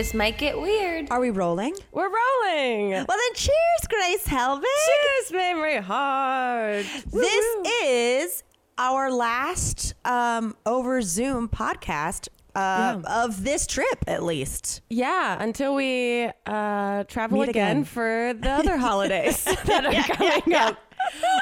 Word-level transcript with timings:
This 0.00 0.14
might 0.14 0.38
get 0.38 0.58
weird. 0.58 1.08
Are 1.10 1.20
we 1.20 1.28
rolling? 1.28 1.74
We're 1.92 2.08
rolling. 2.08 2.92
Well, 2.92 3.04
then 3.06 3.34
cheers, 3.34 3.86
Grace 3.86 4.26
Helbig. 4.26 4.62
Cheers, 4.62 5.30
Mamrie 5.30 5.82
Hart. 5.82 6.86
This 7.12 7.12
Woo-woo. 7.12 7.70
is 7.84 8.42
our 8.78 9.12
last 9.12 9.92
um, 10.06 10.56
over 10.64 11.02
Zoom 11.02 11.50
podcast 11.50 12.28
uh, 12.54 13.02
of 13.06 13.44
this 13.44 13.66
trip, 13.66 14.02
at 14.06 14.22
least. 14.22 14.80
yeah, 14.88 15.36
until 15.38 15.74
we 15.74 16.30
uh, 16.46 17.04
travel 17.04 17.42
again, 17.42 17.50
again. 17.50 17.84
for 17.84 18.32
the 18.40 18.50
other 18.50 18.78
holidays 18.78 19.44
that 19.66 19.84
are 19.84 20.14
coming 20.16 20.54
up. 20.54 20.78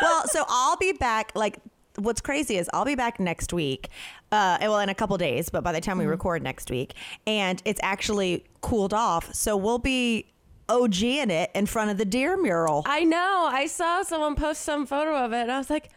well, 0.03 0.27
so 0.27 0.43
I'll 0.49 0.77
be 0.79 0.91
back. 0.91 1.31
Like, 1.37 1.59
what's 1.99 2.21
crazy 2.21 2.57
is 2.57 2.69
I'll 2.73 2.85
be 2.85 2.95
back 2.95 3.21
next 3.21 3.53
week. 3.53 3.89
Uh, 4.31 4.59
well, 4.61 4.79
in 4.81 4.89
a 4.89 4.95
couple 4.95 5.17
days, 5.17 5.49
but 5.49 5.63
by 5.65 5.73
the 5.73 5.81
time 5.81 5.99
we 5.99 6.07
record 6.07 6.43
next 6.43 6.71
week, 6.71 6.95
and 7.27 7.63
it's 7.65 7.81
actually 7.83 8.45
cooled 8.61 8.95
off, 8.95 9.35
so 9.35 9.57
we'll 9.57 9.79
be 9.79 10.27
OG 10.69 11.03
in 11.03 11.31
it 11.31 11.51
in 11.55 11.67
front 11.67 11.91
of 11.91 11.99
the 11.99 12.05
deer 12.05 12.37
mural. 12.37 12.83
I 12.87 13.05
know. 13.05 13.49
I 13.51 13.67
saw 13.67 14.03
someone 14.03 14.35
post 14.35 14.63
some 14.63 14.87
photo 14.87 15.17
of 15.17 15.33
it, 15.33 15.43
and 15.43 15.53
I 15.53 15.59
was 15.59 15.71
like, 15.71 15.91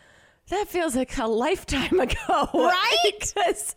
that 0.49 0.67
feels 0.67 0.95
like 0.95 1.17
a 1.17 1.27
lifetime 1.27 1.99
ago, 1.99 2.49
Right? 2.53 2.95
because 3.20 3.75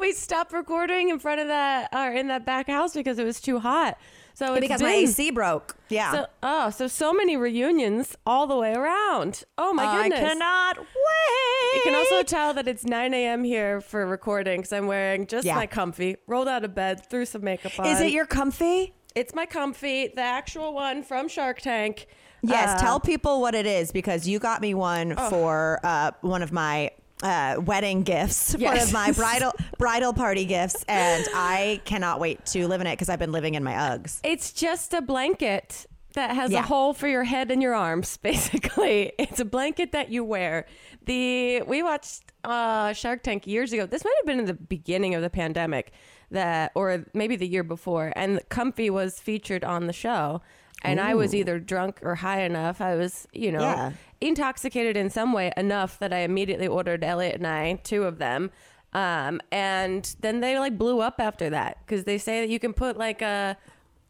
we 0.00 0.12
stopped 0.12 0.52
recording 0.52 1.08
in 1.10 1.18
front 1.18 1.40
of 1.40 1.48
that 1.48 1.88
or 1.94 2.12
in 2.12 2.28
that 2.28 2.44
back 2.44 2.66
house 2.66 2.94
because 2.94 3.18
it 3.18 3.24
was 3.24 3.40
too 3.40 3.58
hot. 3.58 3.98
So 4.34 4.54
it's 4.54 4.60
because 4.60 4.80
been, 4.80 4.90
my 4.90 4.96
AC 4.96 5.30
broke. 5.30 5.76
Yeah. 5.88 6.12
So, 6.12 6.26
oh, 6.42 6.70
so 6.70 6.86
so 6.86 7.12
many 7.12 7.36
reunions 7.36 8.16
all 8.26 8.46
the 8.46 8.56
way 8.56 8.72
around. 8.74 9.44
Oh 9.58 9.72
my 9.72 10.02
goodness! 10.02 10.20
I 10.20 10.22
cannot 10.28 10.78
wait. 10.78 11.74
You 11.76 11.80
can 11.84 11.94
also 11.94 12.22
tell 12.22 12.54
that 12.54 12.66
it's 12.68 12.84
9 12.84 13.14
a.m. 13.14 13.44
here 13.44 13.80
for 13.80 14.06
recording 14.06 14.58
because 14.60 14.72
I'm 14.72 14.86
wearing 14.86 15.26
just 15.26 15.46
Yeah. 15.46 15.54
my 15.56 15.66
comfy, 15.66 16.16
rolled 16.26 16.48
out 16.48 16.64
of 16.64 16.74
bed, 16.74 17.08
threw 17.08 17.24
some 17.24 17.44
makeup 17.44 17.78
on. 17.78 17.86
Is 17.86 18.00
it 18.00 18.10
your 18.12 18.26
comfy? 18.26 18.94
It's 19.14 19.34
my 19.34 19.44
comfy, 19.46 20.08
the 20.14 20.22
actual 20.22 20.72
one 20.72 21.02
from 21.02 21.28
Shark 21.28 21.60
Tank. 21.60 22.06
Yes, 22.42 22.80
Uh, 22.80 22.84
tell 22.84 22.98
people 23.00 23.40
what 23.40 23.54
it 23.54 23.66
is 23.66 23.92
because 23.92 24.26
you 24.26 24.38
got 24.38 24.60
me 24.60 24.74
one 24.74 25.14
for 25.30 25.78
uh, 25.84 26.10
one 26.22 26.42
of 26.42 26.50
my 26.50 26.90
uh, 27.22 27.56
wedding 27.64 28.02
gifts, 28.02 28.54
one 28.56 28.78
of 28.78 28.92
my 28.92 29.12
bridal 29.22 29.52
bridal 29.78 30.12
party 30.12 30.44
gifts, 30.44 30.84
and 30.88 31.24
I 31.34 31.80
cannot 31.84 32.20
wait 32.20 32.44
to 32.46 32.66
live 32.68 32.80
in 32.80 32.86
it 32.86 32.92
because 32.94 33.08
I've 33.08 33.18
been 33.18 33.32
living 33.32 33.54
in 33.54 33.62
my 33.64 33.72
Uggs. 33.72 34.20
It's 34.24 34.52
just 34.52 34.92
a 34.94 35.00
blanket 35.02 35.86
that 36.14 36.34
has 36.34 36.50
Yeah. 36.50 36.58
a 36.60 36.62
hole 36.62 36.92
for 36.92 37.08
your 37.08 37.24
head 37.24 37.50
and 37.50 37.62
your 37.62 37.74
arms. 37.74 38.16
Basically, 38.22 39.12
it's 39.18 39.40
a 39.40 39.44
blanket 39.44 39.92
that 39.92 40.10
you 40.10 40.24
wear. 40.24 40.66
The 41.06 41.62
we 41.62 41.82
watched 41.82 42.22
uh, 42.44 42.92
Shark 42.92 43.22
Tank 43.22 43.46
years 43.46 43.72
ago. 43.72 43.86
This 43.86 44.04
might 44.04 44.14
have 44.18 44.26
been 44.26 44.38
in 44.38 44.46
the 44.46 44.54
beginning 44.54 45.14
of 45.14 45.22
the 45.22 45.30
pandemic, 45.30 45.92
that 46.30 46.72
or 46.74 47.04
maybe 47.14 47.36
the 47.36 47.46
year 47.48 47.62
before. 47.64 48.12
And 48.16 48.40
Comfy 48.48 48.90
was 48.90 49.18
featured 49.20 49.64
on 49.64 49.86
the 49.86 49.92
show. 49.92 50.42
And 50.84 51.00
I 51.00 51.14
was 51.14 51.32
either 51.32 51.60
drunk 51.60 52.00
or 52.02 52.16
high 52.16 52.40
enough. 52.42 52.80
I 52.80 52.96
was, 52.96 53.28
you 53.32 53.52
know, 53.52 53.60
Yeah. 53.60 53.92
Intoxicated 54.28 54.96
in 54.96 55.10
some 55.10 55.32
way 55.32 55.52
enough 55.56 55.98
that 55.98 56.12
I 56.12 56.18
immediately 56.18 56.66
ordered 56.66 57.04
Elliot 57.04 57.36
and 57.36 57.46
I 57.46 57.74
two 57.84 58.04
of 58.04 58.18
them. 58.18 58.50
Um, 58.94 59.40
and 59.50 60.14
then 60.20 60.40
they 60.40 60.58
like 60.58 60.76
blew 60.76 61.00
up 61.00 61.14
after 61.18 61.50
that 61.50 61.78
because 61.86 62.04
they 62.04 62.18
say 62.18 62.40
that 62.40 62.50
you 62.50 62.58
can 62.58 62.74
put 62.74 62.96
like 62.98 63.22
a, 63.22 63.56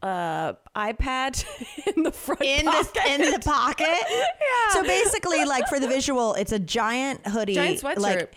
a 0.01 0.55
iPad 0.75 1.45
in 1.95 2.03
the 2.03 2.11
front 2.11 2.41
In 2.41 2.65
the 2.65 2.71
pocket. 2.71 3.05
in 3.07 3.31
the 3.31 3.39
pocket. 3.39 3.87
Yeah. 4.09 4.73
So 4.73 4.83
basically, 4.83 5.45
like 5.45 5.67
for 5.67 5.79
the 5.79 5.87
visual, 5.87 6.33
it's 6.33 6.51
a 6.51 6.59
giant 6.59 7.25
hoodie. 7.27 7.53
Giant 7.55 7.81
sweatshirt. 7.81 7.99
Like 7.99 8.35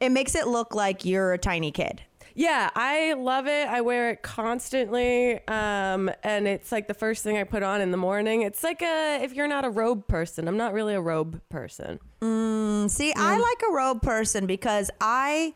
it 0.00 0.10
makes 0.10 0.34
it 0.34 0.46
look 0.46 0.74
like 0.74 1.04
you're 1.04 1.32
a 1.32 1.38
tiny 1.38 1.72
kid. 1.72 2.02
Yeah, 2.38 2.68
I 2.76 3.14
love 3.14 3.46
it. 3.46 3.66
I 3.66 3.80
wear 3.80 4.10
it 4.10 4.22
constantly. 4.22 5.40
Um, 5.48 6.10
and 6.22 6.46
it's 6.46 6.70
like 6.70 6.86
the 6.86 6.92
first 6.94 7.24
thing 7.24 7.38
I 7.38 7.44
put 7.44 7.62
on 7.62 7.80
in 7.80 7.90
the 7.92 7.96
morning. 7.96 8.42
It's 8.42 8.62
like 8.62 8.82
a, 8.82 9.20
if 9.22 9.32
you're 9.32 9.48
not 9.48 9.64
a 9.64 9.70
robe 9.70 10.06
person, 10.06 10.46
I'm 10.46 10.58
not 10.58 10.74
really 10.74 10.94
a 10.94 11.00
robe 11.00 11.40
person. 11.48 11.98
See, 12.90 13.14
I 13.16 13.38
like 13.38 13.62
a 13.66 13.72
robe 13.72 14.02
person 14.02 14.46
because 14.46 14.90
I 15.00 15.54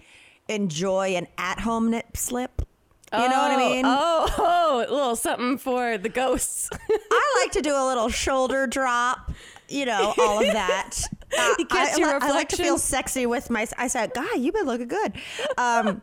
enjoy 0.48 1.16
an 1.16 1.26
at-home 1.36 1.90
nip 1.90 2.16
slip. 2.16 2.62
You 3.12 3.18
know 3.18 3.26
what 3.26 3.50
I 3.50 3.56
mean? 3.56 3.84
Oh, 3.84 4.34
oh, 4.38 4.86
a 4.88 4.90
little 4.92 5.16
something 5.16 5.58
for 5.58 5.98
the 5.98 6.08
ghosts. 6.08 6.70
I 6.90 7.42
like 7.42 7.52
to 7.52 7.60
do 7.60 7.74
a 7.74 7.84
little 7.88 8.08
shoulder 8.08 8.66
drop, 8.66 9.32
you 9.68 9.84
know, 9.84 10.14
all 10.16 10.38
of 10.40 10.46
that. 10.52 10.92
Uh, 11.36 11.54
You 11.58 11.66
catch 11.66 11.96
I, 11.96 11.98
your 11.98 12.22
I, 12.22 12.28
I 12.28 12.30
like 12.30 12.48
to 12.50 12.56
feel 12.56 12.78
sexy 12.78 13.26
with 13.26 13.50
my. 13.50 13.66
I 13.76 13.88
said, 13.88 14.14
God, 14.14 14.38
you've 14.38 14.54
been 14.54 14.66
looking 14.66 14.88
good. 14.88 15.12
Um, 15.58 16.02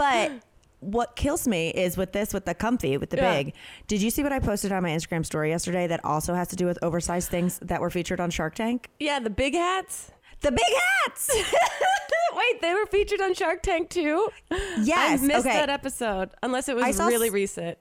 but 0.00 0.32
what 0.80 1.14
kills 1.14 1.46
me 1.46 1.68
is 1.68 1.96
with 1.96 2.12
this, 2.12 2.32
with 2.32 2.46
the 2.46 2.54
comfy, 2.54 2.96
with 2.96 3.10
the 3.10 3.18
Yeah. 3.18 3.36
big. 3.42 3.54
Did 3.86 4.00
you 4.00 4.10
see 4.10 4.22
what 4.22 4.32
I 4.32 4.38
posted 4.40 4.72
on 4.72 4.82
my 4.82 4.90
Instagram 4.90 5.26
story 5.26 5.50
yesterday 5.50 5.86
that 5.86 6.02
also 6.04 6.34
has 6.34 6.48
to 6.48 6.56
do 6.56 6.64
with 6.66 6.78
oversized 6.82 7.28
things 7.28 7.58
that 7.60 7.80
were 7.82 7.90
featured 7.90 8.18
on 8.18 8.30
Shark 8.30 8.54
Tank? 8.54 8.88
yeah, 8.98 9.18
the 9.18 9.28
big 9.30 9.54
hats. 9.54 10.10
The 10.40 10.50
big 10.52 10.64
hats. 11.04 11.30
Wait, 12.34 12.62
they 12.62 12.72
were 12.72 12.86
featured 12.86 13.20
on 13.20 13.34
Shark 13.34 13.62
Tank 13.62 13.90
too? 13.90 14.28
Yes. 14.80 15.22
I 15.22 15.26
missed 15.26 15.40
okay. 15.46 15.56
that 15.56 15.68
episode, 15.68 16.30
unless 16.42 16.68
it 16.68 16.76
was 16.76 16.98
really 16.98 17.26
s- 17.28 17.32
recent. 17.32 17.78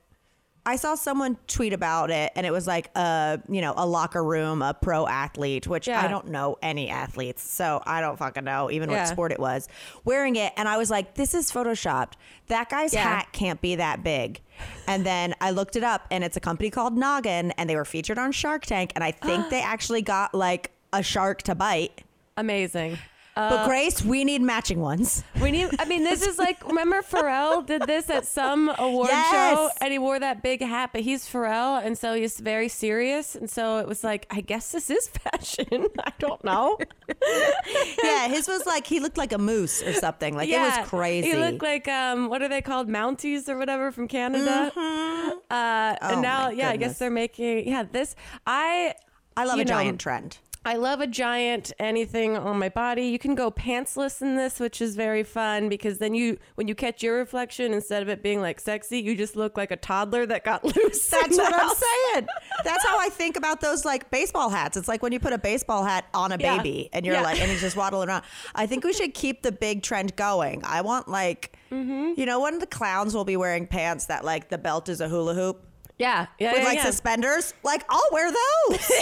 I 0.69 0.75
saw 0.75 0.95
someone 0.95 1.37
tweet 1.47 1.73
about 1.73 2.11
it, 2.11 2.31
and 2.35 2.45
it 2.45 2.51
was 2.51 2.67
like 2.67 2.91
a 2.95 3.41
you 3.49 3.59
know 3.61 3.73
a 3.75 3.85
locker 3.87 4.23
room, 4.23 4.61
a 4.61 4.73
pro 4.73 5.07
athlete, 5.07 5.67
which 5.67 5.87
Yeah. 5.87 6.01
I 6.01 6.07
don't 6.07 6.27
know 6.27 6.57
any 6.61 6.89
athletes, 6.89 7.41
so 7.41 7.81
I 7.85 8.01
don't 8.01 8.17
fucking 8.17 8.43
know 8.43 8.69
even 8.69 8.89
Yeah. 8.89 8.99
what 8.99 9.07
sport 9.07 9.31
it 9.31 9.39
was. 9.39 9.67
Wearing 10.05 10.35
it, 10.35 10.53
and 10.57 10.69
I 10.69 10.77
was 10.77 10.89
like, 10.91 11.15
this 11.15 11.33
is 11.33 11.51
photoshopped. 11.51 12.13
That 12.47 12.69
guy's 12.69 12.93
Yeah. 12.93 13.01
hat 13.03 13.27
can't 13.31 13.59
be 13.61 13.75
that 13.75 14.03
big. 14.03 14.41
And 14.87 15.05
then 15.05 15.33
I 15.41 15.51
looked 15.51 15.75
it 15.75 15.83
up, 15.83 16.05
and 16.11 16.23
it's 16.23 16.37
a 16.37 16.41
company 16.41 16.69
called 16.69 16.95
Noggin, 16.97 17.51
and 17.57 17.69
they 17.69 17.75
were 17.75 17.85
featured 17.85 18.17
on 18.19 18.31
Shark 18.31 18.65
Tank, 18.65 18.91
and 18.95 19.03
I 19.03 19.11
think 19.11 19.49
they 19.49 19.61
actually 19.61 20.01
got 20.03 20.35
like 20.35 20.71
a 20.93 21.01
shark 21.01 21.41
to 21.43 21.55
bite. 21.55 22.03
Amazing. 22.37 22.97
Uh, 23.35 23.49
But 23.49 23.67
Grace, 23.67 24.03
we 24.03 24.23
need 24.25 24.41
matching 24.41 24.79
ones. 24.81 25.23
We 25.41 25.51
need. 25.51 25.69
I 25.79 25.85
mean, 25.85 26.03
this 26.03 26.25
is 26.25 26.37
like. 26.37 26.65
Remember, 26.67 27.01
Pharrell 27.01 27.65
did 27.65 27.83
this 27.83 28.09
at 28.09 28.25
some 28.25 28.69
award 28.77 29.09
Yes. 29.09 29.31
show, 29.31 29.69
and 29.81 29.91
he 29.93 29.99
wore 29.99 30.19
that 30.19 30.41
big 30.43 30.61
hat. 30.61 30.89
But 30.91 31.01
he's 31.01 31.25
Pharrell, 31.25 31.83
and 31.83 31.97
so 31.97 32.13
he's 32.15 32.39
very 32.39 32.67
serious. 32.67 33.35
And 33.35 33.49
so 33.49 33.77
it 33.77 33.87
was 33.87 34.03
like, 34.03 34.25
I 34.29 34.41
guess 34.41 34.71
this 34.71 34.89
is 34.89 35.07
fashion. 35.23 35.85
I 36.03 36.11
don't 36.19 36.43
know. 36.43 36.77
yeah, 38.03 38.27
his 38.27 38.47
was 38.47 38.65
like 38.65 38.85
he 38.87 38.99
looked 38.99 39.17
like 39.17 39.31
a 39.31 39.37
moose 39.37 39.81
or 39.83 39.93
something. 39.93 40.35
Like 40.35 40.49
it 40.49 40.59
was 40.59 40.87
crazy. 40.87 41.29
He 41.29 41.35
looked 41.37 41.61
like 41.61 41.87
um, 41.87 42.29
what 42.29 42.41
are 42.41 42.49
they 42.49 42.61
called, 42.61 42.89
Mounties 42.89 43.47
or 43.47 43.57
whatever 43.57 43.91
from 43.91 44.07
Canada. 44.07 44.71
Uh, 44.75 45.95
Oh, 46.01 46.13
and 46.13 46.21
now, 46.21 46.49
yeah, 46.49 46.69
I 46.69 46.77
guess 46.77 46.97
they're 46.99 47.09
making. 47.09 47.67
Yeah, 47.67 47.83
this 47.89 48.15
I. 48.45 48.93
I 49.37 49.45
love 49.45 49.55
a 49.59 49.63
know, 49.63 49.69
giant 49.69 49.99
trend. 50.01 50.37
I 50.65 50.75
love 50.75 50.99
a 50.99 51.07
giant 51.07 51.71
anything 51.79 52.35
on 52.37 52.59
my 52.59 52.67
body. 52.67 53.03
You 53.03 53.17
can 53.17 53.33
go 53.33 53.49
pantsless 53.49 54.21
in 54.21 54.35
this, 54.35 54.59
which 54.59 54.81
is 54.81 54.95
very 54.95 55.23
fun 55.23 55.69
because 55.69 55.99
then 55.99 56.13
you, 56.13 56.37
when 56.55 56.67
you 56.67 56.75
catch 56.75 57.01
your 57.01 57.17
reflection, 57.17 57.73
instead 57.73 58.03
of 58.03 58.09
it 58.09 58.21
being 58.21 58.41
like 58.41 58.59
sexy, 58.59 58.99
you 58.99 59.15
just 59.15 59.37
look 59.37 59.55
like 59.55 59.71
a 59.71 59.77
toddler 59.77 60.25
that 60.25 60.43
got 60.43 60.63
loose. 60.75 61.07
That's 61.07 61.37
what 61.37 61.53
I'm 61.53 61.73
saying. 61.75 62.27
That's 62.65 62.85
how 62.85 62.99
I 62.99 63.07
think 63.09 63.37
about 63.37 63.61
those 63.61 63.85
like 63.85 64.11
baseball 64.11 64.49
hats. 64.49 64.75
It's 64.75 64.89
like 64.89 65.01
when 65.01 65.13
you 65.13 65.19
put 65.19 65.31
a 65.31 65.37
baseball 65.37 65.85
hat 65.85 66.05
on 66.13 66.33
a 66.33 66.37
Yeah. 66.37 66.57
baby 66.57 66.89
and 66.91 67.05
you're 67.05 67.15
Yeah. 67.15 67.21
like, 67.21 67.39
and 67.41 67.49
he's 67.49 67.61
just 67.61 67.77
waddling 67.77 68.09
around. 68.09 68.23
I 68.53 68.65
think 68.65 68.83
we 68.83 68.91
should 68.91 69.13
keep 69.13 69.41
the 69.43 69.53
big 69.53 69.81
trend 69.81 70.15
going. 70.17 70.61
I 70.65 70.81
want 70.81 71.07
like, 71.07 71.55
Mm-hmm. 71.71 72.19
you 72.19 72.25
know, 72.25 72.39
one 72.39 72.55
of 72.55 72.59
the 72.59 72.65
clowns 72.67 73.13
will 73.13 73.25
be 73.25 73.37
wearing 73.37 73.67
pants 73.67 74.07
that 74.07 74.25
like 74.25 74.49
the 74.49 74.57
belt 74.57 74.89
is 74.89 75.01
a 75.01 75.07
hula 75.07 75.35
hoop 75.35 75.63
Yeah, 75.99 76.27
yeah, 76.39 76.53
with 76.53 76.61
yeah, 76.61 76.67
like 76.67 76.77
yeah. 76.77 76.85
suspenders. 76.85 77.53
Like 77.63 77.83
I'll 77.89 78.01
wear 78.11 78.31
those. 78.31 78.91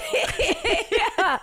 Yeah, 1.19 1.37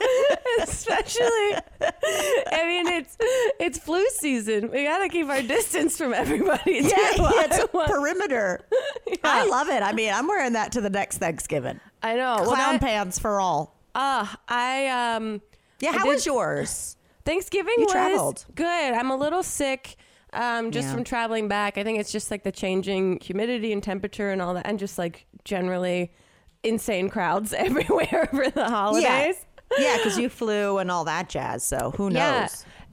especially, 0.62 1.54
I 1.82 2.64
mean, 2.66 2.86
it's 2.88 3.16
it's 3.58 3.78
flu 3.78 4.04
season. 4.10 4.70
We 4.70 4.84
gotta 4.84 5.08
keep 5.08 5.28
our 5.28 5.42
distance 5.42 5.96
from 5.96 6.12
everybody. 6.14 6.82
Too. 6.82 6.88
yeah, 6.88 6.92
it's 6.96 7.72
want- 7.72 7.90
perimeter. 7.90 8.66
I 9.24 9.46
love 9.46 9.68
it. 9.68 9.82
I 9.82 9.92
mean, 9.92 10.12
I'm 10.12 10.26
wearing 10.28 10.52
that 10.54 10.72
to 10.72 10.80
the 10.80 10.90
next 10.90 11.18
Thanksgiving. 11.18 11.80
I 12.02 12.14
know. 12.14 12.36
Well, 12.40 12.54
Clown 12.54 12.74
that- 12.74 12.80
pants 12.80 13.18
for 13.18 13.40
all. 13.40 13.76
Ah, 13.94 14.38
I 14.48 14.86
um. 15.16 15.40
Yeah, 15.80 15.90
I 15.90 15.92
how 15.98 16.04
did- 16.04 16.10
was 16.14 16.26
yours? 16.26 16.96
Thanksgiving 17.24 17.74
You 17.78 17.84
was 17.84 17.92
traveled. 17.92 18.44
good. 18.54 18.64
I'm 18.94 19.10
a 19.10 19.16
little 19.16 19.42
sick 19.42 19.96
um, 20.34 20.70
just 20.70 20.88
Yeah. 20.88 20.94
from 20.94 21.04
traveling 21.04 21.48
back. 21.48 21.78
I 21.78 21.84
think 21.84 21.98
it's 21.98 22.12
just 22.12 22.30
like 22.30 22.42
the 22.42 22.52
changing 22.52 23.20
humidity 23.20 23.72
and 23.72 23.82
temperature 23.82 24.30
and 24.30 24.42
all 24.42 24.54
that, 24.54 24.66
and 24.66 24.78
just 24.78 24.98
like 24.98 25.26
generally 25.44 26.12
insane 26.62 27.08
crowds 27.08 27.52
everywhere 27.56 28.28
over 28.32 28.50
the 28.50 28.64
holidays. 28.68 29.36
Yeah, 29.78 29.96
because 29.96 30.18
you 30.18 30.28
flew 30.28 30.78
and 30.78 30.90
all 30.90 31.04
that 31.04 31.28
jazz. 31.28 31.64
So 31.64 31.92
who 31.96 32.10
knows? 32.10 32.14
Yeah, 32.14 32.48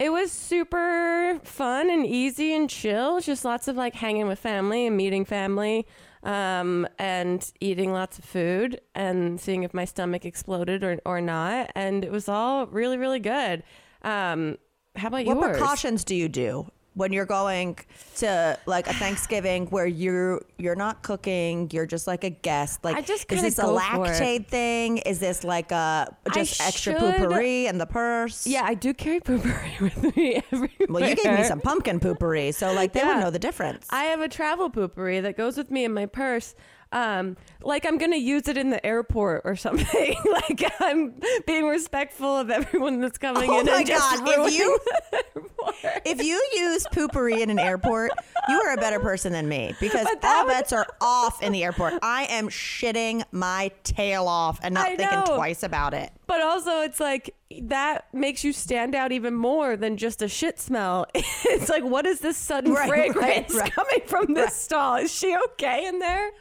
it 0.05 0.09
was 0.09 0.31
super 0.31 1.39
fun 1.43 1.89
and 1.89 2.05
easy 2.05 2.55
and 2.55 2.69
chill. 2.69 3.19
Just 3.19 3.45
lots 3.45 3.67
of 3.67 3.75
like 3.75 3.93
hanging 3.93 4.27
with 4.27 4.39
family 4.39 4.87
and 4.87 4.97
meeting 4.97 5.25
family, 5.25 5.85
um, 6.23 6.87
and 6.97 7.51
eating 7.59 7.91
lots 7.91 8.17
of 8.17 8.25
food 8.25 8.79
and 8.95 9.39
seeing 9.39 9.63
if 9.63 9.73
my 9.73 9.85
stomach 9.85 10.25
exploded 10.25 10.83
or, 10.83 10.99
or 11.05 11.21
not. 11.21 11.71
And 11.75 12.03
it 12.03 12.11
was 12.11 12.27
all 12.29 12.65
really 12.67 12.97
really 12.97 13.19
good. 13.19 13.63
Um, 14.03 14.57
how 14.95 15.09
about 15.09 15.25
you? 15.25 15.35
What 15.35 15.47
yours? 15.47 15.57
precautions 15.57 16.03
do 16.03 16.15
you 16.15 16.29
do 16.29 16.67
when 16.93 17.13
you're 17.13 17.25
going 17.25 17.77
to 18.17 18.57
like 18.65 18.85
a 18.87 18.93
Thanksgiving 18.93 19.67
where 19.67 19.85
you're 19.87 20.41
you're 20.57 20.75
not 20.75 21.03
cooking, 21.03 21.69
you're 21.71 21.85
just 21.85 22.05
like 22.05 22.23
a 22.25 22.29
guest. 22.29 22.83
Like, 22.83 22.97
I 22.97 23.01
just 23.01 23.31
is 23.31 23.41
this 23.41 23.59
a 23.59 23.61
go 23.61 23.79
for 23.79 24.05
it. 24.05 24.09
lactate 24.09 24.47
thing? 24.47 24.97
Is 24.97 25.19
this 25.19 25.43
like 25.45 25.71
a 25.71 26.13
just 26.33 26.59
extra 26.61 26.93
should- 26.99 27.01
poopery 27.01 27.65
in 27.69 27.77
the 27.77 27.85
purse? 27.85 28.45
Yeah, 28.45 28.63
I 28.65 28.73
do 28.73 28.93
carry 28.93 29.21
poopery 29.21 29.79
with 29.81 30.15
me 30.17 30.43
everywhere. 30.51 30.87
Well, 30.89 31.07
you 31.07 31.15
gave 31.15 31.33
me 31.37 31.43
some 31.45 31.61
pumpkin 31.61 31.99
poopery, 32.01 32.53
so 32.53 32.73
like 32.73 32.91
they 32.93 33.01
would 33.03 33.07
Yeah. 33.15 33.19
know 33.21 33.31
the 33.31 33.39
difference. 33.39 33.87
I 33.89 34.05
have 34.05 34.19
a 34.19 34.27
travel 34.27 34.69
poopery 34.69 35.21
that 35.21 35.37
goes 35.37 35.55
with 35.57 35.71
me 35.71 35.85
in 35.85 35.93
my 35.93 36.05
purse. 36.07 36.55
Um, 36.93 37.37
like 37.61 37.85
I'm 37.85 37.97
gonna 37.97 38.17
use 38.17 38.47
it 38.47 38.57
in 38.57 38.69
the 38.69 38.85
airport 38.85 39.43
or 39.45 39.55
something. 39.55 40.15
like 40.31 40.63
I'm 40.81 41.13
being 41.47 41.65
respectful 41.65 42.37
of 42.37 42.49
everyone 42.49 42.99
that's 42.99 43.17
coming 43.17 43.49
Oh 43.49 43.59
in. 43.59 43.65
my 43.65 43.77
and 43.77 43.87
just 43.87 44.23
God, 44.25 44.47
if 44.47 44.53
you- 44.53 44.79
if 46.05 46.21
you 46.23 46.43
use 46.53 46.85
poopery 46.87 47.39
in 47.39 47.49
an 47.49 47.59
airport, 47.59 48.11
you 48.49 48.59
are 48.59 48.73
a 48.73 48.77
better 48.77 48.99
person 48.99 49.31
than 49.31 49.47
me 49.47 49.73
because 49.79 50.05
all 50.23 50.45
would- 50.45 50.51
bets 50.51 50.73
are 50.73 50.87
off 50.99 51.41
in 51.41 51.51
the 51.53 51.63
airport. 51.63 51.93
I 52.01 52.23
am 52.29 52.49
shitting 52.49 53.23
my 53.31 53.71
tail 53.83 54.27
off 54.27 54.59
and 54.63 54.73
not 54.73 54.87
thinking 54.97 55.23
twice 55.25 55.63
about 55.63 55.93
it. 55.93 56.11
But 56.27 56.41
also, 56.41 56.81
it's 56.81 56.99
like 56.99 57.33
that 57.63 58.13
makes 58.13 58.43
you 58.43 58.53
stand 58.53 58.95
out 58.95 59.11
even 59.11 59.33
more 59.35 59.75
than 59.77 59.97
just 59.97 60.21
a 60.21 60.27
shit 60.27 60.59
smell. 60.59 61.05
It's 61.15 61.69
like, 61.69 61.83
what 61.83 62.05
is 62.05 62.19
this 62.19 62.37
sudden 62.37 62.73
Right, 62.73 62.87
fragrance 62.87 63.53
right, 63.53 63.61
right. 63.63 63.71
coming 63.73 64.01
from 64.05 64.33
this 64.33 64.55
stall? 64.55 64.95
Is 64.95 65.13
she 65.13 65.35
okay 65.51 65.85
in 65.87 65.99
there? 65.99 66.31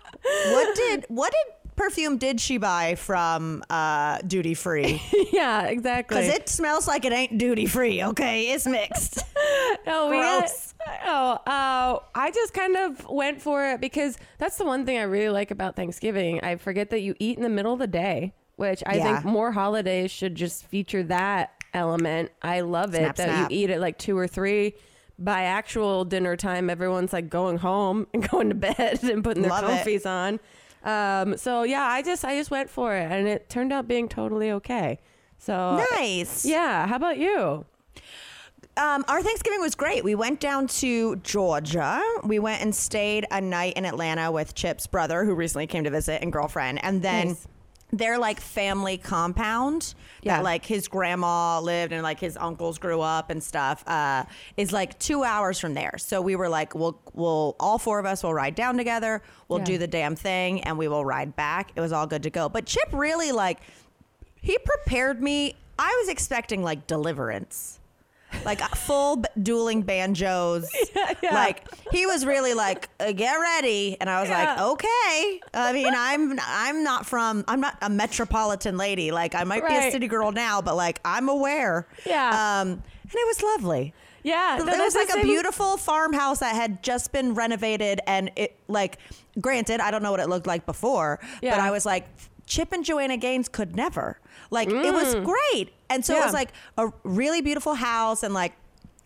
What 0.52 0.76
did 0.82 1.04
what 1.08 1.32
did 1.32 1.54
perfume 1.76 2.18
did 2.18 2.40
she 2.40 2.58
buy 2.58 2.94
from 2.94 3.62
uh, 3.70 4.18
duty 4.26 4.54
free? 4.54 5.02
yeah, 5.32 5.62
exactly. 5.64 6.18
Because 6.20 6.34
it 6.34 6.48
smells 6.48 6.86
like 6.86 7.04
it 7.04 7.12
ain't 7.12 7.38
duty 7.38 7.66
free. 7.66 8.02
Okay, 8.02 8.50
it's 8.52 8.66
mixed. 8.66 9.24
No, 9.86 10.08
we 10.10 10.18
had- 10.18 10.50
oh, 11.06 11.32
uh, 11.46 11.98
I 12.14 12.30
just 12.32 12.52
kind 12.54 12.76
of 12.76 13.06
went 13.08 13.40
for 13.40 13.64
it 13.72 13.80
because 13.80 14.16
that's 14.38 14.56
the 14.58 14.64
one 14.64 14.84
thing 14.86 14.98
I 14.98 15.02
really 15.02 15.30
like 15.30 15.50
about 15.50 15.74
Thanksgiving. 15.76 16.40
I 16.42 16.56
forget 16.56 16.90
that 16.90 17.00
you 17.00 17.14
eat 17.18 17.36
in 17.38 17.42
the 17.42 17.48
middle 17.48 17.72
of 17.72 17.78
the 17.78 17.86
day, 17.86 18.34
which 18.60 18.82
I 18.86 18.96
Yeah. 18.96 19.04
think 19.20 19.24
more 19.24 19.52
holidays 19.52 20.10
should 20.10 20.34
just 20.34 20.66
feature 20.66 21.02
that 21.04 21.50
element. 21.72 22.30
I 22.42 22.60
love 22.60 22.94
it 22.94 22.98
Snap, 22.98 23.16
that 23.16 23.28
snap. 23.28 23.50
you 23.50 23.56
eat 23.64 23.70
at 23.70 23.80
like 23.80 23.96
two 23.98 24.16
or 24.18 24.28
three. 24.28 24.74
By 25.18 25.42
actual 25.44 26.04
dinner 26.04 26.36
time, 26.36 26.68
everyone's 26.68 27.12
like 27.14 27.30
going 27.30 27.56
home 27.58 28.06
and 28.14 28.28
going 28.28 28.50
to 28.50 28.54
bed 28.54 29.02
and 29.02 29.24
putting 29.24 29.42
their 29.42 29.50
Love 29.50 29.64
it. 29.64 29.86
comfies 29.86 30.04
on. 30.06 30.40
Um, 30.82 31.36
so 31.38 31.62
yeah, 31.62 31.84
I 31.84 32.02
just 32.02 32.22
I 32.24 32.36
just 32.36 32.50
went 32.50 32.68
for 32.70 32.94
it, 32.94 33.10
and 33.10 33.26
it 33.26 33.48
turned 33.48 33.72
out 33.72 33.88
being 33.88 34.08
totally 34.08 34.50
okay. 34.52 34.98
So 35.38 35.82
nice. 35.98 36.44
yeah, 36.44 36.86
how 36.86 36.96
about 36.96 37.16
you? 37.18 37.64
Um, 38.76 39.04
our 39.08 39.22
Thanksgiving 39.22 39.60
was 39.60 39.74
great. 39.74 40.04
We 40.04 40.14
went 40.14 40.38
down 40.40 40.66
to 40.68 41.16
Georgia. 41.16 42.00
We 42.24 42.38
went 42.38 42.62
and 42.62 42.74
stayed 42.74 43.26
a 43.30 43.40
night 43.40 43.74
in 43.74 43.84
Atlanta 43.84 44.30
with 44.32 44.54
Chip's 44.54 44.86
brother, 44.86 45.24
who 45.24 45.34
recently 45.34 45.66
came 45.66 45.84
to 45.84 45.90
visit, 45.90 46.22
and 46.22 46.32
girlfriend. 46.32 46.82
And 46.84 47.02
then 47.02 47.28
Nice. 47.28 47.48
Their 47.92 48.18
like 48.18 48.40
family 48.40 48.96
compound 48.98 49.94
Yeah. 50.22 50.36
that 50.36 50.44
like 50.44 50.64
his 50.64 50.86
grandma 50.86 51.60
lived 51.60 51.92
and 51.92 52.02
like 52.02 52.20
his 52.20 52.36
uncles 52.36 52.78
grew 52.78 53.00
up 53.00 53.30
and 53.30 53.42
stuff 53.42 53.82
uh, 53.88 54.24
is 54.56 54.72
like 54.72 54.98
two 55.00 55.24
hours 55.24 55.58
from 55.58 55.74
there. 55.74 55.94
So 55.98 56.20
we 56.22 56.36
were 56.36 56.48
like, 56.48 56.74
we'll 56.74 57.00
we'll 57.14 57.56
all 57.58 57.78
four 57.78 57.98
of 57.98 58.06
us 58.06 58.22
will 58.22 58.34
ride 58.34 58.54
down 58.54 58.76
together. 58.76 59.22
We'll 59.48 59.58
Yeah. 59.60 59.64
do 59.64 59.78
the 59.78 59.88
damn 59.88 60.14
thing, 60.14 60.60
and 60.62 60.78
we 60.78 60.86
will 60.86 61.04
ride 61.04 61.34
back. 61.34 61.72
It 61.74 61.80
was 61.80 61.90
all 61.92 62.06
good 62.06 62.22
to 62.22 62.30
go. 62.30 62.48
But 62.48 62.66
Chip 62.66 62.88
really 62.92 63.32
like 63.32 63.58
he 64.40 64.56
prepared 64.58 65.20
me. 65.20 65.56
I 65.78 65.96
was 66.00 66.08
expecting 66.08 66.62
like 66.62 66.86
deliverance. 66.86 67.79
Like 68.44 68.60
full 68.76 69.16
b- 69.16 69.28
dueling 69.42 69.82
banjos. 69.82 70.70
yeah. 71.22 71.34
Like 71.34 71.68
he 71.92 72.06
was 72.06 72.24
really 72.24 72.54
like, 72.54 72.88
uh, 72.98 73.12
get 73.12 73.34
ready. 73.34 73.96
And 74.00 74.08
I 74.08 74.20
was 74.20 74.30
like, 74.30 74.58
okay. 74.58 75.40
I 75.54 75.72
mean, 75.72 75.92
I'm 75.94 76.38
I'm 76.42 76.82
not 76.84 77.06
from 77.06 77.44
I'm 77.48 77.60
not 77.60 77.76
a 77.82 77.90
metropolitan 77.90 78.76
lady. 78.76 79.10
Like 79.10 79.34
I 79.34 79.44
might 79.44 79.66
be 79.66 79.74
a 79.74 79.90
city 79.90 80.08
girl 80.08 80.32
now, 80.32 80.60
but 80.62 80.76
like 80.76 81.00
I'm 81.04 81.28
aware. 81.28 81.86
Yeah. 82.06 82.60
Um 82.60 82.68
and 82.70 83.14
it 83.14 83.26
was 83.26 83.42
lovely. 83.42 83.94
Yeah, 84.22 84.58
no, 84.62 84.70
It 84.70 84.78
was 84.78 84.94
like 84.94 85.08
a 85.08 85.22
beautiful 85.22 85.78
farmhouse 85.78 86.40
that 86.40 86.54
had 86.54 86.82
just 86.82 87.10
been 87.10 87.34
renovated 87.34 88.00
and 88.06 88.30
it 88.36 88.54
like 88.68 88.98
granted, 89.40 89.80
I 89.80 89.90
don't 89.90 90.02
know 90.02 90.10
what 90.10 90.20
it 90.20 90.28
looked 90.28 90.46
like 90.46 90.66
before, 90.66 91.20
but 91.40 91.60
I 91.60 91.70
was 91.70 91.86
like 91.86 92.06
Chip 92.50 92.72
and 92.72 92.84
Joanna 92.84 93.16
Gaines 93.16 93.48
could 93.48 93.76
never. 93.76 94.18
Like 94.50 94.68
it 94.68 94.92
was 94.92 95.14
great. 95.14 95.70
And 95.88 96.04
so 96.04 96.14
it 96.16 96.20
Mm. 96.20 96.24
Was 96.26 96.34
like 96.34 96.52
a 96.76 96.92
really 97.04 97.40
beautiful 97.40 97.74
house 97.74 98.22
and 98.24 98.34
like 98.34 98.52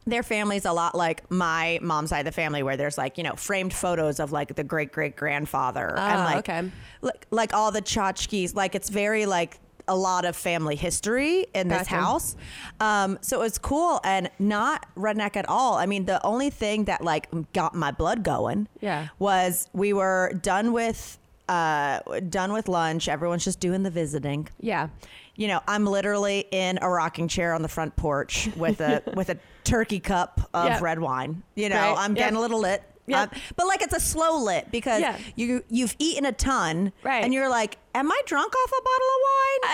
their 0.06 0.22
family's 0.22 0.64
a 0.64 0.72
lot 0.72 0.94
like 0.94 1.30
my 1.30 1.78
mom's 1.82 2.10
side 2.10 2.20
of 2.20 2.24
the 2.26 2.32
family 2.32 2.62
where 2.62 2.76
there's 2.76 2.98
like, 2.98 3.16
you 3.18 3.24
know, 3.24 3.34
framed 3.36 3.72
photos 3.72 4.18
of 4.20 4.32
like 4.32 4.54
the 4.56 4.64
great 4.64 4.92
great 4.92 5.14
grandfather 5.16 5.90
and 5.90 6.20
Ah, 6.20 6.24
like, 6.24 6.48
okay. 6.48 6.70
like 7.02 7.26
like 7.30 7.54
all 7.54 7.70
the 7.70 7.82
tchotchkes. 7.82 8.54
Like 8.54 8.74
it's 8.74 8.88
very 8.88 9.26
like 9.26 9.60
a 9.86 9.94
lot 9.94 10.24
of 10.24 10.34
family 10.34 10.76
history 10.76 11.46
in 11.54 11.68
this 11.68 11.86
Gotcha. 11.88 11.94
house. 11.96 12.36
Um, 12.80 13.18
so 13.20 13.36
it 13.40 13.40
was 13.44 13.58
cool 13.58 14.00
and 14.04 14.30
not 14.38 14.86
redneck 14.96 15.36
at 15.36 15.46
all. 15.46 15.74
I 15.74 15.84
mean, 15.84 16.06
the 16.06 16.24
only 16.24 16.48
thing 16.48 16.84
that 16.84 17.04
like 17.04 17.28
got 17.52 17.74
my 17.74 17.90
blood 17.90 18.22
going 18.24 18.66
Yeah. 18.80 19.08
was 19.18 19.68
we 19.74 19.92
were 19.92 20.32
done 20.42 20.72
with 20.72 21.18
uh 21.48 22.00
done 22.28 22.52
with 22.52 22.68
lunch. 22.68 23.08
Everyone's 23.08 23.44
just 23.44 23.60
doing 23.60 23.82
the 23.82 23.90
visiting. 23.90 24.48
Yeah. 24.60 24.88
You 25.36 25.48
know, 25.48 25.60
I'm 25.66 25.84
literally 25.84 26.46
in 26.52 26.78
a 26.80 26.88
rocking 26.88 27.28
chair 27.28 27.52
on 27.54 27.62
the 27.62 27.68
front 27.68 27.96
porch 27.96 28.48
with 28.56 28.80
a 28.80 29.02
with 29.14 29.28
a 29.30 29.38
turkey 29.64 30.00
cup 30.00 30.48
of 30.54 30.66
Yep. 30.66 30.80
red 30.82 30.98
wine. 31.00 31.42
You 31.54 31.68
know, 31.68 31.76
Right. 31.76 31.94
I'm 31.98 32.14
getting 32.14 32.34
Yep. 32.34 32.38
a 32.38 32.42
little 32.42 32.60
lit. 32.60 32.82
Yep. 33.06 33.32
Um, 33.34 33.40
but 33.56 33.66
like 33.66 33.82
it's 33.82 33.92
a 33.94 34.00
slow 34.00 34.42
lit 34.42 34.70
because 34.70 35.00
Yeah. 35.00 35.18
you 35.36 35.62
you've 35.68 35.94
eaten 35.98 36.24
a 36.24 36.32
ton 36.32 36.92
Right. 37.02 37.22
and 37.24 37.34
you're 37.34 37.50
like, 37.50 37.76
am 37.94 38.10
I 38.10 38.22
drunk 38.26 38.52
off 38.54 38.70
a 38.70 38.82
bottle 38.82 39.08
of 39.08 39.20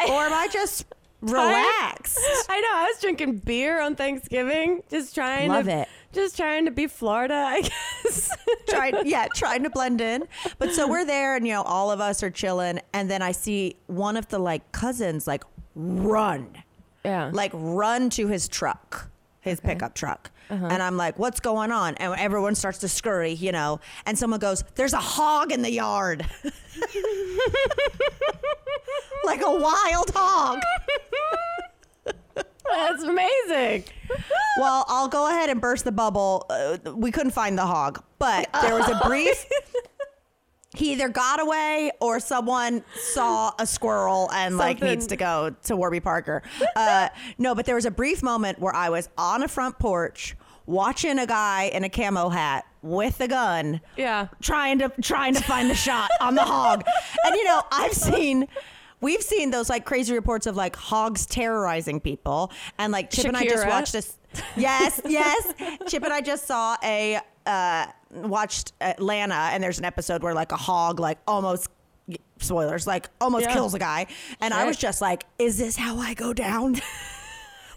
wine 0.08 0.16
or 0.16 0.26
am 0.26 0.32
I 0.32 0.48
just 0.48 0.86
relaxed? 1.20 2.18
I 2.48 2.60
know. 2.60 2.68
I 2.72 2.90
was 2.92 3.00
drinking 3.00 3.38
beer 3.38 3.80
on 3.80 3.94
Thanksgiving, 3.94 4.82
just 4.90 5.14
trying 5.14 5.48
Love 5.50 5.66
to 5.66 5.82
it. 5.82 5.88
Just 6.12 6.36
trying 6.36 6.64
to 6.64 6.70
be 6.70 6.86
Florida, 6.86 7.34
I 7.34 7.62
guess. 7.62 8.30
trying 8.68 8.94
yeah 9.06 9.26
trying 9.34 9.62
to 9.62 9.70
blend 9.70 10.00
in. 10.00 10.24
But 10.58 10.72
so 10.72 10.88
we're 10.88 11.04
there 11.04 11.36
and 11.36 11.46
you 11.46 11.52
know 11.54 11.62
all 11.62 11.90
of 11.90 12.00
us 12.00 12.22
are 12.22 12.30
chilling. 12.30 12.80
And 12.92 13.10
then 13.10 13.22
i 13.22 13.32
see 13.32 13.76
one 13.86 14.16
of 14.16 14.28
the 14.28 14.38
like 14.38 14.72
cousins 14.72 15.26
like 15.26 15.44
run. 15.74 16.48
Yeah. 17.04 17.30
like 17.32 17.50
run 17.54 18.10
to 18.10 18.26
his 18.26 18.48
truck 18.48 19.08
his 19.40 19.58
pickup 19.60 19.94
truck. 19.94 20.30
Uh-huh. 20.50 20.66
and 20.68 20.82
i'm 20.82 20.96
like 20.96 21.16
what's 21.18 21.38
going 21.38 21.70
on? 21.70 21.94
And 21.94 22.12
everyone 22.18 22.54
starts 22.56 22.78
to 22.78 22.88
scurry 22.88 23.32
you 23.32 23.52
know. 23.52 23.80
And 24.04 24.18
someone 24.18 24.40
goes 24.40 24.64
there's 24.74 24.92
a 24.92 24.98
hog 24.98 25.52
in 25.52 25.62
the 25.62 25.70
yard. 25.72 26.26
Like 29.24 29.42
a 29.42 29.50
wild 29.50 30.10
hog. 30.14 30.60
That's 32.34 33.02
amazing. 33.02 33.28
Well 34.58 34.84
i'll 34.88 35.08
go 35.08 35.28
ahead 35.28 35.48
and 35.50 35.60
burst 35.60 35.84
the 35.84 35.92
bubble 35.92 36.46
uh, 36.50 36.76
we 36.94 37.10
couldn't 37.10 37.32
find 37.32 37.56
the 37.56 37.66
hog 37.66 38.02
but 38.18 38.48
there 38.62 38.74
was 38.74 38.88
a 38.88 39.00
brief 39.06 39.44
he 40.74 40.92
either 40.92 41.08
got 41.08 41.40
away 41.40 41.90
or 42.00 42.20
someone 42.20 42.82
saw 43.12 43.52
a 43.58 43.66
squirrel 43.66 44.30
and 44.32 44.56
like 44.56 44.78
Something. 44.78 44.88
needs 44.94 45.06
to 45.08 45.16
go 45.16 45.54
to 45.64 45.74
Warby 45.74 45.98
Parker. 45.98 46.42
Uh, 46.76 47.08
no, 47.38 47.56
but 47.56 47.66
there 47.66 47.74
was 47.74 47.86
a 47.86 47.90
brief 47.90 48.22
moment 48.22 48.60
where 48.60 48.72
I 48.74 48.88
was 48.88 49.08
on 49.18 49.42
a 49.42 49.48
front 49.48 49.80
porch 49.80 50.36
watching 50.66 51.18
a 51.18 51.26
guy 51.26 51.64
in 51.64 51.82
a 51.82 51.88
camo 51.88 52.28
hat 52.28 52.66
with 52.82 53.20
a 53.20 53.26
gun 53.26 53.80
Yeah. 53.96 54.28
trying 54.40 54.78
to 54.78 54.90
trying 55.02 55.34
to 55.34 55.42
find 55.42 55.68
the 55.68 55.74
shot 55.74 56.08
on 56.20 56.36
the 56.36 56.44
hog. 56.44 56.84
And 57.24 57.34
you 57.34 57.44
know, 57.46 57.62
I've 57.72 57.92
seen 57.94 58.46
we've 59.00 59.22
seen 59.22 59.50
those 59.50 59.68
like 59.70 59.84
crazy 59.84 60.12
reports 60.14 60.46
of 60.46 60.56
like 60.56 60.76
hogs 60.76 61.26
terrorizing 61.26 62.00
people 62.00 62.50
and 62.78 62.92
like 62.92 63.10
Chip 63.10 63.26
and 63.26 63.36
I 63.36 63.44
just 63.44 63.66
watched 63.66 63.92
this 63.92 64.16
Yes, 64.56 65.00
yes. 65.06 65.52
Chip 65.88 66.02
and 66.04 66.12
I 66.12 66.20
just 66.20 66.46
saw 66.46 66.76
a 66.82 67.18
uh 67.46 67.86
watched 68.12 68.72
Atlanta 68.80 69.34
and 69.52 69.62
there's 69.62 69.78
an 69.78 69.84
episode 69.84 70.22
where 70.22 70.34
like 70.34 70.52
a 70.52 70.56
hog 70.56 71.00
like 71.00 71.18
almost 71.26 71.68
spoilers 72.38 72.86
like 72.86 73.08
almost 73.20 73.46
Yeah. 73.46 73.54
kills 73.54 73.74
a 73.74 73.78
guy 73.78 74.06
and 74.40 74.52
I 74.54 74.64
was 74.64 74.76
just 74.76 75.00
like 75.00 75.24
is 75.38 75.58
this 75.58 75.76
how 75.76 75.98
I 75.98 76.14
go 76.14 76.32
down? 76.32 76.76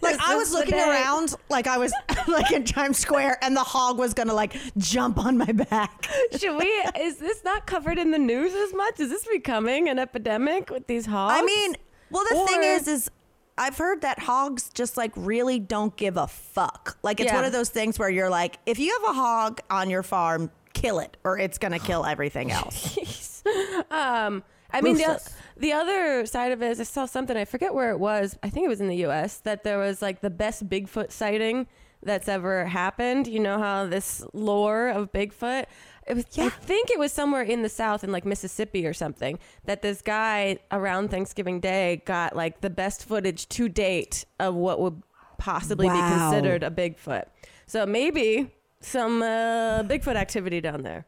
Like 0.04 0.20
I 0.20 0.36
was 0.36 0.52
looking 0.52 0.72
day? 0.72 0.88
around 0.88 1.34
like 1.48 1.66
I 1.66 1.78
was 1.78 1.92
like 2.28 2.50
in 2.52 2.64
Times 2.64 2.98
Square 2.98 3.38
and 3.42 3.56
the 3.56 3.62
hog 3.64 3.98
was 3.98 4.14
gonna 4.14 4.34
like 4.34 4.56
jump 4.78 5.18
on 5.18 5.36
my 5.38 5.50
back. 5.52 6.06
Should 6.38 6.56
we? 6.58 6.66
Is 7.00 7.16
this 7.18 7.42
not 7.44 7.66
covered 7.66 7.98
in 7.98 8.10
the 8.10 8.18
news 8.18 8.52
as 8.54 8.72
much? 8.74 9.00
Is 9.00 9.10
this 9.10 9.26
becoming 9.26 9.88
an 9.88 9.98
epidemic 9.98 10.70
with 10.70 10.86
these 10.86 11.06
hogs? 11.06 11.34
I 11.36 11.42
mean, 11.44 11.76
well 12.10 12.24
the 12.30 12.46
thing 12.46 12.62
is 12.62 12.88
is 12.88 13.10
I've 13.56 13.76
heard 13.78 14.00
that 14.02 14.18
hogs 14.18 14.70
just 14.74 14.96
like 14.96 15.12
really 15.14 15.58
don't 15.58 15.94
give 15.96 16.16
a 16.16 16.26
fuck. 16.26 16.96
Like 17.02 17.20
it's 17.20 17.30
Yeah. 17.30 17.36
one 17.36 17.44
of 17.44 17.52
those 17.52 17.68
things 17.70 17.98
where 17.98 18.10
you're 18.10 18.30
like, 18.30 18.58
if 18.66 18.78
you 18.78 18.92
have 19.00 19.10
a 19.10 19.18
hog 19.18 19.60
on 19.70 19.90
your 19.90 20.02
farm, 20.02 20.50
kill 20.72 20.98
it 20.98 21.16
or 21.24 21.38
it's 21.38 21.58
gonna 21.58 21.78
kill 21.78 22.04
everything 22.04 22.50
else. 22.50 23.42
um, 23.90 24.42
I 24.72 24.80
mean, 24.80 24.96
the. 24.96 25.20
The 25.56 25.72
other 25.72 26.26
side 26.26 26.52
of 26.52 26.62
it 26.62 26.70
is 26.70 26.80
I 26.80 26.84
saw 26.84 27.06
something, 27.06 27.36
I 27.36 27.44
forget 27.44 27.74
where 27.74 27.90
it 27.90 27.98
was. 27.98 28.38
I 28.42 28.50
think 28.50 28.66
it 28.66 28.68
was 28.68 28.80
in 28.80 28.88
the 28.88 29.06
US 29.06 29.38
that 29.38 29.64
there 29.64 29.78
was 29.78 30.02
like 30.02 30.20
the 30.20 30.30
best 30.30 30.68
Bigfoot 30.68 31.12
sighting 31.12 31.66
that's 32.02 32.28
ever 32.28 32.66
happened. 32.66 33.26
You 33.26 33.40
know 33.40 33.58
how 33.58 33.86
this 33.86 34.24
lore 34.32 34.88
of 34.88 35.12
Bigfoot. 35.12 35.66
It 36.06 36.14
was, 36.14 36.26
yeah. 36.32 36.46
I 36.46 36.48
think 36.50 36.90
it 36.90 36.98
was 36.98 37.12
somewhere 37.12 37.42
in 37.42 37.62
the 37.62 37.68
South, 37.68 38.04
in 38.04 38.12
like 38.12 38.26
Mississippi 38.26 38.86
or 38.86 38.92
something, 38.92 39.38
that 39.64 39.80
this 39.80 40.02
guy 40.02 40.58
around 40.70 41.10
Thanksgiving 41.10 41.60
Day 41.60 42.02
got 42.04 42.36
like 42.36 42.60
the 42.60 42.70
best 42.70 43.06
footage 43.06 43.48
to 43.50 43.68
date 43.68 44.26
of 44.38 44.54
what 44.54 44.80
would 44.80 45.02
possibly 45.38 45.88
be 45.88 45.98
considered 45.98 46.62
a 46.62 46.70
Bigfoot. 46.70 47.24
So 47.66 47.86
maybe 47.86 48.50
some 48.80 49.22
uh, 49.22 49.82
Bigfoot 49.84 50.16
activity 50.16 50.60
down 50.60 50.82
there. 50.82 51.06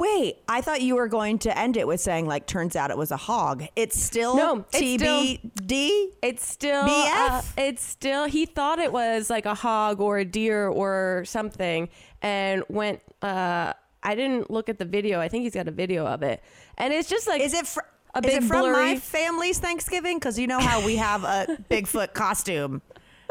Wait, 0.00 0.38
I 0.48 0.62
thought 0.62 0.80
you 0.80 0.96
were 0.96 1.08
going 1.08 1.38
to 1.40 1.58
end 1.58 1.76
it 1.76 1.86
with 1.86 2.00
saying 2.00 2.26
like, 2.26 2.46
turns 2.46 2.74
out 2.74 2.90
it 2.90 2.96
was 2.96 3.10
a 3.10 3.18
hog. 3.18 3.64
It's 3.76 4.00
still 4.00 4.34
No, 4.34 4.64
it's 4.72 5.02
TBD. 5.02 6.06
It's 6.22 6.46
still 6.46 6.84
BF? 6.84 7.30
uh, 7.30 7.42
it's 7.58 7.84
still 7.84 8.24
he 8.24 8.46
thought 8.46 8.78
it 8.78 8.94
was 8.94 9.28
like 9.28 9.44
a 9.44 9.54
hog 9.54 10.00
or 10.00 10.16
a 10.16 10.24
deer 10.24 10.68
or 10.68 11.24
something 11.26 11.90
and 12.22 12.64
went 12.70 13.00
uh 13.20 13.74
I 14.02 14.14
didn't 14.14 14.50
look 14.50 14.70
at 14.70 14.78
the 14.78 14.86
video. 14.86 15.20
I 15.20 15.28
think 15.28 15.42
he's 15.42 15.52
got 15.54 15.68
a 15.68 15.70
video 15.70 16.06
of 16.06 16.22
it. 16.22 16.42
And 16.78 16.94
it's 16.94 17.06
just 17.08 17.28
like 17.28 17.42
Is 17.42 17.52
it 17.52 17.66
fr- 17.66 17.80
a 18.14 18.20
is 18.20 18.22
big 18.26 18.42
it 18.42 18.46
from 18.46 18.72
my 18.72 18.96
family's 18.96 19.58
Thanksgiving? 19.58 20.18
Because 20.18 20.38
you 20.38 20.46
know 20.46 20.60
how 20.60 20.82
we 20.84 20.96
have 20.96 21.24
a 21.24 21.58
Bigfoot 21.70 22.14
costume 22.14 22.80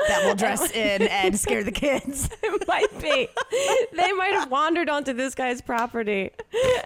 that 0.07 0.21
we'll 0.23 0.35
dress 0.35 0.71
in 0.71 1.03
and 1.03 1.37
scare 1.37 1.63
the 1.63 1.71
kids. 1.71 2.29
it 2.43 2.67
might 2.67 2.89
be. 3.01 3.27
they 3.95 4.11
might 4.13 4.31
have 4.33 4.49
wandered 4.49 4.89
onto 4.89 5.13
this 5.13 5.35
guy's 5.35 5.61
property 5.61 6.31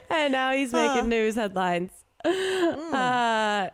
and 0.09 0.31
now 0.31 0.51
he's 0.51 0.73
making 0.73 1.09
news 1.09 1.35
headlines. 1.35 1.91
Uh 2.25 3.69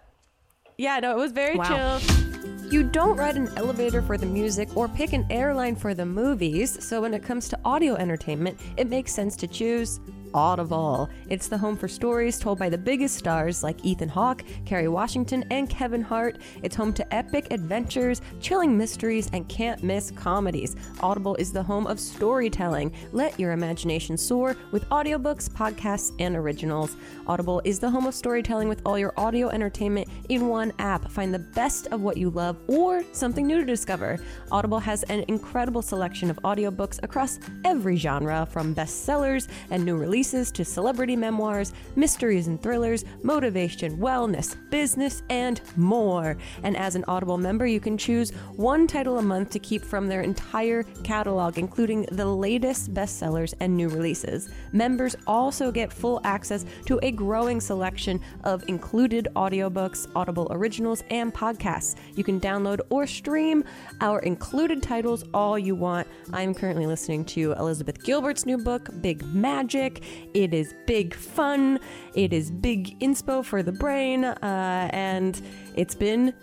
yeah, 0.78 1.00
no, 1.00 1.12
it 1.12 1.18
was 1.18 1.32
very 1.32 1.58
Wow. 1.58 2.00
chill. 2.00 2.72
You 2.72 2.84
don't 2.84 3.18
ride 3.18 3.36
an 3.36 3.50
elevator 3.58 4.02
for 4.02 4.18
the 4.18 4.26
music 4.28 4.78
or 4.78 4.88
pick 4.88 5.14
an 5.14 5.26
airline 5.32 5.76
for 5.76 5.94
the 5.96 6.06
movies, 6.06 6.84
so 6.86 7.02
when 7.02 7.14
it 7.16 7.24
comes 7.24 7.50
to 7.50 7.60
audio 7.66 7.96
entertainment, 7.96 8.60
it 8.78 8.88
makes 8.88 9.12
sense 9.12 9.36
to 9.38 9.48
choose 9.48 10.00
Audible. 10.34 11.10
It's 11.30 11.48
the 11.48 11.58
home 11.58 11.76
for 11.76 11.88
stories 11.88 12.38
told 12.38 12.60
by 12.60 12.70
the 12.70 12.78
biggest 12.78 13.16
stars 13.16 13.64
like 13.64 13.84
Ethan 13.84 14.10
Hawke, 14.10 14.44
Kerry 14.66 14.88
Washington, 14.88 15.44
and 15.50 15.70
Kevin 15.70 16.02
Hart. 16.02 16.38
It's 16.62 16.76
home 16.76 16.94
to 16.94 17.14
epic 17.14 17.48
adventures, 17.52 18.22
chilling 18.40 18.78
mysteries, 18.78 19.30
and 19.34 19.50
can't 19.50 19.82
miss 19.84 20.12
comedies. 20.12 20.76
Audible 21.02 21.36
is 21.38 21.52
the 21.52 21.64
home 21.64 21.88
of 21.88 22.00
storytelling. 22.00 22.94
Let 23.12 23.40
your 23.40 23.54
imagination 23.54 24.18
soar 24.18 24.56
with 24.72 24.88
audiobooks, 24.90 25.50
podcasts, 25.50 26.12
and 26.20 26.36
originals. 26.36 26.96
Audible 27.26 27.62
is 27.64 27.80
the 27.80 27.90
home 27.90 28.06
of 28.06 28.14
storytelling 28.14 28.70
with 28.70 28.84
all 28.86 29.00
your 29.00 29.14
audio 29.18 29.50
entertainment 29.50 30.08
in 30.30 30.48
one 30.48 30.72
app. 30.78 31.10
Find 31.10 31.34
the 31.34 31.40
best 31.40 31.88
of 31.88 32.02
what 32.02 32.18
you 32.18 32.30
love 32.30 32.56
or 32.68 33.04
something 33.14 33.48
new 33.48 33.60
to 33.60 33.66
discover. 33.66 34.20
Audible 34.52 34.80
has 34.80 35.02
an 35.04 35.26
incredible 35.28 35.82
selection 35.82 36.30
of 36.30 36.38
audiobooks 36.44 37.02
across 37.02 37.40
every 37.66 37.96
genre, 37.96 38.48
from 38.52 38.76
bestsellers 38.76 39.48
and 39.72 39.84
new 39.84 39.96
releases 39.96 40.19
to 40.20 40.66
celebrity 40.66 41.16
memoirs, 41.16 41.72
mysteries 41.96 42.48
and 42.48 42.62
thrillers, 42.62 43.06
motivation, 43.24 43.98
wellness, 43.98 44.58
business, 44.70 45.24
and 45.30 45.62
more. 45.78 46.38
And 46.64 46.76
as 46.76 46.96
an 46.96 47.06
Audible 47.08 47.38
member, 47.38 47.66
you 47.66 47.80
can 47.80 47.98
choose 47.98 48.32
one 48.58 48.86
title 48.86 49.20
a 49.20 49.22
month 49.22 49.50
to 49.52 49.60
keep 49.60 49.82
from 49.82 50.10
their 50.10 50.22
entire 50.22 50.84
catalog, 51.06 51.58
including 51.58 52.06
the 52.12 52.26
latest 52.26 52.94
bestsellers 52.94 53.54
and 53.62 53.78
new 53.78 53.88
releases. 53.88 54.50
Members 54.74 55.16
also 55.26 55.72
get 55.72 55.94
full 55.94 56.20
access 56.26 56.66
to 56.86 57.00
a 57.02 57.12
growing 57.12 57.62
selection 57.62 58.20
of 58.44 58.68
included 58.68 59.30
audiobooks, 59.38 60.06
Audible 60.16 60.50
originals, 60.52 61.02
and 61.12 61.34
podcasts. 61.34 61.96
You 62.16 62.26
can 62.26 62.42
download 62.42 62.82
or 62.90 63.08
stream 63.08 63.64
our 64.02 64.20
included 64.20 64.84
titles 64.84 65.24
all 65.34 65.58
you 65.58 65.76
want. 65.76 66.08
I'm 66.34 66.54
currently 66.54 66.88
listening 66.88 67.24
to 67.26 67.54
Elizabeth 67.54 68.04
Gilbert's 68.04 68.46
new 68.46 68.58
book, 68.58 68.90
Big 69.00 69.24
Magic. 69.34 70.04
It 70.34 70.54
is 70.54 70.74
big 70.86 71.14
fun, 71.14 71.80
it 72.14 72.34
is 72.34 72.52
big 72.52 73.00
inspo 73.00 73.44
for 73.44 73.64
the 73.64 73.72
brain, 73.72 74.24
uh, 74.26 74.90
and 74.92 75.42
it's 75.76 75.96
been, 75.96 76.34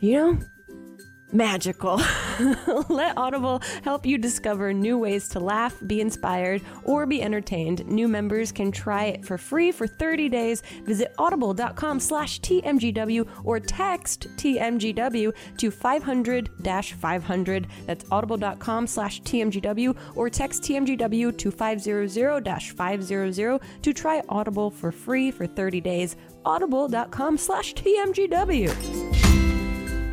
you 0.00 0.12
know, 0.12 0.38
magical. 1.32 2.00
Let 2.88 3.16
Audible 3.16 3.60
help 3.82 4.06
you 4.06 4.18
discover 4.18 4.72
new 4.72 4.98
ways 4.98 5.28
to 5.30 5.40
laugh, 5.40 5.76
be 5.86 6.00
inspired, 6.00 6.62
or 6.84 7.06
be 7.06 7.22
entertained. 7.22 7.86
New 7.86 8.08
members 8.08 8.52
can 8.52 8.72
try 8.72 9.06
it 9.06 9.24
for 9.24 9.38
free 9.38 9.72
for 9.72 9.86
30 9.86 10.28
days. 10.28 10.62
Visit 10.84 11.14
audible.com 11.18 12.00
slash 12.00 12.40
TMGW 12.40 13.26
or 13.44 13.60
text 13.60 14.28
TMGW 14.36 15.32
to 15.58 15.70
500-500. 15.70 17.66
That's 17.86 18.04
audible.com 18.10 18.86
slash 18.86 19.22
TMGW 19.22 19.96
or 20.14 20.30
text 20.30 20.62
TMGW 20.62 21.36
to 21.38 21.50
500-500 21.50 23.60
to 23.82 23.92
try 23.92 24.22
Audible 24.28 24.70
for 24.70 24.92
free 24.92 25.30
for 25.30 25.46
30 25.46 25.80
days. 25.80 26.16
audible.com 26.44 27.36
slash 27.36 27.74
TMGW. 27.74 29.47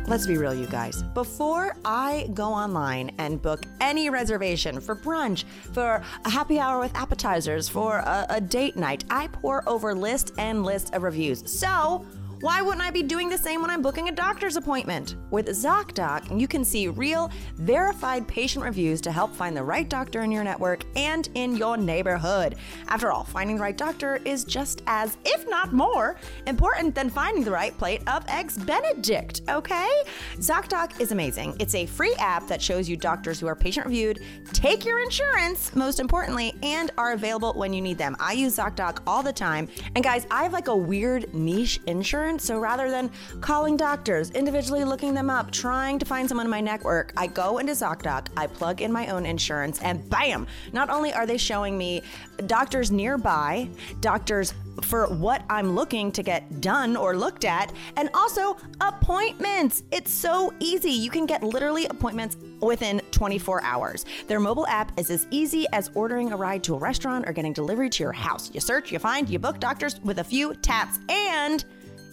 Let's 0.08 0.24
be 0.24 0.36
real, 0.36 0.54
you 0.54 0.68
guys. 0.68 1.02
Before 1.02 1.76
I 1.84 2.30
go 2.32 2.44
online 2.44 3.10
and 3.18 3.42
book 3.42 3.66
any 3.80 4.08
reservation 4.08 4.80
for 4.80 4.94
brunch, 4.94 5.42
for 5.72 6.00
a 6.24 6.30
happy 6.30 6.60
hour 6.60 6.78
with 6.78 6.94
appetizers, 6.94 7.68
for 7.68 7.96
a, 7.98 8.24
a 8.30 8.40
date 8.40 8.76
night, 8.76 9.04
I 9.10 9.26
pour 9.26 9.68
over 9.68 9.96
list 9.96 10.30
and 10.38 10.64
list 10.64 10.94
of 10.94 11.02
reviews. 11.02 11.50
So, 11.50 12.06
why 12.46 12.62
wouldn't 12.62 12.80
I 12.80 12.92
be 12.92 13.02
doing 13.02 13.28
the 13.28 13.36
same 13.36 13.60
when 13.60 13.70
I'm 13.70 13.82
booking 13.82 14.08
a 14.08 14.12
doctor's 14.12 14.54
appointment? 14.54 15.16
With 15.32 15.48
ZocDoc, 15.48 16.38
you 16.38 16.46
can 16.46 16.64
see 16.64 16.86
real, 16.86 17.28
verified 17.56 18.28
patient 18.28 18.64
reviews 18.64 19.00
to 19.00 19.10
help 19.10 19.34
find 19.34 19.56
the 19.56 19.64
right 19.64 19.88
doctor 19.88 20.22
in 20.22 20.30
your 20.30 20.44
network 20.44 20.84
and 20.94 21.28
in 21.34 21.56
your 21.56 21.76
neighborhood. 21.76 22.54
After 22.86 23.10
all, 23.10 23.24
finding 23.24 23.56
the 23.56 23.62
right 23.62 23.76
doctor 23.76 24.20
is 24.24 24.44
just 24.44 24.84
as, 24.86 25.18
if 25.24 25.48
not 25.48 25.72
more, 25.72 26.18
important 26.46 26.94
than 26.94 27.10
finding 27.10 27.42
the 27.42 27.50
right 27.50 27.76
plate 27.76 28.02
of 28.06 28.24
Eggs 28.28 28.56
Benedict, 28.56 29.40
okay? 29.48 29.90
ZocDoc 30.36 31.00
is 31.00 31.10
amazing. 31.10 31.56
It's 31.58 31.74
a 31.74 31.84
free 31.84 32.14
app 32.20 32.46
that 32.46 32.62
shows 32.62 32.88
you 32.88 32.96
doctors 32.96 33.40
who 33.40 33.48
are 33.48 33.56
patient 33.56 33.86
reviewed, 33.86 34.22
take 34.52 34.84
your 34.84 35.02
insurance, 35.02 35.74
most 35.74 35.98
importantly, 35.98 36.54
and 36.62 36.92
are 36.96 37.10
available 37.10 37.54
when 37.54 37.72
you 37.72 37.82
need 37.82 37.98
them. 37.98 38.14
I 38.20 38.34
use 38.34 38.56
ZocDoc 38.56 39.00
all 39.04 39.24
the 39.24 39.32
time. 39.32 39.66
And 39.96 40.04
guys, 40.04 40.28
I 40.30 40.44
have 40.44 40.52
like 40.52 40.68
a 40.68 40.76
weird 40.76 41.34
niche 41.34 41.80
insurance. 41.88 42.35
So 42.44 42.58
rather 42.58 42.90
than 42.90 43.10
calling 43.40 43.76
doctors, 43.76 44.30
individually 44.30 44.84
looking 44.84 45.14
them 45.14 45.30
up, 45.30 45.50
trying 45.50 45.98
to 45.98 46.04
find 46.04 46.28
someone 46.28 46.46
in 46.46 46.50
my 46.50 46.60
network, 46.60 47.12
I 47.16 47.26
go 47.26 47.58
into 47.58 47.72
ZocDoc, 47.72 48.28
I 48.36 48.46
plug 48.46 48.80
in 48.82 48.92
my 48.92 49.08
own 49.08 49.26
insurance, 49.26 49.80
and 49.82 50.08
bam! 50.10 50.46
Not 50.72 50.90
only 50.90 51.12
are 51.12 51.26
they 51.26 51.38
showing 51.38 51.76
me 51.76 52.02
doctors 52.46 52.90
nearby, 52.90 53.68
doctors 54.00 54.54
for 54.82 55.06
what 55.06 55.42
I'm 55.48 55.74
looking 55.74 56.12
to 56.12 56.22
get 56.22 56.60
done 56.60 56.96
or 56.96 57.16
looked 57.16 57.44
at, 57.44 57.72
and 57.96 58.10
also 58.14 58.56
appointments. 58.80 59.82
It's 59.90 60.10
so 60.10 60.52
easy. 60.60 60.90
You 60.90 61.10
can 61.10 61.26
get 61.26 61.42
literally 61.42 61.86
appointments 61.86 62.36
within 62.60 63.00
24 63.10 63.62
hours. 63.62 64.04
Their 64.26 64.40
mobile 64.40 64.66
app 64.66 64.98
is 64.98 65.10
as 65.10 65.26
easy 65.30 65.66
as 65.72 65.90
ordering 65.94 66.32
a 66.32 66.36
ride 66.36 66.62
to 66.64 66.74
a 66.74 66.78
restaurant 66.78 67.28
or 67.28 67.32
getting 67.32 67.52
delivery 67.52 67.90
to 67.90 68.02
your 68.02 68.12
house. 68.12 68.50
You 68.52 68.60
search, 68.60 68.92
you 68.92 68.98
find, 68.98 69.28
you 69.28 69.38
book 69.38 69.60
doctors 69.60 70.00
with 70.00 70.18
a 70.18 70.24
few 70.24 70.54
taps, 70.54 70.98
and 71.08 71.64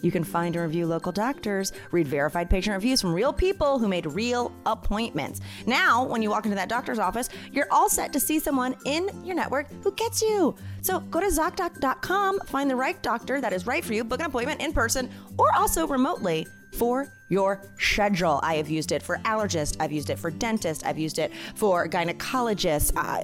you 0.03 0.11
can 0.11 0.23
find 0.23 0.55
and 0.55 0.63
review 0.63 0.85
local 0.85 1.11
doctors, 1.11 1.71
read 1.91 2.07
verified 2.07 2.49
patient 2.49 2.75
reviews 2.75 3.01
from 3.01 3.13
real 3.13 3.33
people 3.33 3.79
who 3.79 3.87
made 3.87 4.05
real 4.05 4.51
appointments. 4.65 5.41
Now, 5.65 6.03
when 6.03 6.21
you 6.21 6.29
walk 6.29 6.45
into 6.45 6.55
that 6.55 6.69
doctor's 6.69 6.99
office, 6.99 7.29
you're 7.51 7.71
all 7.71 7.89
set 7.89 8.13
to 8.13 8.19
see 8.19 8.37
someone 8.37 8.75
in 8.85 9.09
your 9.23 9.35
network 9.35 9.67
who 9.81 9.91
gets 9.93 10.21
you. 10.21 10.55
So 10.81 10.99
go 10.99 11.19
to 11.19 11.27
ZocDoc.com, 11.27 12.41
find 12.41 12.69
the 12.69 12.75
right 12.75 13.01
doctor 13.01 13.41
that 13.41 13.53
is 13.53 13.65
right 13.65 13.83
for 13.83 13.93
you, 13.93 14.03
book 14.03 14.19
an 14.19 14.27
appointment 14.27 14.61
in 14.61 14.73
person 14.73 15.09
or 15.37 15.55
also 15.55 15.87
remotely 15.87 16.45
for 16.73 17.07
your 17.29 17.61
schedule. 17.79 18.39
I 18.43 18.55
have 18.55 18.69
used 18.69 18.91
it 18.91 19.01
for 19.01 19.17
allergists, 19.19 19.77
I've 19.79 19.91
used 19.91 20.11
it 20.11 20.19
for 20.19 20.29
dentists, 20.29 20.83
I've 20.83 20.99
used 20.99 21.19
it 21.19 21.31
for 21.55 21.87
gynecologists, 21.87 22.91
uh, 22.95 23.21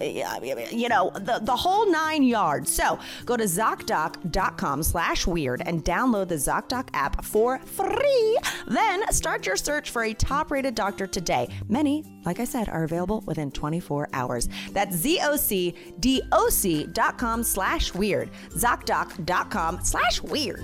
you 0.76 0.90
know, 0.90 1.12
the, 1.14 1.40
the 1.42 1.56
whole 1.56 1.92
nine 1.92 2.24
yards. 2.24 2.74
So 2.74 2.98
go 3.26 3.38
to 3.38 3.44
ZocDoc.com 3.44 4.84
slash 4.84 5.28
weird 5.28 5.62
and 5.66 5.86
download 5.86 6.30
the 6.30 6.36
ZocDoc 6.36 6.90
app 6.94 7.24
for 7.24 7.60
free. 7.60 8.38
Then 8.68 9.04
start 9.12 9.46
your 9.46 9.56
search 9.56 9.92
for 9.92 10.04
a 10.04 10.14
top 10.14 10.52
rated 10.52 10.76
doctor 10.76 11.06
today. 11.06 11.50
Many, 11.68 12.06
like 12.26 12.40
I 12.40 12.46
said, 12.46 12.70
are 12.70 12.84
available 12.84 13.24
within 13.28 13.52
24 13.52 14.10
hours. 14.14 14.48
That's 14.72 14.96
ZocDoc.com 14.96 17.44
slash 17.44 17.94
weird. 17.94 18.30
ZocDoc.com 18.56 19.80
slash 19.84 20.24
weird. 20.24 20.64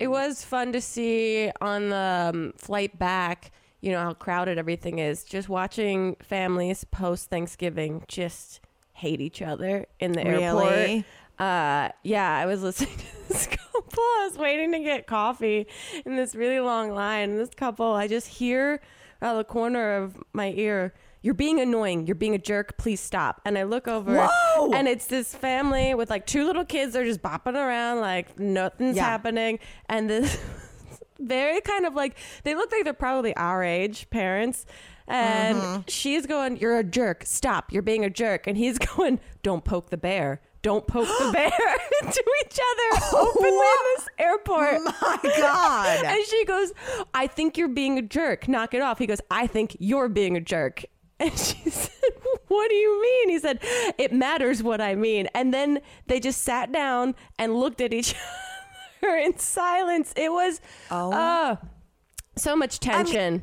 It 0.00 0.08
was 0.08 0.44
fun 0.44 0.72
to 0.72 0.80
see 0.80 1.50
on 1.60 1.88
the 1.90 2.30
um, 2.34 2.52
flight 2.56 2.98
back 2.98 3.50
you 3.80 3.92
know 3.92 4.00
how 4.00 4.14
crowded 4.14 4.58
everything 4.58 4.98
is. 4.98 5.24
Just 5.24 5.48
watching 5.48 6.16
families 6.20 6.84
post 6.84 7.30
thanksgiving 7.30 8.04
just 8.08 8.60
hate 8.92 9.20
each 9.20 9.42
other 9.42 9.86
in 10.00 10.12
the 10.12 10.26
airport. 10.26 10.72
Really? 10.72 11.04
uh 11.38 11.88
yeah 12.02 12.36
i 12.36 12.46
was 12.46 12.62
listening 12.64 12.96
to 12.96 13.28
this 13.28 13.46
couple. 13.46 14.02
I 14.02 14.28
was 14.28 14.38
waiting 14.38 14.72
to 14.72 14.80
get 14.80 15.06
coffee 15.06 15.68
in 16.04 16.16
this 16.16 16.34
really 16.34 16.58
long 16.58 16.90
line. 16.90 17.30
And 17.30 17.38
this 17.38 17.50
couple 17.50 17.92
i 17.92 18.08
just 18.08 18.26
hear 18.26 18.80
out 19.22 19.32
of 19.32 19.38
the 19.38 19.44
corner 19.44 19.96
of 19.96 20.16
my 20.32 20.52
ear, 20.56 20.94
"You're 21.22 21.34
being 21.34 21.60
annoying. 21.60 22.06
You're 22.06 22.14
being 22.16 22.34
a 22.34 22.38
jerk. 22.38 22.76
Please 22.78 23.00
stop." 23.00 23.40
And 23.44 23.56
I 23.58 23.64
look 23.64 23.88
over, 23.88 24.26
Whoa! 24.28 24.72
and 24.72 24.86
it's 24.88 25.06
this 25.06 25.34
family 25.34 25.94
with 25.94 26.10
like 26.10 26.26
two 26.26 26.44
little 26.44 26.64
kids. 26.64 26.92
They're 26.92 27.04
just 27.04 27.22
bopping 27.22 27.54
around 27.54 28.00
like 28.00 28.38
nothing's 28.38 28.96
Yeah. 28.96 29.04
happening, 29.04 29.58
and 29.88 30.08
this 30.08 30.38
very 31.18 31.60
kind 31.60 31.84
of 31.86 31.94
like 31.94 32.16
they 32.44 32.54
look 32.54 32.70
like 32.72 32.84
they're 32.84 32.92
probably 32.92 33.34
our 33.36 33.62
age 33.64 34.08
parents. 34.10 34.66
And 35.10 35.56
Mm-hmm. 35.56 35.80
she's 35.88 36.26
going, 36.26 36.58
You're 36.58 36.78
a 36.78 36.84
jerk. 36.84 37.22
Stop. 37.24 37.72
You're 37.72 37.82
being 37.82 38.04
a 38.04 38.10
jerk. 38.10 38.46
And 38.46 38.58
he's 38.58 38.78
going, 38.96 39.20
Don't 39.42 39.64
poke 39.64 39.88
the 39.88 39.96
bear. 39.96 40.42
Don't 40.60 40.86
poke 40.86 41.08
the 41.08 41.30
bear 41.32 41.48
to 42.12 42.24
each 42.44 42.58
other 42.58 43.06
oh, 43.12 43.32
openly 43.34 43.48
in 43.56 43.96
this 43.96 44.08
airport. 44.18 44.82
My 45.00 45.18
God. 45.38 46.04
And 46.04 46.26
she 46.26 46.44
goes, 46.44 46.72
I 47.14 47.26
think 47.26 47.56
you're 47.56 47.68
being 47.68 47.96
a 47.98 48.02
jerk. 48.02 48.48
Knock 48.48 48.74
it 48.74 48.82
off. 48.82 48.98
He 48.98 49.06
goes, 49.06 49.20
I 49.30 49.46
think 49.46 49.76
you're 49.80 50.08
being 50.10 50.36
a 50.36 50.40
jerk. 50.42 50.84
And 51.20 51.32
she 51.36 51.68
said, 51.70 51.90
What 52.46 52.68
do 52.68 52.74
you 52.76 53.02
mean? 53.02 53.28
He 53.30 53.38
said, 53.40 53.58
It 53.98 54.12
matters 54.12 54.62
what 54.62 54.80
I 54.80 54.94
mean. 54.94 55.28
And 55.34 55.52
then 55.52 55.80
they 56.06 56.20
just 56.20 56.42
sat 56.42 56.70
down 56.72 57.14
and 57.38 57.56
looked 57.56 57.80
at 57.80 57.92
each 57.92 58.14
other 59.02 59.16
in 59.16 59.36
silence. 59.38 60.12
It 60.16 60.30
was 60.32 60.60
Oh. 60.90 61.12
uh, 61.12 61.56
so 62.36 62.54
much 62.54 62.78
tension. 62.80 63.42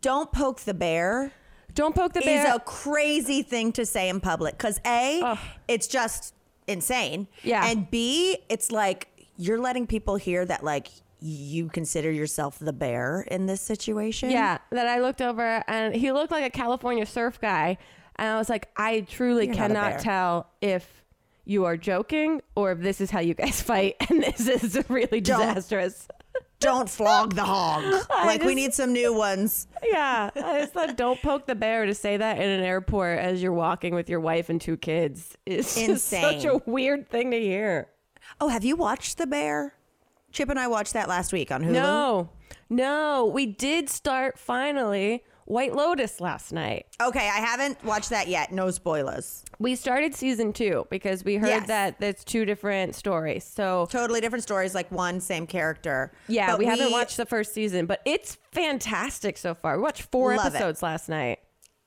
Don't 0.00 0.32
poke 0.32 0.60
the 0.60 0.72
bear. 0.74 1.32
Don't 1.74 1.94
poke 1.94 2.14
the 2.14 2.20
is 2.20 2.24
bear. 2.24 2.54
a 2.54 2.60
crazy 2.60 3.42
thing 3.42 3.72
to 3.72 3.84
say 3.86 4.08
in 4.08 4.20
public 4.20 4.56
because 4.56 4.80
a 4.86 5.20
Ugh. 5.22 5.38
it's 5.68 5.86
just 5.86 6.34
insane 6.66 7.28
Yeah. 7.42 7.64
and 7.66 7.90
b 7.90 8.38
it's 8.48 8.70
like 8.72 9.08
you're 9.36 9.58
letting 9.60 9.86
people 9.86 10.16
hear 10.16 10.44
that 10.44 10.64
like 10.64 10.88
you 11.20 11.68
consider 11.68 12.10
yourself 12.10 12.58
the 12.58 12.72
bear 12.72 13.22
in 13.30 13.46
this 13.46 13.60
situation 13.60 14.30
Yeah, 14.30 14.58
that 14.70 14.86
I 14.86 15.00
looked 15.00 15.20
over 15.22 15.62
and 15.68 15.94
he 15.94 16.12
looked 16.12 16.30
like 16.32 16.44
a 16.44 16.50
California 16.50 17.06
surf 17.06 17.40
guy. 17.40 17.78
And 18.16 18.28
I 18.28 18.36
was 18.38 18.48
like, 18.48 18.68
I 18.76 19.00
truly 19.02 19.46
You're 19.46 19.54
cannot 19.54 20.00
tell 20.00 20.50
if 20.60 21.04
you 21.44 21.64
are 21.64 21.76
joking 21.76 22.40
or 22.54 22.72
if 22.72 22.80
this 22.80 23.00
is 23.00 23.10
how 23.10 23.20
you 23.20 23.34
guys 23.34 23.60
fight 23.70 23.96
and 24.08 24.22
this 24.22 24.46
is 24.46 24.78
really 24.88 25.20
Don't. 25.20 25.40
disastrous. 25.46 26.08
don't 26.60 26.90
flog 26.90 27.34
the 27.34 27.42
hog 27.42 27.82
like 28.10 28.42
we 28.44 28.54
need 28.54 28.74
some 28.74 28.92
new 28.92 29.14
ones 29.14 29.66
Yeah, 29.82 30.28
I 30.36 30.60
just 30.60 30.74
thought 30.74 30.94
don't 30.96 31.20
poke 31.22 31.46
the 31.46 31.54
bear 31.54 31.86
to 31.86 31.94
say 31.94 32.18
that 32.18 32.36
in 32.38 32.48
an 32.48 32.60
airport 32.62 33.18
as 33.18 33.42
you're 33.42 33.50
walking 33.54 33.94
with 33.94 34.10
your 34.10 34.20
wife 34.20 34.50
and 34.50 34.60
two 34.60 34.76
kids 34.76 35.36
is 35.46 35.74
just 35.74 36.06
such 36.06 36.44
a 36.44 36.60
weird 36.66 37.08
thing 37.08 37.30
to 37.30 37.40
hear. 37.40 37.88
oh 38.42 38.48
have 38.48 38.62
you 38.62 38.76
watched 38.76 39.16
the 39.16 39.26
bear 39.26 39.72
chip 40.32 40.48
and 40.48 40.58
i 40.58 40.66
watched 40.66 40.92
that 40.92 41.08
last 41.08 41.32
week 41.32 41.50
on 41.52 41.62
hulu 41.62 41.72
No, 41.72 42.30
no, 42.68 43.30
we 43.32 43.46
did 43.46 43.88
start 43.88 44.38
finally 44.38 45.24
White 45.46 45.74
Lotus 45.74 46.20
last 46.20 46.52
night. 46.52 46.86
okay 47.02 47.26
i 47.28 47.38
haven't 47.40 47.82
watched 47.84 48.10
that 48.10 48.28
yet 48.28 48.52
no 48.52 48.70
spoilers 48.70 49.44
We 49.58 49.74
started 49.74 50.14
season 50.14 50.52
two 50.52 50.86
because 50.90 51.24
we 51.24 51.34
heard 51.36 51.48
Yes. 51.48 51.66
that 51.66 51.98
there's 52.00 52.22
two 52.24 52.44
different 52.44 52.94
stories. 52.94 53.42
So 53.44 53.86
totally 53.90 54.20
different 54.20 54.44
stories 54.44 54.74
like 54.76 54.90
one 54.92 55.20
same 55.20 55.46
character 55.48 56.12
yeah, 56.28 56.50
But 56.52 56.60
we, 56.60 56.66
haven't 56.66 56.92
watched 56.92 57.16
the 57.16 57.26
first 57.26 57.52
season, 57.52 57.86
but 57.86 58.00
it's 58.06 58.38
fantastic 58.52 59.36
so 59.36 59.54
far. 59.54 59.76
We 59.76 59.82
watched 59.82 60.02
four 60.12 60.36
Love 60.36 60.46
it. 60.46 60.56
episodes 60.56 60.82
last 60.84 61.08
night. 61.08 61.40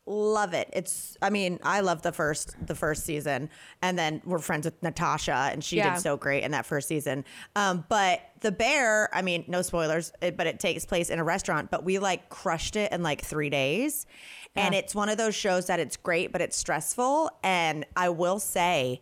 Love 0.06 0.54
it. 0.54 0.70
It's 0.74 1.18
i 1.22 1.30
mean 1.30 1.60
i 1.64 1.80
love 1.80 2.02
the 2.02 2.12
first 2.12 2.56
the 2.66 2.76
first 2.76 3.06
season. 3.06 3.50
And 3.82 3.98
then 3.98 4.22
we're 4.26 4.40
friends 4.40 4.66
with 4.66 4.82
natasha 4.84 5.50
and 5.52 5.64
she 5.64 5.78
Yeah. 5.78 5.94
did 5.94 6.02
so 6.02 6.18
great 6.18 6.44
in 6.44 6.52
that 6.52 6.66
first 6.66 6.90
season. 6.90 7.24
Um 7.56 7.86
but 7.88 8.20
the 8.42 8.52
bear 8.52 9.10
i 9.16 9.22
mean 9.22 9.46
no 9.48 9.62
spoilers 9.62 10.12
it, 10.22 10.36
but 10.36 10.46
it 10.46 10.60
takes 10.60 10.86
place 10.86 11.10
in 11.10 11.20
a 11.20 11.24
restaurant 11.24 11.72
but 11.72 11.86
we 11.86 12.00
like 12.00 12.28
crushed 12.28 12.76
it 12.76 12.92
in 12.92 13.02
like 13.02 13.22
three 13.24 13.50
days. 13.50 14.06
And 14.56 14.76
it's 14.76 14.94
one 14.94 15.08
of 15.10 15.18
those 15.18 15.34
shows 15.36 15.68
that 15.68 15.80
it's 15.80 15.96
great 15.96 16.32
but 16.34 16.42
it's 16.42 16.58
stressful. 16.58 17.32
And 17.42 17.86
i 17.96 18.10
will 18.10 18.40
say 18.40 19.02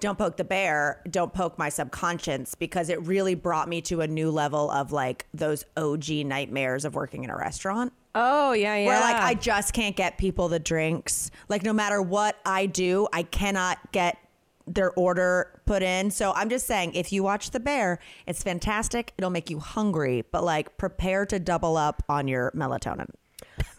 don't 0.00 0.18
poke 0.18 0.36
the 0.36 0.44
bear, 0.44 1.00
don't 1.08 1.32
poke 1.32 1.56
my 1.56 1.70
subconscious 1.70 2.54
because 2.56 2.90
it 2.90 3.00
really 3.06 3.34
brought 3.34 3.68
me 3.68 3.80
to 3.82 4.02
a 4.02 4.06
new 4.06 4.30
level 4.30 4.70
of 4.70 4.92
like 4.92 5.26
those 5.32 5.64
OG 5.78 6.10
nightmares 6.26 6.84
of 6.84 6.94
working 6.94 7.24
in 7.24 7.30
a 7.30 7.36
restaurant 7.36 7.92
Oh 8.14 8.52
yeah, 8.52 8.76
yeah. 8.76 8.86
where 8.86 9.00
like 9.00 9.16
I 9.16 9.34
just 9.34 9.72
can't 9.72 9.96
get 9.96 10.18
people 10.18 10.48
the 10.48 10.58
drinks. 10.58 11.30
Like 11.48 11.62
no 11.62 11.72
matter 11.72 12.00
what 12.00 12.38
I 12.44 12.66
do, 12.66 13.08
I 13.12 13.24
cannot 13.24 13.78
get 13.92 14.18
their 14.66 14.92
order 14.92 15.60
put 15.66 15.82
in. 15.82 16.10
So 16.10 16.32
I'm 16.32 16.48
just 16.48 16.66
saying, 16.66 16.94
if 16.94 17.12
you 17.12 17.22
watch 17.22 17.50
The 17.50 17.60
Bear, 17.60 17.98
it's 18.26 18.42
fantastic. 18.42 19.12
It'll 19.18 19.30
make 19.30 19.50
you 19.50 19.58
hungry, 19.58 20.24
but 20.30 20.44
like 20.44 20.76
prepare 20.78 21.26
to 21.26 21.38
double 21.38 21.76
up 21.76 22.02
on 22.08 22.28
your 22.28 22.50
melatonin. 22.52 23.10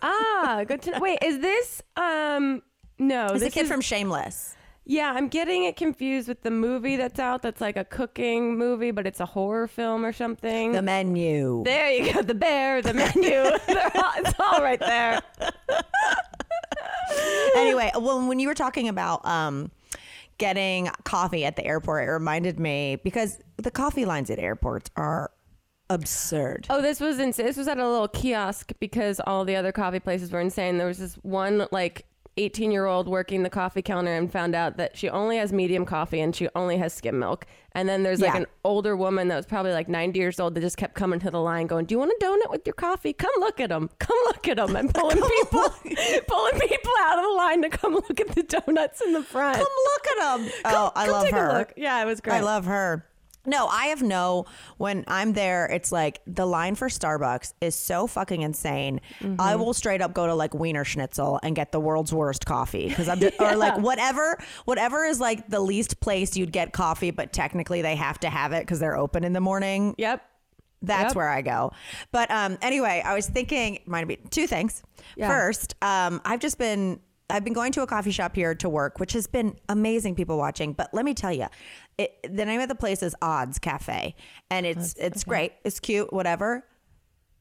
ah, 0.01 0.63
good 0.67 0.81
to 0.83 0.91
know. 0.91 0.99
Wait, 0.99 1.19
is 1.23 1.39
this 1.39 1.81
um 1.95 2.61
no, 2.97 3.27
Is 3.27 3.41
this 3.41 3.49
a 3.49 3.51
kid 3.51 3.63
is, 3.63 3.71
from 3.71 3.81
Shameless. 3.81 4.55
Yeah, 4.87 5.13
I'm 5.15 5.29
getting 5.29 5.63
it 5.63 5.75
confused 5.75 6.27
with 6.27 6.43
the 6.43 6.51
movie 6.51 6.95
that's 6.95 7.19
out 7.19 7.41
that's 7.41 7.59
like 7.59 7.75
a 7.75 7.83
cooking 7.83 8.55
movie, 8.57 8.91
but 8.91 9.07
it's 9.07 9.19
a 9.19 9.25
horror 9.25 9.67
film 9.67 10.05
or 10.05 10.13
something. 10.13 10.73
The 10.73 10.81
menu. 10.83 11.63
there 11.65 11.91
you 11.91 12.13
go, 12.13 12.21
the 12.21 12.35
bear, 12.35 12.83
the 12.83 12.93
menu. 12.93 13.35
All- 13.39 14.13
it's 14.17 14.33
all 14.39 14.61
right 14.61 14.79
there. 14.79 15.21
anyway, 17.55 17.91
well, 17.95 18.27
when 18.27 18.39
you 18.39 18.47
were 18.47 18.53
talking 18.53 18.87
about 18.87 19.25
um, 19.25 19.71
getting 20.37 20.89
coffee 21.03 21.45
at 21.45 21.55
the 21.55 21.65
airport, 21.65 22.07
it 22.07 22.11
reminded 22.11 22.59
me 22.59 22.97
because 23.03 23.39
the 23.57 23.71
coffee 23.71 24.05
lines 24.05 24.29
at 24.29 24.39
airports 24.39 24.89
are 24.95 25.31
absurd. 25.89 26.67
Oh, 26.69 26.81
this 26.81 26.99
was 26.99 27.19
insane. 27.19 27.45
This 27.45 27.57
was 27.57 27.67
at 27.67 27.77
a 27.77 27.89
little 27.89 28.07
kiosk 28.07 28.71
because 28.79 29.19
all 29.25 29.45
the 29.45 29.55
other 29.55 29.71
coffee 29.71 29.99
places 29.99 30.31
were 30.31 30.41
insane. 30.41 30.77
There 30.77 30.87
was 30.87 30.97
this 30.97 31.15
one 31.23 31.67
like 31.71 32.05
18 32.37 32.69
year 32.69 32.85
old 32.85 33.07
working 33.07 33.43
the 33.43 33.49
coffee 33.49 33.81
counter 33.81 34.13
and 34.13 34.29
found 34.31 34.55
out 34.55 34.75
that 34.77 34.97
she 34.97 35.07
only 35.09 35.37
has 35.37 35.53
medium 35.53 35.85
coffee 35.85 36.19
and 36.19 36.35
she 36.35 36.49
only 36.53 36.77
has 36.77 36.91
skim 36.93 37.17
milk. 37.17 37.45
And 37.71 37.87
then 37.87 38.03
there's 38.03 38.19
like 38.19 38.33
Yeah. 38.33 38.41
an 38.41 38.45
older 38.65 38.95
woman 38.97 39.29
that 39.29 39.37
was 39.37 39.45
probably 39.45 39.71
like 39.71 39.87
90 39.87 40.19
years 40.19 40.37
old 40.39 40.53
that 40.55 40.61
just 40.61 40.75
kept 40.75 40.95
coming 40.95 41.19
to 41.21 41.31
the 41.31 41.39
line 41.39 41.65
going, 41.67 41.85
Do 41.85 41.93
you 41.95 41.99
want 41.99 42.11
a 42.11 42.23
donut 42.25 42.51
with 42.51 42.65
your 42.67 42.73
coffee? 42.73 43.13
Come 43.13 43.31
look 43.39 43.59
at 43.61 43.69
them. 43.69 43.89
Come 43.99 44.17
look 44.25 44.47
at 44.49 44.57
them. 44.57 44.75
And 44.75 44.93
pulling 44.93 45.15
people, 45.21 45.61
pulling 46.27 46.59
people 46.59 46.91
out 47.01 47.17
of 47.19 47.23
the 47.23 47.33
line 47.37 47.61
to 47.61 47.69
come 47.69 47.93
look 47.93 48.19
at 48.19 48.27
the 48.35 48.43
donuts 48.43 49.01
in 49.01 49.13
the 49.13 49.23
front. 49.23 49.55
Come 49.57 49.67
look 49.93 50.07
at 50.07 50.37
them. 50.37 50.51
Oh, 50.65 50.91
I 50.95 51.05
Come 51.05 51.13
love 51.13 51.23
take 51.23 51.33
a 51.33 51.37
her. 51.37 51.53
look. 51.59 51.73
Yeah, 51.77 52.01
it 52.01 52.05
was 52.05 52.19
great. 52.19 52.35
I 52.35 52.39
love 52.41 52.65
her. 52.65 53.05
No, 53.45 53.67
I 53.67 53.87
have 53.87 54.01
no. 54.01 54.45
When 54.77 55.03
I'm 55.07 55.33
there, 55.33 55.65
it's 55.65 55.91
like 55.91 56.21
the 56.27 56.45
line 56.45 56.75
for 56.75 56.87
Starbucks 56.89 57.53
is 57.61 57.75
so 57.75 58.07
fucking 58.07 58.41
insane. 58.41 59.01
Mm-hmm. 59.19 59.39
I 59.39 59.55
will 59.55 59.73
straight 59.73 60.01
up 60.01 60.13
go 60.13 60.27
to 60.27 60.35
like 60.35 60.53
Wiener 60.53 60.83
Schnitzel 60.83 61.39
and 61.43 61.55
get 61.55 61.71
the 61.71 61.79
world's 61.79 62.13
worst 62.13 62.45
coffee 62.45 62.89
because 62.89 63.07
I'm 63.09 63.19
just, 63.21 63.39
or 63.39 63.55
like 63.55 63.77
whatever, 63.77 64.37
whatever 64.65 65.03
is 65.05 65.19
like 65.19 65.47
the 65.49 65.59
least 65.59 65.99
place 65.99 66.35
you'd 66.37 66.51
get 66.51 66.73
coffee, 66.73 67.11
but 67.11 67.33
technically 67.33 67.81
they 67.81 67.95
have 67.95 68.19
to 68.21 68.29
have 68.29 68.51
it 68.53 68.61
because 68.61 68.79
they're 68.79 68.97
open 68.97 69.23
in 69.23 69.33
the 69.33 69.41
morning. 69.41 69.95
Yep. 69.97 70.23
That's 70.81 71.09
Yep. 71.11 71.15
where 71.15 71.29
I 71.29 71.41
go. 71.41 71.71
But 72.11 72.29
um, 72.29 72.57
anyway, 72.61 73.01
I 73.03 73.15
was 73.15 73.27
thinking, 73.27 73.79
might 73.87 74.07
be 74.07 74.17
two 74.17 74.45
things. 74.45 74.83
Yeah. 75.15 75.27
First, 75.29 75.73
um, 75.81 76.21
I've 76.25 76.39
just 76.39 76.57
been 76.59 76.99
I've 77.29 77.43
been 77.43 77.53
going 77.53 77.71
to 77.73 77.81
a 77.81 77.87
coffee 77.87 78.11
shop 78.11 78.35
here 78.35 78.53
to 78.55 78.69
work, 78.69 78.99
which 78.99 79.13
has 79.13 79.25
been 79.27 79.57
amazing. 79.67 80.15
People 80.15 80.37
watching, 80.37 80.73
but 80.73 80.93
let 80.93 81.05
me 81.05 81.13
tell 81.13 81.33
you, 81.33 81.47
it, 81.97 82.11
the 82.23 82.45
name 82.45 82.61
of 82.61 82.69
the 82.69 82.75
place 82.75 83.01
is 83.01 83.15
Odds 83.21 83.57
Cafe, 83.59 84.15
and 84.51 84.65
it's 84.65 84.93
it's 84.95 85.23
great, 85.23 85.53
it's 85.63 85.79
cute, 85.79 86.13
whatever. 86.13 86.63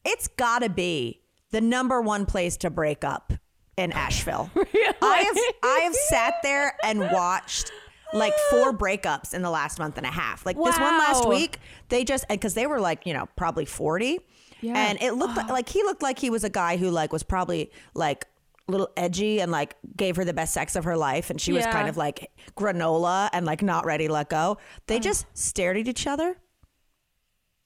It's 0.04 0.28
got 0.28 0.60
to 0.62 0.68
be 0.70 1.20
the 1.50 1.60
number 1.60 2.00
one 2.00 2.24
place 2.26 2.56
to 2.58 2.70
break 2.70 3.04
up 3.04 3.32
in 3.76 3.92
Asheville. 4.06 4.50
I 4.56 5.18
have 5.18 5.54
I 5.62 5.80
have 5.84 5.94
sat 5.94 6.34
there 6.42 6.76
and 6.82 7.00
watched 7.00 7.70
like 8.14 8.32
four 8.50 8.72
breakups 8.72 9.34
in 9.34 9.42
the 9.42 9.50
last 9.50 9.78
month 9.78 9.98
and 9.98 10.06
a 10.06 10.10
half. 10.10 10.46
Like 10.46 10.56
this 10.56 10.78
one 10.78 10.98
last 10.98 11.28
week, 11.28 11.58
they 11.90 12.04
just 12.04 12.26
because 12.28 12.54
they 12.54 12.66
were 12.66 12.80
like 12.80 13.04
you 13.06 13.12
know 13.12 13.28
probably 13.36 13.64
forty, 13.66 14.18
Yeah. 14.62 14.88
and 14.88 14.98
it 15.02 15.12
looked 15.12 15.36
like, 15.36 15.48
like 15.48 15.68
he 15.68 15.82
looked 15.82 16.02
like 16.02 16.18
he 16.18 16.30
was 16.30 16.42
a 16.44 16.50
guy 16.50 16.76
who 16.78 16.90
like 16.90 17.12
was 17.12 17.22
probably 17.22 17.70
like 17.94 18.26
little 18.66 18.88
edgy 18.96 19.40
and 19.40 19.52
like 19.52 19.76
gave 19.96 20.16
her 20.16 20.24
the 20.24 20.32
best 20.32 20.54
sex 20.54 20.76
of 20.76 20.84
her 20.84 20.96
life, 20.96 21.30
and 21.30 21.40
she 21.40 21.52
was 21.52 21.64
Yeah. 21.64 21.72
kind 21.72 21.88
of 21.88 21.96
like 21.96 22.30
granola 22.56 23.28
and 23.32 23.44
like 23.44 23.62
not 23.62 23.84
ready 23.84 24.06
to 24.06 24.12
let 24.12 24.30
go. 24.30 24.58
They 24.86 24.98
mm. 24.98 25.02
just 25.02 25.26
stared 25.34 25.76
at 25.76 25.86
each 25.88 26.06
other 26.06 26.36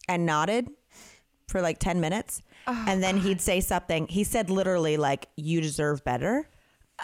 and 0.08 0.26
nodded 0.26 0.70
for 1.46 1.62
like 1.62 1.78
10 1.78 2.00
minutes. 2.00 2.42
Oh, 2.66 2.84
and 2.86 3.02
then 3.02 3.18
he'd 3.18 3.40
say 3.40 3.60
something. 3.60 4.08
He 4.08 4.24
said 4.24 4.50
literally 4.50 4.96
like, 4.96 5.28
you 5.36 5.60
deserve 5.60 6.04
better. 6.04 6.48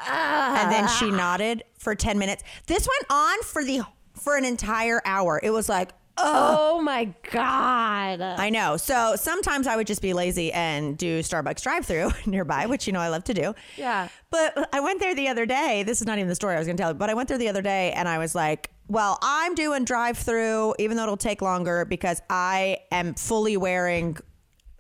And 0.07 0.73
then 0.73 0.89
she 0.89 1.11
nodded 1.11 1.63
for 1.79 1.95
10 1.95 2.19
minutes. 2.19 2.43
This 2.67 2.87
went 2.89 3.07
on 3.11 3.43
for 3.43 3.65
the 3.65 3.83
for 4.15 4.37
an 4.37 4.45
entire 4.45 5.01
hour. 5.05 5.41
It 5.43 5.51
was 5.51 5.69
like, 5.69 5.93
Oh 6.17 6.81
my 6.81 7.07
God. 7.33 8.21
I 8.21 8.49
know. 8.51 8.77
So 8.77 9.15
sometimes 9.17 9.67
I 9.67 9.77
would 9.77 9.87
just 9.87 10.01
be 10.03 10.13
lazy 10.13 10.53
and 10.53 10.97
do 10.97 11.21
Starbucks 11.21 11.63
drive 11.63 11.85
through 11.87 12.11
nearby, 12.27 12.67
which 12.67 12.87
you 12.87 12.93
know 12.93 13.01
I 13.01 13.09
love 13.09 13.25
to 13.25 13.35
do. 13.35 13.55
Yeah. 13.77 14.09
But 14.31 14.69
I 14.73 14.81
went 14.81 15.01
there 15.01 15.15
the 15.15 15.29
other 15.29 15.47
day. 15.47 15.83
This 15.83 16.01
is 16.01 16.07
not 16.07 16.19
even 16.19 16.29
the 16.29 16.35
story 16.35 16.55
I 16.55 16.59
was 16.59 16.67
going 16.67 16.77
to 16.77 16.83
tell 16.83 16.95
but 16.95 17.11
I 17.11 17.15
went 17.15 17.29
there 17.29 17.39
the 17.39 17.49
other 17.49 17.63
day 17.63 17.93
and 17.93 18.09
I 18.09 18.19
was 18.19 18.35
like, 18.35 18.71
well, 18.89 19.19
I'm 19.23 19.55
doing 19.55 19.85
drive 19.85 20.19
through, 20.19 20.75
even 20.79 20.97
though 20.97 21.05
it'll 21.05 21.17
take 21.17 21.41
longer 21.43 21.85
because 21.85 22.21
I 22.31 22.79
am 22.93 23.15
fully 23.15 23.57
wearing 23.57 24.17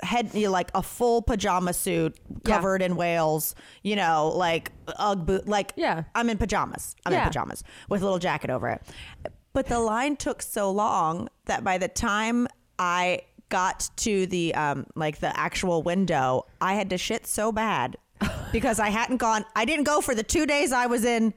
head, 0.02 0.34
like 0.34 0.70
a 0.74 0.82
full 0.82 1.22
pajama 1.22 1.72
suit 1.72 2.16
Yeah. 2.44 2.56
covered 2.56 2.82
in 2.82 2.96
whales, 2.96 3.54
you 3.82 3.96
know, 3.96 4.30
like 4.34 4.70
UGG 4.98 5.26
boot, 5.26 5.48
like 5.48 5.72
Yeah. 5.76 6.04
I'm 6.14 6.28
in 6.30 6.36
pajamas. 6.38 6.94
I'm 7.06 7.12
in 7.14 7.20
pajamas 7.22 7.64
with 7.88 8.02
a 8.02 8.04
little 8.04 8.18
jacket 8.18 8.50
over 8.50 8.68
it. 8.68 8.82
But 9.54 9.68
the 9.68 9.78
line 9.80 10.16
took 10.16 10.42
so 10.42 10.70
long 10.70 11.28
that 11.46 11.64
by 11.64 11.78
the 11.78 11.88
time 11.88 12.48
I 12.78 13.22
got 13.48 13.88
to 13.98 14.26
the 14.26 14.54
um 14.54 14.86
like 14.96 15.20
the 15.20 15.34
actual 15.38 15.82
window, 15.82 16.44
I 16.60 16.74
had 16.74 16.90
to 16.90 16.98
shit 16.98 17.26
so 17.26 17.52
bad 17.52 17.96
because 18.52 18.78
I 18.80 18.88
hadn't 18.90 19.18
gone. 19.18 19.44
I 19.56 19.64
didn't 19.64 19.84
go 19.84 20.00
for 20.00 20.14
the 20.14 20.24
two 20.24 20.44
days 20.44 20.72
I 20.72 20.86
was 20.86 21.04
in 21.04 21.32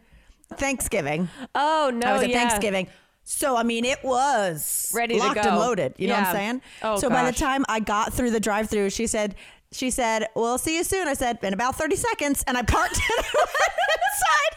Thanksgiving. 0.55 1.29
Oh 1.53 1.91
no, 1.93 2.07
I 2.07 2.13
was 2.13 2.23
at 2.23 2.29
yeah. 2.29 2.39
Thanksgiving. 2.49 2.87
So 3.23 3.55
I 3.55 3.63
mean, 3.63 3.85
it 3.85 4.03
was 4.03 4.91
Ready 4.95 5.15
to 5.15 5.19
locked 5.19 5.43
go. 5.43 5.49
and 5.49 5.59
loaded. 5.59 5.93
You 5.97 6.07
know 6.07 6.15
what 6.15 6.27
I'm 6.27 6.35
saying? 6.35 6.61
Oh, 6.81 6.97
so 6.97 7.09
by 7.09 7.29
the 7.29 7.37
time 7.37 7.65
I 7.69 7.79
got 7.81 8.13
through 8.13 8.31
the 8.31 8.39
drive-through, 8.39 8.89
she 8.89 9.05
said, 9.05 9.35
"She 9.73 9.91
said, 9.91 10.27
we'll 10.33 10.57
see 10.57 10.77
you 10.77 10.83
soon." 10.85 11.07
I 11.07 11.13
said, 11.13 11.37
"In 11.43 11.53
about 11.53 11.75
30 11.75 11.97
seconds," 11.97 12.43
and 12.47 12.57
I 12.57 12.63
parked 12.63 12.95
and 12.95 13.25
I 13.27 13.35
went 13.35 14.01
inside 14.09 14.55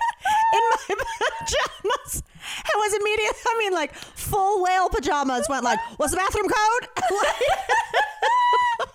in 0.55 0.96
my 0.99 1.05
pajamas. 1.40 2.23
I 2.65 2.77
was 2.77 2.95
immediate. 2.95 3.35
I 3.47 3.57
mean, 3.59 3.73
like 3.75 3.95
full 3.95 4.63
whale 4.63 4.89
pajamas. 4.89 5.47
Went 5.49 5.65
like, 5.65 5.79
"What's 5.97 6.13
the 6.13 6.19
bathroom 6.19 6.49
code?" 6.49 6.89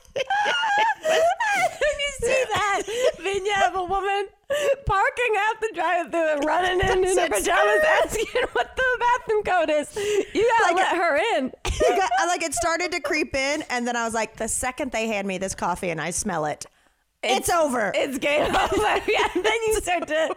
You 1.07 2.27
see 2.27 2.43
that 2.53 2.81
vignette 3.19 3.65
of 3.69 3.75
a 3.75 3.83
woman 3.83 4.27
parking 4.85 5.33
out 5.37 5.61
the 5.61 5.71
drive-through 5.73 6.29
and 6.35 6.45
running 6.45 6.79
in 6.79 7.03
in 7.05 7.17
her 7.17 7.29
pajamas, 7.29 7.83
asking 8.03 8.25
what 8.53 8.75
the 8.75 8.83
bathroom 8.99 9.43
code 9.43 9.69
is, 9.69 9.95
you 10.33 10.51
gotta 10.59 10.73
Like 10.73 10.75
let 10.75 10.95
her 10.97 11.37
in. 11.37 11.51
Got- 11.63 12.11
like 12.27 12.43
it 12.43 12.53
started 12.53 12.91
to 12.93 12.99
creep 12.99 13.35
in, 13.35 13.63
and 13.69 13.87
then 13.87 13.95
I 13.95 14.05
was 14.05 14.13
like, 14.13 14.37
the 14.37 14.47
second 14.47 14.91
they 14.91 15.07
hand 15.07 15.27
me 15.27 15.37
this 15.37 15.55
coffee 15.55 15.89
and 15.89 16.01
I 16.01 16.09
smell 16.11 16.45
it, 16.45 16.65
it's, 17.25 17.49
over. 17.49 17.91
It's 17.93 18.17
game 18.17 18.55
over. 18.55 18.81
yeah, 19.07 19.27
then 19.33 19.45
you 19.67 19.81
start 19.81 20.07
to, 20.07 20.35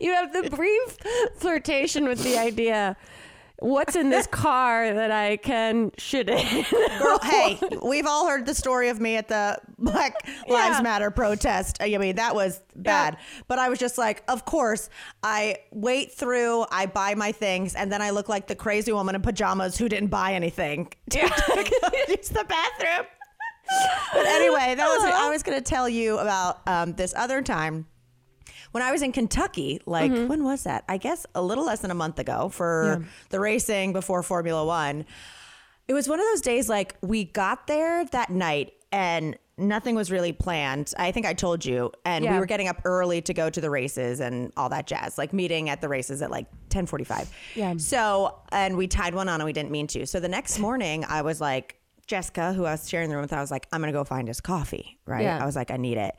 you 0.00 0.12
have 0.12 0.32
the 0.32 0.50
brief 0.50 0.96
flirtation 1.36 2.08
with 2.08 2.22
the 2.22 2.38
idea. 2.38 2.96
What's 3.58 3.96
in 3.96 4.10
this 4.10 4.26
car 4.26 4.92
that 4.92 5.10
I 5.10 5.38
can 5.38 5.90
shit 5.96 6.28
in? 6.28 6.66
Girl, 6.98 7.18
hey, 7.22 7.58
we've 7.82 8.04
all 8.04 8.28
heard 8.28 8.44
the 8.44 8.54
story 8.54 8.90
of 8.90 9.00
me 9.00 9.16
at 9.16 9.28
the 9.28 9.58
Black 9.78 10.14
Lives 10.46 10.76
Yeah. 10.76 10.80
Matter 10.82 11.10
protest. 11.10 11.78
I 11.80 11.96
mean, 11.96 12.16
that 12.16 12.34
was 12.34 12.60
bad. 12.74 13.16
But 13.48 13.58
I 13.58 13.70
was 13.70 13.78
just 13.78 13.96
like, 13.96 14.22
of 14.28 14.44
course, 14.44 14.90
I 15.22 15.56
wait 15.70 16.12
through, 16.12 16.66
I 16.70 16.84
buy 16.84 17.14
my 17.14 17.32
things, 17.32 17.74
and 17.74 17.90
then 17.90 18.02
I 18.02 18.10
look 18.10 18.28
like 18.28 18.46
the 18.46 18.54
crazy 18.54 18.92
woman 18.92 19.14
in 19.14 19.22
pajamas 19.22 19.78
who 19.78 19.88
didn't 19.88 20.08
buy 20.08 20.34
anything 20.34 20.92
go 21.64 21.88
use 22.08 22.28
the 22.28 22.44
bathroom. 22.46 23.06
But 24.12 24.26
anyway, 24.26 24.74
that 24.76 24.86
was 24.86 25.04
I 25.04 25.30
was 25.30 25.42
going 25.42 25.58
to 25.58 25.64
tell 25.64 25.88
you 25.88 26.18
about 26.18 26.60
um, 26.66 26.92
this 26.94 27.12
other 27.16 27.42
time 27.42 27.86
when 28.72 28.82
I 28.82 28.92
was 28.92 29.02
in 29.02 29.12
Kentucky, 29.12 29.80
like 29.86 30.10
Mm-hmm. 30.10 30.28
when 30.28 30.44
was 30.44 30.64
that? 30.64 30.84
I 30.88 30.96
guess 30.98 31.26
a 31.34 31.42
little 31.42 31.64
less 31.64 31.80
than 31.80 31.90
a 31.90 31.94
month 31.94 32.18
ago 32.18 32.48
for 32.48 33.04
the 33.30 33.40
racing 33.40 33.92
before 33.92 34.22
Formula 34.22 34.64
One. 34.64 35.04
It 35.88 35.94
was 35.94 36.08
one 36.08 36.18
of 36.18 36.26
those 36.26 36.40
days 36.40 36.68
like 36.68 36.96
we 37.00 37.24
got 37.24 37.66
there 37.66 38.04
that 38.06 38.30
night 38.30 38.72
and 38.92 39.36
nothing 39.58 39.94
was 39.94 40.10
really 40.10 40.32
planned. 40.32 40.92
I 40.98 41.12
think 41.12 41.26
I 41.26 41.32
told 41.32 41.64
you. 41.64 41.92
And 42.04 42.24
we 42.34 42.38
were 42.38 42.46
getting 42.46 42.68
up 42.68 42.80
early 42.84 43.22
to 43.22 43.32
go 43.32 43.48
to 43.48 43.60
the 43.60 43.70
races 43.70 44.20
and 44.20 44.52
all 44.56 44.68
that 44.70 44.86
jazz, 44.86 45.16
like 45.16 45.32
meeting 45.32 45.68
at 45.70 45.80
the 45.80 45.88
races 45.88 46.20
at 46.22 46.30
like 46.30 46.46
1045. 46.70 47.30
Yeah. 47.54 47.74
So, 47.78 48.36
and 48.52 48.76
we 48.76 48.86
tied 48.88 49.14
one 49.14 49.28
on 49.28 49.40
and 49.40 49.44
we 49.46 49.52
didn't 49.52 49.70
mean 49.70 49.86
to. 49.88 50.06
So 50.06 50.20
the 50.20 50.28
next 50.28 50.58
morning 50.58 51.04
I 51.08 51.22
was 51.22 51.40
like, 51.40 51.76
Jessica, 52.06 52.52
who 52.52 52.64
I 52.64 52.72
was 52.72 52.88
sharing 52.88 53.08
the 53.08 53.16
room 53.16 53.22
with, 53.22 53.32
I 53.32 53.40
was 53.40 53.50
like, 53.50 53.66
I'm 53.72 53.80
to 53.92 53.98
go 53.98 54.04
find 54.04 54.28
his 54.28 54.40
coffee. 54.40 54.98
Right. 55.06 55.22
Yeah. 55.22 55.42
I 55.42 55.46
was 55.46 55.56
like, 55.56 55.70
I 55.70 55.76
need 55.76 55.98
it. 55.98 56.14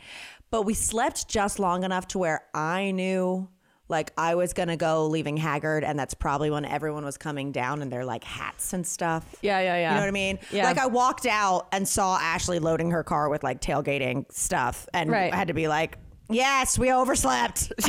But 0.52 0.64
we 0.64 0.74
slept 0.74 1.28
just 1.28 1.60
long 1.60 1.84
enough 1.84 2.08
to 2.10 2.18
where 2.18 2.44
I 2.54 2.92
knew 2.92 3.50
like 3.90 4.12
I 4.18 4.36
was 4.36 4.52
to 4.68 4.76
go 4.76 5.08
leaving 5.08 5.38
Haggard. 5.38 5.86
And 5.86 5.98
that's 5.98 6.14
probably 6.14 6.50
when 6.50 6.66
everyone 6.66 7.06
was 7.06 7.18
coming 7.18 7.54
down 7.54 7.82
in 7.82 7.90
their 7.90 8.04
like 8.04 8.24
hats 8.26 8.74
and 8.74 8.86
stuff. 8.86 9.24
Yeah, 9.42 9.60
yeah, 9.62 9.78
yeah. 9.78 9.90
You 9.92 9.96
know 9.96 10.02
what 10.02 10.08
I 10.08 10.12
mean? 10.12 10.40
Yeah. 10.52 10.66
Like 10.66 10.78
I 10.78 10.88
walked 10.88 11.26
out 11.26 11.68
and 11.72 11.88
saw 11.88 12.18
Ashley 12.18 12.60
loading 12.60 12.92
her 12.92 13.04
car 13.04 13.30
with 13.30 13.44
like 13.44 13.62
tailgating 13.62 14.30
stuff, 14.32 14.88
and 14.94 15.10
Right. 15.10 15.32
I 15.32 15.36
had 15.38 15.48
to 15.48 15.54
be 15.54 15.70
like, 15.70 15.98
"Yes, 16.30 16.78
we 16.78 16.92
overslept. 16.92 17.72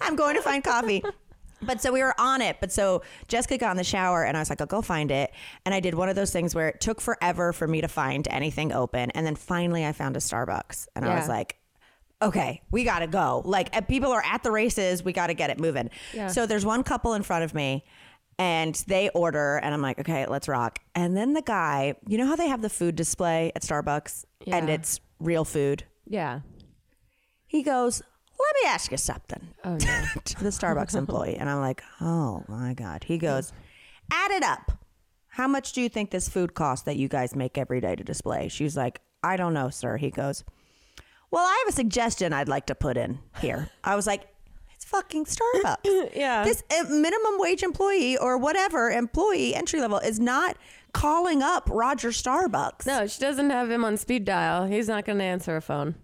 I'm 0.00 0.16
going 0.16 0.34
to 0.36 0.42
find 0.42 0.62
coffee." 0.64 1.02
But 1.64 1.80
so 1.80 1.92
we 1.92 2.02
were 2.02 2.14
on 2.20 2.42
it. 2.42 2.56
But 2.60 2.72
so 2.72 3.02
Jessica 3.28 3.58
got 3.58 3.70
in 3.72 3.76
the 3.76 3.84
shower 3.84 4.24
and 4.24 4.36
I 4.36 4.40
was 4.40 4.50
like, 4.50 4.60
I'll 4.60 4.66
go 4.66 4.82
find 4.82 5.10
it. 5.10 5.32
And 5.64 5.74
I 5.74 5.80
did 5.80 5.94
one 5.94 6.08
of 6.08 6.16
those 6.16 6.32
things 6.32 6.54
where 6.54 6.68
it 6.68 6.80
took 6.80 7.00
forever 7.00 7.52
for 7.52 7.66
me 7.66 7.80
to 7.80 7.88
find 7.88 8.26
anything 8.28 8.72
open. 8.72 9.10
And 9.12 9.26
then 9.26 9.34
finally 9.36 9.84
I 9.84 9.92
found 9.92 10.16
a 10.16 10.20
Starbucks. 10.20 10.88
And 10.94 11.04
I 11.04 11.16
was 11.16 11.28
like, 11.28 11.56
okay, 12.22 12.62
we 12.70 12.84
got 12.84 13.00
to 13.00 13.06
go. 13.06 13.42
Like 13.44 13.76
uh, 13.76 13.82
people 13.82 14.10
are 14.12 14.22
at 14.24 14.42
the 14.42 14.50
races. 14.50 15.02
We 15.04 15.12
got 15.12 15.26
to 15.26 15.34
get 15.34 15.50
it 15.50 15.58
moving. 15.58 15.90
Yeah. 16.12 16.28
So 16.28 16.46
there's 16.46 16.64
one 16.64 16.82
couple 16.82 17.14
in 17.14 17.22
front 17.22 17.44
of 17.44 17.54
me 17.54 17.84
and 18.38 18.74
they 18.86 19.10
order 19.10 19.58
and 19.58 19.74
I'm 19.74 19.82
like, 19.82 19.98
okay, 20.00 20.26
let's 20.26 20.48
rock. 20.48 20.78
And 20.94 21.16
then 21.16 21.34
the 21.34 21.42
guy, 21.42 21.94
you 22.08 22.18
know 22.18 22.26
how 22.26 22.36
they 22.36 22.48
have 22.48 22.62
the 22.62 22.70
food 22.70 22.96
display 22.96 23.52
at 23.54 23.62
Starbucks 23.62 24.24
and 24.46 24.68
it's 24.70 25.00
real 25.20 25.44
food? 25.44 25.84
Yeah. 26.06 26.40
He 27.46 27.62
goes, 27.62 28.02
let 28.38 28.54
me 28.62 28.68
ask 28.68 28.90
you 28.90 28.96
something 28.96 29.48
Oh 29.64 29.76
no. 29.76 30.04
to 30.24 30.42
the 30.44 30.50
Starbucks 30.50 30.94
employee. 30.94 31.36
And 31.36 31.48
I'm 31.48 31.60
like, 31.60 31.82
oh 32.00 32.44
my 32.48 32.74
God. 32.74 33.04
He 33.04 33.18
goes, 33.18 33.52
add 34.12 34.30
it 34.30 34.42
up. 34.42 34.72
How 35.28 35.48
much 35.48 35.72
do 35.72 35.80
you 35.80 35.88
think 35.88 36.10
this 36.10 36.28
food 36.28 36.54
costs 36.54 36.84
that 36.84 36.96
you 36.96 37.08
guys 37.08 37.34
make 37.34 37.58
every 37.58 37.80
day 37.80 37.96
to 37.96 38.04
display? 38.04 38.48
She's 38.48 38.76
like, 38.76 39.00
I 39.22 39.36
don't 39.36 39.54
know, 39.54 39.68
sir. 39.70 39.96
He 39.96 40.10
goes, 40.10 40.44
well, 41.30 41.44
I 41.44 41.62
have 41.64 41.72
a 41.72 41.76
suggestion 41.76 42.32
I'd 42.32 42.48
like 42.48 42.66
to 42.66 42.74
put 42.74 42.96
in 42.96 43.18
here. 43.40 43.68
I 43.82 43.96
was 43.96 44.06
like, 44.06 44.28
it's 44.74 44.84
fucking 44.84 45.24
Starbucks. 45.24 46.10
Yeah. 46.14 46.44
This 46.44 46.62
uh, 46.70 46.84
minimum 46.88 47.38
wage 47.38 47.62
employee 47.64 48.16
or 48.16 48.38
whatever 48.38 48.90
employee 48.90 49.54
entry 49.54 49.80
level 49.80 49.98
is 49.98 50.20
not 50.20 50.56
calling 50.92 51.42
up 51.42 51.68
Roger 51.72 52.10
Starbucks. 52.10 52.86
No, 52.86 53.06
she 53.08 53.20
doesn't 53.20 53.50
have 53.50 53.70
him 53.70 53.84
on 53.84 53.96
speed 53.96 54.24
dial. 54.24 54.66
He's 54.66 54.86
not 54.86 55.04
going 55.04 55.18
to 55.18 55.24
answer 55.24 55.56
a 55.56 55.60
phone. 55.60 55.96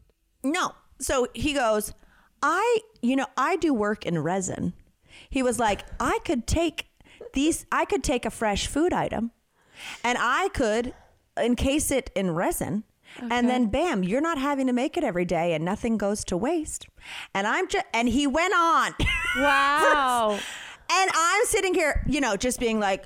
No. 0.42 0.72
So 0.98 1.28
he 1.34 1.52
goes, 1.52 1.92
I, 2.42 2.80
you 3.02 3.16
know, 3.16 3.26
I 3.36 3.56
do 3.56 3.74
work 3.74 4.06
in 4.06 4.18
resin. 4.18 4.72
He 5.28 5.42
was 5.42 5.58
like, 5.58 5.82
I 5.98 6.18
could 6.24 6.46
take 6.46 6.86
these, 7.32 7.66
I 7.70 7.84
could 7.84 8.02
take 8.02 8.24
a 8.24 8.30
fresh 8.30 8.66
food 8.66 8.92
item 8.92 9.30
and 10.02 10.18
I 10.20 10.48
could 10.50 10.94
encase 11.36 11.90
it 11.90 12.10
in 12.14 12.32
resin. 12.32 12.84
And 13.28 13.48
then 13.48 13.66
bam, 13.66 14.04
you're 14.04 14.20
not 14.20 14.38
having 14.38 14.68
to 14.68 14.72
make 14.72 14.96
it 14.96 15.02
every 15.02 15.24
day 15.24 15.52
and 15.52 15.64
nothing 15.64 15.98
goes 15.98 16.24
to 16.26 16.36
waste. 16.36 16.86
And 17.34 17.44
I'm 17.46 17.66
just, 17.68 17.84
and 17.92 18.08
he 18.08 18.26
went 18.26 18.54
on. 18.54 18.94
Wow. 19.36 20.40
And 20.92 21.10
I'm 21.14 21.44
sitting 21.44 21.72
here, 21.72 22.04
you 22.08 22.20
know, 22.20 22.36
just 22.36 22.58
being 22.58 22.80
like, 22.80 23.04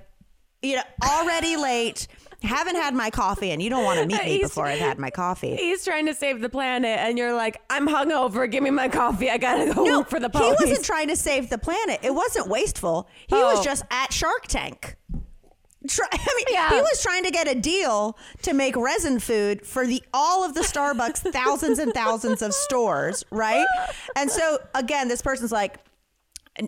you 0.63 0.77
know, 0.77 0.83
already 1.03 1.57
late, 1.59 2.09
haven't 2.45 2.77
had 2.77 2.95
my 2.95 3.11
coffee, 3.11 3.51
and 3.51 3.61
you 3.63 3.71
don't 3.71 3.85
want 3.85 4.01
to 4.01 4.07
meet 4.07 4.23
me 4.25 4.31
He's- 4.37 4.49
before 4.51 4.67
I've 4.67 4.79
had 4.79 4.99
my 4.99 5.11
coffee. 5.11 5.57
He's 5.57 5.85
trying 5.85 6.07
to 6.07 6.15
save 6.15 6.41
the 6.41 6.49
planet, 6.49 6.99
and 7.01 7.19
you're 7.19 7.35
like, 7.35 7.61
I'm 7.71 7.89
hungover. 7.89 8.51
Give 8.51 8.63
me 8.63 8.71
my 8.71 8.89
coffee. 8.89 9.31
I 9.31 9.39
gotta 9.39 9.73
go 9.75 9.85
No, 9.85 9.99
work 10.01 10.11
for 10.11 10.21
the 10.21 10.29
he 10.33 10.39
wasn't 10.65 10.85
trying 10.85 11.09
to 11.09 11.17
save 11.17 11.51
the 11.51 11.59
planet. 11.59 12.01
It 12.03 12.15
wasn't 12.15 12.49
wasteful. 12.49 13.09
He 13.27 13.37
Oh. 13.37 13.55
was 13.55 13.65
just 13.65 13.85
at 13.91 14.13
Shark 14.13 14.47
Tank. 14.47 14.97
Try, 15.87 16.07
I 16.13 16.17
mean, 16.37 16.47
Yeah. 16.49 16.71
he 16.71 16.81
was 16.81 17.03
trying 17.03 17.25
to 17.25 17.31
get 17.31 17.47
a 17.47 17.55
deal 17.55 18.17
to 18.43 18.55
make 18.55 18.75
resin 18.75 19.21
food 19.21 19.67
for 19.67 19.87
the 19.87 20.03
all 20.15 20.43
of 20.43 20.55
the 20.55 20.63
Starbucks 20.63 21.31
thousands 21.31 21.79
and 21.79 21.93
thousands 21.93 22.41
of 22.41 22.55
stores, 22.55 23.23
right? 23.31 23.67
And 24.17 24.31
so 24.31 24.59
again, 24.75 25.09
this 25.09 25.21
person's 25.21 25.53
like 25.53 25.77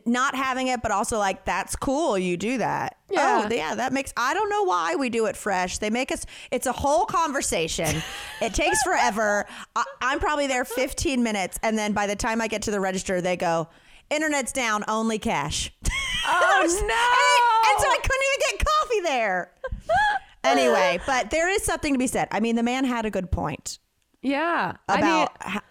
not 0.05 0.35
having 0.35 0.69
it, 0.69 0.83
but 0.83 0.91
also 0.91 1.19
like 1.19 1.45
that's 1.45 1.77
cool. 1.77 2.19
You 2.19 2.37
do 2.37 2.59
that. 2.59 2.99
Yeah. 3.11 3.47
Oh, 3.49 3.55
yeah. 3.55 3.75
That 3.75 3.93
makes. 3.93 4.13
I 4.17 4.35
don't 4.35 4.51
know 4.51 4.65
why 4.65 4.97
we 4.97 5.11
do 5.11 5.27
it 5.27 5.37
fresh. 5.37 5.79
They 5.79 5.91
make 5.91 6.11
us. 6.11 6.27
It's 6.51 6.67
a 6.67 6.73
whole 6.73 7.05
conversation. 7.05 8.03
it 8.41 8.55
takes 8.55 8.83
forever. 8.83 9.47
I, 9.75 9.85
I'm 10.01 10.19
probably 10.19 10.47
there 10.47 10.65
15 10.65 11.23
minutes, 11.23 11.59
and 11.63 11.79
then 11.79 11.93
by 11.93 12.07
the 12.07 12.17
time 12.17 12.41
I 12.41 12.49
get 12.49 12.63
to 12.63 12.71
the 12.71 12.81
register, 12.81 13.21
they 13.21 13.37
go, 13.37 13.69
"Internet's 14.11 14.53
down. 14.53 14.85
Only 14.89 15.19
cash." 15.19 15.73
Oh, 16.29 16.61
And- 16.61 16.73
no. 16.73 17.71
And 17.71 17.85
so 17.85 17.89
I 17.89 17.99
couldn't 18.03 18.25
even 18.35 18.59
get 18.59 18.67
coffee 18.67 19.01
there. 19.03 19.53
anyway, 20.45 20.99
but 21.07 21.31
there 21.31 21.49
is 21.49 21.63
something 21.63 21.93
to 21.93 21.99
be 22.01 22.09
said. 22.09 22.27
I 22.33 22.41
mean, 22.41 22.57
the 22.57 22.65
man 22.65 22.85
had 22.85 23.07
a 23.07 23.11
good 23.11 23.31
point 23.31 23.79
yeah. 24.27 24.73
I 24.89 24.97
mean, 24.97 25.05
about. 25.05 25.63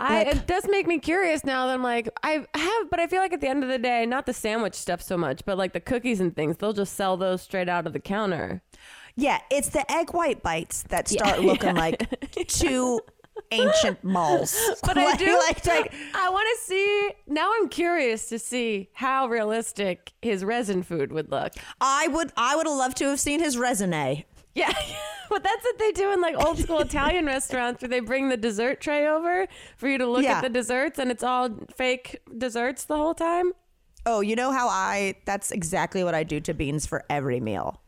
I, 0.00 0.20
it 0.22 0.46
does 0.46 0.66
make 0.68 0.86
me 0.86 0.98
curious 0.98 1.44
now 1.44 1.66
that 1.66 1.74
I'm 1.74 1.82
like, 1.82 2.08
I 2.22 2.46
have, 2.54 2.90
but 2.90 3.00
I 3.00 3.06
feel 3.06 3.20
like 3.20 3.32
at 3.32 3.40
the 3.40 3.48
end 3.48 3.62
of 3.62 3.68
the 3.68 3.78
day, 3.78 4.06
not 4.06 4.26
the 4.26 4.32
sandwich 4.32 4.74
stuff 4.74 5.02
so 5.02 5.16
much, 5.16 5.44
but 5.44 5.58
like 5.58 5.72
the 5.72 5.80
cookies 5.80 6.20
and 6.20 6.34
things, 6.34 6.56
they'll 6.56 6.72
just 6.72 6.94
sell 6.94 7.16
those 7.16 7.42
straight 7.42 7.68
out 7.68 7.86
of 7.86 7.92
the 7.92 8.00
counter. 8.00 8.62
Yeah, 9.16 9.40
it's 9.50 9.68
the 9.68 9.90
egg 9.90 10.14
white 10.14 10.42
bites 10.42 10.82
that 10.84 11.08
start 11.08 11.40
looking 11.40 11.74
like 11.86 12.08
two 12.48 13.00
ancient 13.50 14.02
malls. 14.02 14.56
But 14.82 14.96
I 14.96 15.16
do 15.16 15.36
like, 15.38 15.64
like 15.66 15.92
I 16.14 16.30
want 16.30 16.48
to 16.56 16.64
see. 16.64 17.10
Now 17.26 17.52
I'm 17.54 17.68
curious 17.68 18.28
to 18.28 18.38
see 18.38 18.88
how 18.92 19.28
realistic 19.28 20.12
his 20.22 20.44
resin 20.44 20.82
food 20.82 21.12
would 21.12 21.30
look. 21.30 21.52
I 21.80 22.08
would 22.08 22.32
I 22.36 22.56
would 22.56 22.66
have 22.66 22.76
loved 22.76 22.96
to 22.98 23.08
have 23.08 23.20
seen 23.20 23.40
his 23.40 23.56
resume. 23.58 24.24
Yeah, 24.54 24.72
but 25.30 25.42
that's 25.42 25.62
what 25.64 25.78
they 25.78 25.92
do 25.92 26.12
in 26.12 26.20
like 26.20 26.36
old 26.44 26.58
school 26.58 26.80
Italian 26.80 27.26
restaurants 27.26 27.82
where 27.82 27.88
they 27.88 28.00
bring 28.00 28.28
the 28.28 28.36
dessert 28.36 28.80
tray 28.80 29.06
over 29.06 29.46
for 29.76 29.88
you 29.88 29.98
to 29.98 30.06
look 30.06 30.24
Yeah. 30.24 30.38
at 30.38 30.42
the 30.42 30.48
desserts 30.48 30.98
and 30.98 31.10
it's 31.10 31.22
all 31.22 31.50
fake 31.76 32.18
desserts 32.36 32.84
the 32.84 32.96
whole 32.96 33.14
time. 33.14 33.52
Oh, 34.06 34.20
you 34.22 34.34
know 34.34 34.50
how 34.50 34.66
I? 34.68 35.16
That's 35.26 35.50
exactly 35.52 36.02
what 36.02 36.14
I 36.14 36.24
do 36.24 36.40
to 36.40 36.54
Beans 36.54 36.86
for 36.86 37.04
every 37.10 37.38
meal. 37.38 37.80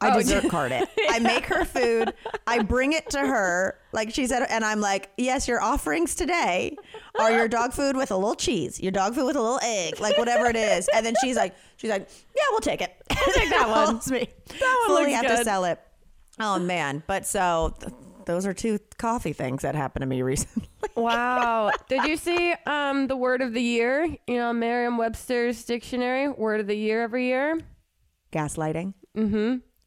I 0.00 0.10
Oh, 0.14 0.18
dessert 0.20 0.48
card 0.48 0.70
it. 0.70 0.88
I 1.10 1.18
make 1.18 1.44
her 1.46 1.64
food. 1.64 2.14
I 2.46 2.62
bring 2.62 2.92
it 2.92 3.10
to 3.10 3.18
her, 3.18 3.76
like 3.92 4.14
she 4.14 4.28
said, 4.28 4.46
and 4.48 4.64
I'm 4.64 4.80
like, 4.80 5.10
"Yes, 5.16 5.48
your 5.48 5.60
offerings 5.60 6.14
today 6.14 6.76
are 7.18 7.32
your 7.32 7.48
dog 7.48 7.72
food 7.72 7.96
with 7.96 8.12
a 8.12 8.16
little 8.16 8.36
cheese, 8.36 8.78
your 8.78 8.92
dog 8.92 9.16
food 9.16 9.26
with 9.26 9.34
a 9.34 9.42
little 9.42 9.58
egg, 9.60 9.98
like 9.98 10.16
whatever 10.16 10.46
it 10.46 10.54
is." 10.54 10.88
And 10.94 11.04
then 11.04 11.14
she's 11.20 11.34
like, 11.34 11.56
"She's 11.78 11.90
like, 11.90 12.08
yeah, 12.36 12.42
we'll 12.50 12.60
take 12.60 12.82
it. 12.82 12.94
We'll 13.26 13.34
take 13.34 13.48
that 13.50 13.68
one. 13.86 13.96
me. 14.10 14.28
That 14.60 14.84
one 14.86 14.96
Fully 14.96 15.12
looks 15.12 15.26
have 15.26 15.38
to 15.38 15.44
sell 15.44 15.64
it. 15.64 15.80
Oh 16.38 16.58
man, 16.58 17.02
but 17.06 17.26
so 17.26 17.74
th- 17.80 17.92
those 18.26 18.46
are 18.46 18.52
two 18.54 18.78
coffee 18.98 19.32
things 19.32 19.62
that 19.62 19.74
happened 19.74 20.02
to 20.02 20.06
me 20.06 20.20
recently. 20.32 20.68
Wow. 20.94 21.70
Did 21.88 22.04
you 22.04 22.16
see 22.16 22.54
um, 22.66 23.06
the 23.06 23.16
word 23.16 23.40
of 23.42 23.54
the 23.54 23.62
year? 23.62 24.04
You 24.26 24.36
know, 24.36 24.52
Merriam-Webster's 24.52 25.64
dictionary, 25.64 26.28
word 26.28 26.60
of 26.60 26.66
the 26.66 26.76
year 26.76 27.02
every 27.02 27.26
year. 27.26 27.58
Gaslighting. 28.32 28.92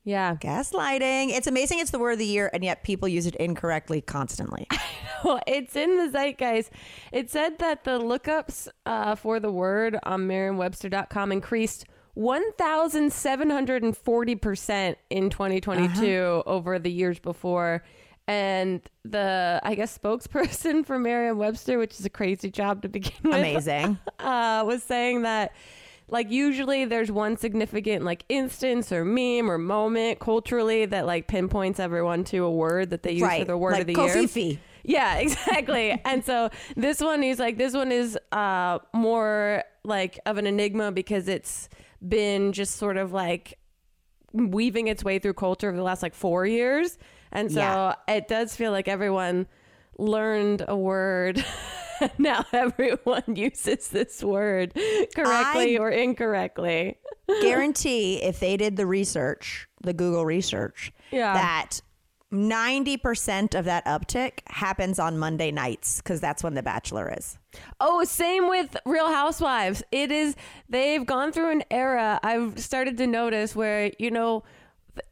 Yeah. 0.03 0.35
Gaslighting. 0.35 1.29
It's 1.29 1.47
amazing 1.47 1.79
it's 1.79 1.91
the 1.91 1.99
word 1.99 2.13
of 2.13 2.19
the 2.19 2.25
year, 2.25 2.49
and 2.53 2.63
yet 2.63 2.83
people 2.83 3.07
use 3.07 3.25
it 3.25 3.35
incorrectly 3.35 4.01
constantly. 4.01 4.67
Well, 5.23 5.39
it's 5.45 5.75
in 5.75 5.97
the 5.97 6.09
zeitgeist. 6.09 6.71
It 7.11 7.29
said 7.29 7.59
that 7.59 7.83
the 7.83 7.99
lookups 7.99 8.67
uh, 8.87 9.13
for 9.13 9.39
the 9.39 9.51
word 9.51 9.95
on 10.01 10.25
Merriam-Webster.com 10.25 11.31
increased 11.31 11.85
1,740% 12.17 14.95
in 15.09 15.29
2022 15.29 16.43
over 16.47 16.79
the 16.79 16.91
years 16.91 17.19
before. 17.19 17.83
And 18.27 18.81
the, 19.03 19.59
I 19.63 19.75
guess, 19.75 19.95
spokesperson 19.97 20.85
for 20.87 20.97
Merriam-Webster, 20.97 21.77
which 21.77 21.99
is 21.99 22.05
a 22.05 22.09
crazy 22.09 22.49
job 22.49 22.81
to 22.83 22.89
begin 22.89 23.11
with, 23.23 23.35
Amazing. 23.35 23.99
uh, 24.19 24.63
was 24.65 24.81
saying 24.83 25.23
that 25.23 25.51
like 26.11 26.29
usually 26.29 26.85
there's 26.85 27.11
one 27.11 27.37
significant 27.37 28.03
like 28.03 28.23
instance 28.29 28.91
or 28.91 29.03
meme 29.03 29.49
or 29.49 29.57
moment 29.57 30.19
culturally 30.19 30.85
that 30.85 31.05
like 31.07 31.27
pinpoints 31.27 31.79
everyone 31.79 32.23
to 32.25 32.43
a 32.43 32.51
word 32.51 32.89
that 32.91 33.01
they 33.01 33.13
use 33.13 33.21
for 33.39 33.45
the 33.45 33.57
word 33.57 33.71
like 33.71 33.81
of 33.81 33.87
the 33.87 33.93
year. 34.43 34.59
Yeah, 34.83 35.15
exactly. 35.19 35.99
and 36.05 36.23
so 36.25 36.49
this 36.75 36.99
one, 36.99 37.23
is 37.23 37.39
like, 37.39 37.57
this 37.57 37.73
one 37.73 37.91
is 37.91 38.17
uh, 38.31 38.79
more 38.93 39.63
like 39.83 40.19
of 40.25 40.37
an 40.37 40.45
enigma 40.47 40.91
because 40.91 41.27
it's 41.27 41.69
been 42.07 42.51
just 42.51 42.75
sort 42.75 42.97
of 42.97 43.13
like 43.13 43.57
weaving 44.33 44.87
its 44.87 45.03
way 45.03 45.17
through 45.19 45.33
culture 45.33 45.67
over 45.69 45.77
the 45.77 45.83
last 45.83 46.03
like 46.03 46.15
four 46.15 46.45
years. 46.45 46.97
And 47.31 47.51
so 47.51 47.59
Yeah. 47.61 47.95
it 48.07 48.27
does 48.27 48.55
feel 48.55 48.71
like 48.71 48.87
everyone 48.87 49.47
learned 49.97 50.65
a 50.67 50.75
word. 50.75 51.43
now 52.17 52.45
everyone 52.53 53.23
uses 53.35 53.87
this 53.89 54.23
word 54.23 54.73
correctly 55.15 55.77
I- 55.77 55.79
or 55.79 55.89
incorrectly. 55.89 56.97
Guarantee 57.41 58.21
if 58.23 58.39
they 58.39 58.57
did 58.57 58.75
the 58.75 58.85
research, 58.85 59.67
the 59.83 59.93
Google 59.93 60.25
research, 60.25 60.91
Yeah. 61.11 61.33
that 61.33 61.81
90% 62.31 63.57
of 63.57 63.65
that 63.65 63.85
uptick 63.85 64.39
happens 64.47 64.99
on 64.99 65.17
Monday 65.17 65.51
nights 65.51 65.97
because 65.97 66.19
that's 66.21 66.43
when 66.43 66.53
The 66.53 66.63
Bachelor 66.63 67.13
is. 67.17 67.37
Oh, 67.79 68.03
same 68.03 68.47
with 68.49 68.75
Real 68.85 69.07
Housewives. 69.11 69.83
It 69.91 70.11
is, 70.11 70.35
they've 70.69 71.05
gone 71.05 71.31
through 71.31 71.51
an 71.51 71.63
era 71.69 72.19
I've 72.23 72.59
started 72.59 72.97
to 72.97 73.07
notice 73.07 73.55
where, 73.55 73.91
you 73.99 74.11
know, 74.11 74.43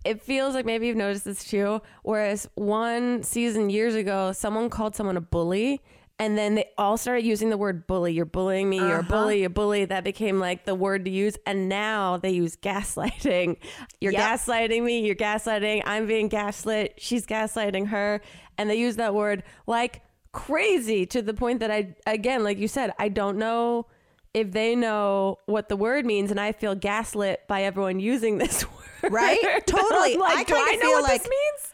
it 0.05 0.21
feels 0.21 0.55
like 0.55 0.65
maybe 0.65 0.87
you've 0.87 0.97
noticed 0.97 1.25
this 1.25 1.43
too. 1.43 1.81
Whereas 2.03 2.49
one 2.55 3.23
season 3.23 3.69
years 3.69 3.95
ago, 3.95 4.31
someone 4.33 4.69
called 4.69 4.95
someone 4.95 5.15
a 5.17 5.21
bully. 5.21 5.81
And 6.21 6.37
then 6.37 6.55
they 6.55 6.65
all 6.77 6.97
started 6.97 7.25
using 7.25 7.49
the 7.49 7.57
word 7.57 7.87
bully. 7.87 8.11
You're 8.11 8.25
bullying 8.25 8.69
me. 8.69 8.75
You're 8.77 8.97
a 8.97 8.99
uh-huh. 8.99 9.09
bully. 9.09 9.37
You're 9.39 9.47
a 9.47 9.49
bully. 9.49 9.85
That 9.85 10.03
became 10.03 10.37
like 10.37 10.65
the 10.65 10.75
word 10.75 11.05
to 11.05 11.11
use. 11.11 11.37
And 11.45 11.69
now 11.69 12.17
they 12.17 12.31
use 12.31 12.57
gaslighting. 12.57 13.55
You're 14.01 14.11
Yep. 14.11 14.21
gaslighting 14.21 14.83
me. 14.83 15.05
You're 15.05 15.15
gaslighting. 15.15 15.83
I'm 15.85 16.07
being 16.07 16.27
gaslit. 16.27 16.95
She's 16.97 17.25
gaslighting 17.25 17.87
her. 17.87 18.19
And 18.57 18.69
they 18.69 18.75
use 18.75 18.97
that 18.97 19.15
word 19.15 19.43
like 19.65 20.01
crazy 20.33 21.05
to 21.05 21.21
the 21.21 21.33
point 21.33 21.61
that 21.61 21.71
I, 21.71 21.95
again, 22.05 22.43
like 22.43 22.57
you 22.57 22.67
said, 22.67 22.91
I 22.99 23.07
don't 23.07 23.37
know 23.37 23.87
if 24.33 24.51
they 24.51 24.75
know 24.75 25.39
what 25.45 25.69
the 25.69 25.77
word 25.77 26.05
means. 26.05 26.31
And 26.31 26.39
I 26.39 26.51
feel 26.51 26.75
gaslit 26.75 27.47
by 27.47 27.63
everyone 27.63 28.01
using 28.01 28.37
this 28.39 28.65
word. 28.65 29.13
Right? 29.13 29.39
Totally. 29.65 30.17
Like, 30.17 30.37
I 30.39 30.43
do 30.43 30.53
kinda 30.53 30.69
I 30.69 30.75
know 30.75 30.81
feel 30.81 30.91
what 30.91 31.03
like- 31.03 31.21
this 31.23 31.29
means? 31.29 31.68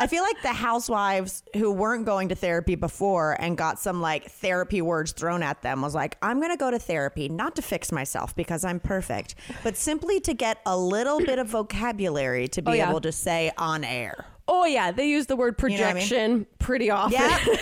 I 0.00 0.06
feel 0.06 0.22
like 0.22 0.40
the 0.42 0.52
housewives 0.52 1.42
who 1.56 1.70
weren't 1.72 2.06
going 2.06 2.28
to 2.30 2.34
therapy 2.34 2.74
before 2.74 3.36
and 3.40 3.56
got 3.58 3.78
some 3.78 4.00
like 4.00 4.30
therapy 4.30 4.80
words 4.80 5.12
thrown 5.12 5.42
at 5.42 5.60
them 5.62 5.82
was 5.82 5.94
like, 5.94 6.16
I'm 6.22 6.38
going 6.40 6.52
to 6.52 6.56
go 6.56 6.70
to 6.70 6.78
therapy, 6.78 7.28
not 7.28 7.56
to 7.56 7.62
fix 7.62 7.90
myself 7.92 8.34
because 8.36 8.64
I'm 8.64 8.80
perfect, 8.80 9.34
but 9.62 9.76
simply 9.76 10.20
to 10.20 10.34
get 10.34 10.58
a 10.66 10.76
little 10.78 11.18
bit 11.18 11.38
of 11.38 11.48
vocabulary 11.48 12.48
to 12.48 12.62
be 12.62 12.70
Oh, 12.70 12.74
yeah. 12.74 12.90
able 12.90 13.00
to 13.02 13.12
say 13.12 13.50
on 13.58 13.84
air. 13.84 14.24
Oh, 14.46 14.64
yeah. 14.64 14.92
They 14.92 15.08
use 15.08 15.26
the 15.26 15.36
word 15.36 15.58
know 15.60 15.66
I 15.66 15.68
mean? 15.68 15.78
projection 15.78 16.46
pretty 16.58 16.90
often. 16.90 17.20
Yeah. 17.20 17.38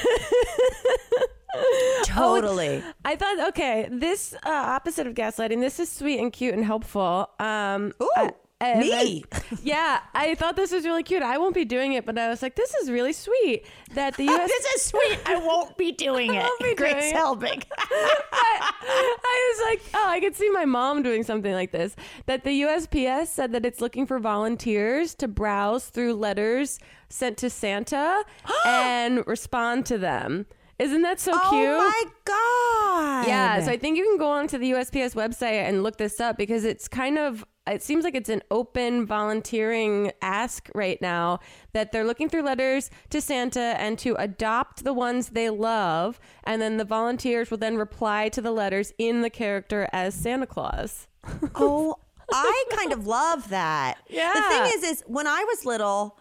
totally. 2.04 2.82
I 3.04 3.16
thought, 3.16 3.48
okay, 3.48 3.88
this 3.90 4.34
uh, 4.44 4.48
opposite 4.50 5.06
of 5.06 5.14
gaslighting, 5.14 5.60
this 5.60 5.80
is 5.80 5.90
sweet 5.90 6.20
and 6.20 6.32
cute 6.32 6.54
and 6.54 6.64
helpful. 6.64 7.30
Um, 7.38 7.92
Ooh, 8.02 8.10
I- 8.16 8.30
and 8.60 8.80
me. 8.80 9.24
then- 9.30 9.42
yeah, 9.62 10.00
I 10.14 10.34
thought 10.34 10.56
this 10.56 10.72
was 10.72 10.84
really 10.84 11.02
cute. 11.02 11.22
I 11.22 11.38
won't 11.38 11.54
be 11.54 11.64
doing 11.64 11.92
it, 11.92 12.06
but 12.06 12.18
I 12.18 12.28
was 12.28 12.40
like, 12.42 12.56
this 12.56 12.74
is 12.74 12.90
really 12.90 13.12
sweet 13.12 13.66
that 13.94 14.16
the 14.16 14.24
U.S. 14.24 14.48
this 14.48 14.64
is 14.76 14.82
sweet. 14.82 15.18
I 15.26 15.36
won't 15.38 15.76
be 15.76 15.92
doing 15.92 16.34
it. 16.34 16.50
be 16.60 16.74
Grace 16.74 16.92
doing 16.94 17.06
it. 17.06 17.14
Helbig. 17.14 17.64
I 17.90 19.52
was 19.54 19.70
like, 19.70 19.82
oh, 19.94 20.08
I 20.08 20.20
could 20.20 20.34
see 20.34 20.50
my 20.50 20.64
mom 20.64 21.02
doing 21.02 21.22
something 21.22 21.52
like 21.52 21.72
this. 21.72 21.94
That 22.26 22.44
the 22.44 22.62
USPS 22.62 23.26
said 23.28 23.52
that 23.52 23.66
it's 23.66 23.80
looking 23.80 24.06
for 24.06 24.18
volunteers 24.18 25.14
to 25.16 25.28
browse 25.28 25.86
through 25.88 26.14
letters 26.14 26.78
sent 27.08 27.36
to 27.38 27.50
Santa 27.50 28.22
and 28.66 29.26
respond 29.26 29.86
to 29.86 29.98
them. 29.98 30.46
Isn't 30.78 31.02
that 31.02 31.18
so 31.20 31.32
oh 31.34 31.50
cute? 31.50 31.68
Oh 31.68 31.78
my 31.78 32.02
god. 32.24 33.28
Yeah, 33.28 33.64
so 33.64 33.70
I 33.70 33.78
think 33.78 33.96
you 33.96 34.04
can 34.04 34.18
go 34.18 34.30
onto 34.30 34.58
the 34.58 34.72
USPS 34.72 35.14
website 35.14 35.66
and 35.66 35.82
look 35.82 35.96
this 35.96 36.20
up 36.20 36.36
because 36.36 36.64
it's 36.64 36.86
kind 36.88 37.18
of 37.18 37.44
it 37.66 37.82
seems 37.82 38.04
like 38.04 38.14
it's 38.14 38.28
an 38.28 38.42
open 38.50 39.06
volunteering 39.06 40.12
ask 40.22 40.68
right 40.74 41.00
now 41.02 41.40
that 41.72 41.90
they're 41.90 42.04
looking 42.04 42.28
through 42.28 42.42
letters 42.42 42.90
to 43.10 43.20
Santa 43.20 43.74
and 43.80 43.98
to 43.98 44.14
adopt 44.20 44.84
the 44.84 44.92
ones 44.92 45.30
they 45.30 45.50
love 45.50 46.20
and 46.44 46.62
then 46.62 46.76
the 46.76 46.84
volunteers 46.84 47.50
will 47.50 47.58
then 47.58 47.76
reply 47.76 48.28
to 48.28 48.40
the 48.40 48.52
letters 48.52 48.92
in 48.98 49.22
the 49.22 49.30
character 49.30 49.88
as 49.92 50.14
Santa 50.14 50.46
Claus. 50.46 51.08
Oh, 51.56 51.96
I 52.32 52.64
kind 52.74 52.92
of 52.92 53.06
love 53.06 53.50
that. 53.50 53.98
Yeah. 54.08 54.32
The 54.34 54.42
thing 54.42 54.78
is, 54.78 54.98
is 54.98 55.04
when 55.06 55.28
I 55.28 55.44
was 55.44 55.64
little, 55.64 56.18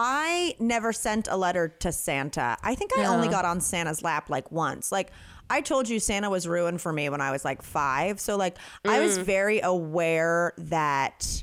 I 0.00 0.54
never 0.60 0.92
sent 0.92 1.26
a 1.26 1.36
letter 1.36 1.66
to 1.80 1.90
Santa. 1.90 2.56
I 2.62 2.76
think 2.76 2.92
I 2.96 3.06
only 3.06 3.26
got 3.26 3.44
on 3.44 3.60
Santa's 3.60 4.00
lap 4.00 4.30
like 4.30 4.52
once. 4.52 4.92
Like 4.92 5.10
I 5.50 5.60
told 5.60 5.88
you, 5.88 5.98
Santa 5.98 6.30
was 6.30 6.46
ruined 6.46 6.80
for 6.80 6.92
me 6.92 7.08
when 7.08 7.20
I 7.20 7.32
was 7.32 7.44
like 7.44 7.62
five. 7.62 8.20
So 8.20 8.36
like 8.36 8.56
I 8.84 8.98
Mm. 8.98 9.02
was 9.02 9.18
very 9.18 9.58
aware 9.58 10.52
that, 10.58 11.42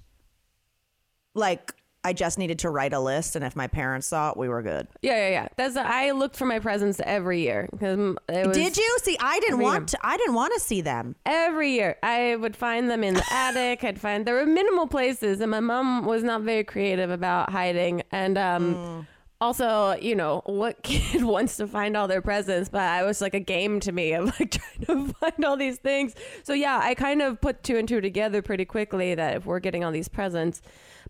like, 1.34 1.74
I 2.06 2.13
just 2.13 2.38
needed 2.38 2.60
to 2.60 2.70
write 2.70 2.94
a 2.94 3.00
list, 3.00 3.36
and 3.36 3.44
if 3.44 3.56
my 3.56 3.65
parents 3.65 4.06
saw 4.06 4.30
it, 4.30 4.38
we 4.38 4.48
were 4.48 4.62
good. 4.62 4.88
Yeah, 5.02 5.15
yeah, 5.15 5.30
yeah. 5.30 5.48
That's 5.56 5.76
I 5.76 6.12
looked 6.12 6.36
for 6.36 6.46
my 6.46 6.60
presents 6.60 7.02
every 7.04 7.41
year 7.41 7.68
because 7.72 7.98
it 8.30 8.48
was 8.48 8.56
Did 8.56 8.78
you 8.78 8.98
see? 9.02 9.18
I 9.20 9.39
didn't 9.39 9.60
want 9.60 9.89
to. 9.89 9.98
I 10.04 10.15
didn't 10.15 10.36
want 10.36 10.54
to 10.54 10.60
see 10.60 10.82
them. 10.82 11.15
Every 11.26 11.72
year, 11.72 11.98
I 12.04 12.36
would 12.36 12.56
find 12.56 12.91
them 12.91 13.04
in 13.04 13.15
the 13.15 13.26
attic. 13.32 13.84
I'd 13.84 14.00
find 14.00 14.24
there 14.24 14.36
were 14.36 14.46
minimal 14.46 14.86
places, 14.86 15.41
and 15.41 15.50
my 15.50 15.60
mom 15.60 16.06
was 16.06 16.22
not 16.22 16.41
very 16.41 16.63
creative 16.63 17.10
about 17.10 17.50
hiding. 17.50 18.04
And 18.12 18.38
um, 18.38 19.08
also, 19.41 19.96
you 20.00 20.13
know, 20.13 20.44
what 20.46 20.84
kid 20.84 21.24
wants 21.24 21.58
to 21.58 21.65
find 21.68 21.98
all 21.98 22.08
their 22.08 22.22
presents? 22.22 22.70
But 22.70 22.84
I 22.84 23.02
was 23.02 23.20
like 23.20 23.34
a 23.34 23.39
game 23.39 23.80
to 23.80 23.91
me 23.91 24.13
of 24.13 24.26
like 24.39 24.52
trying 24.86 25.08
to 25.08 25.13
find 25.13 25.44
all 25.44 25.58
these 25.58 25.78
things. 25.78 26.13
So 26.44 26.54
yeah, 26.54 26.80
I 26.84 26.94
kind 26.94 27.24
of 27.24 27.41
put 27.41 27.63
two 27.63 27.78
and 27.78 27.88
two 27.88 28.00
together 28.00 28.44
pretty 28.44 28.65
quickly 28.65 29.15
that 29.15 29.38
if 29.38 29.48
we're 29.48 29.60
getting 29.60 29.84
all 29.84 29.91
these 29.91 30.08
presents. 30.08 30.62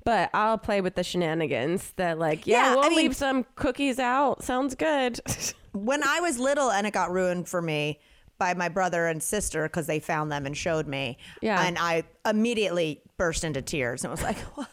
But 0.05 0.29
I'll 0.33 0.57
play 0.57 0.79
with 0.81 0.95
the 0.95 1.03
shenanigans 1.03 1.91
that 1.97 2.17
like, 2.19 2.47
yeah, 2.47 2.67
Yeah, 2.69 2.75
we'll 2.75 2.85
I 2.85 2.89
mean- 2.89 2.97
leave 2.99 3.15
some 3.15 3.45
cookies 3.55 3.99
out. 3.99 4.43
Sounds 4.43 4.75
good. 4.75 5.19
when 5.73 6.03
I 6.03 6.21
was 6.21 6.39
little 6.39 6.71
and 6.71 6.87
it 6.87 6.91
got 6.93 7.11
ruined 7.11 7.49
for 7.49 7.61
me 7.61 7.99
by 8.37 8.53
my 8.53 8.69
brother 8.69 9.07
and 9.07 9.21
sister 9.23 9.63
because 9.63 9.87
they 9.87 9.99
found 9.99 10.31
them 10.31 10.45
and 10.45 10.55
showed 10.55 10.87
me. 10.87 11.17
Yeah. 11.41 11.61
And 11.61 11.77
I 11.79 12.03
immediately 12.25 13.01
burst 13.17 13.43
into 13.43 13.61
tears 13.61 14.03
and 14.03 14.11
was 14.11 14.21
like, 14.21 14.37
what? 14.55 14.69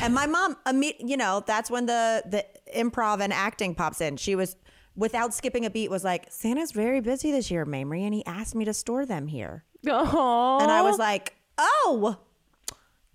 And 0.00 0.14
my 0.14 0.26
mom, 0.26 0.56
you 0.98 1.16
know, 1.16 1.42
that's 1.46 1.70
when 1.70 1.86
the, 1.86 2.22
the 2.26 2.46
improv 2.74 3.20
and 3.20 3.32
acting 3.32 3.74
pops 3.74 4.00
in. 4.00 4.16
She 4.16 4.34
was, 4.34 4.56
without 4.96 5.34
skipping 5.34 5.66
a 5.66 5.70
beat, 5.70 5.90
was 5.90 6.04
like, 6.04 6.26
Santa's 6.30 6.72
very 6.72 7.00
busy 7.00 7.30
this 7.32 7.50
year, 7.50 7.66
Mamrie, 7.66 8.02
and 8.02 8.14
he 8.14 8.24
asked 8.24 8.54
me 8.54 8.64
to 8.64 8.72
store 8.72 9.04
them 9.04 9.26
here. 9.26 9.64
Aww. 9.84 10.62
And 10.62 10.70
I 10.70 10.82
was 10.82 10.98
like, 10.98 11.34
oh, 11.58 12.16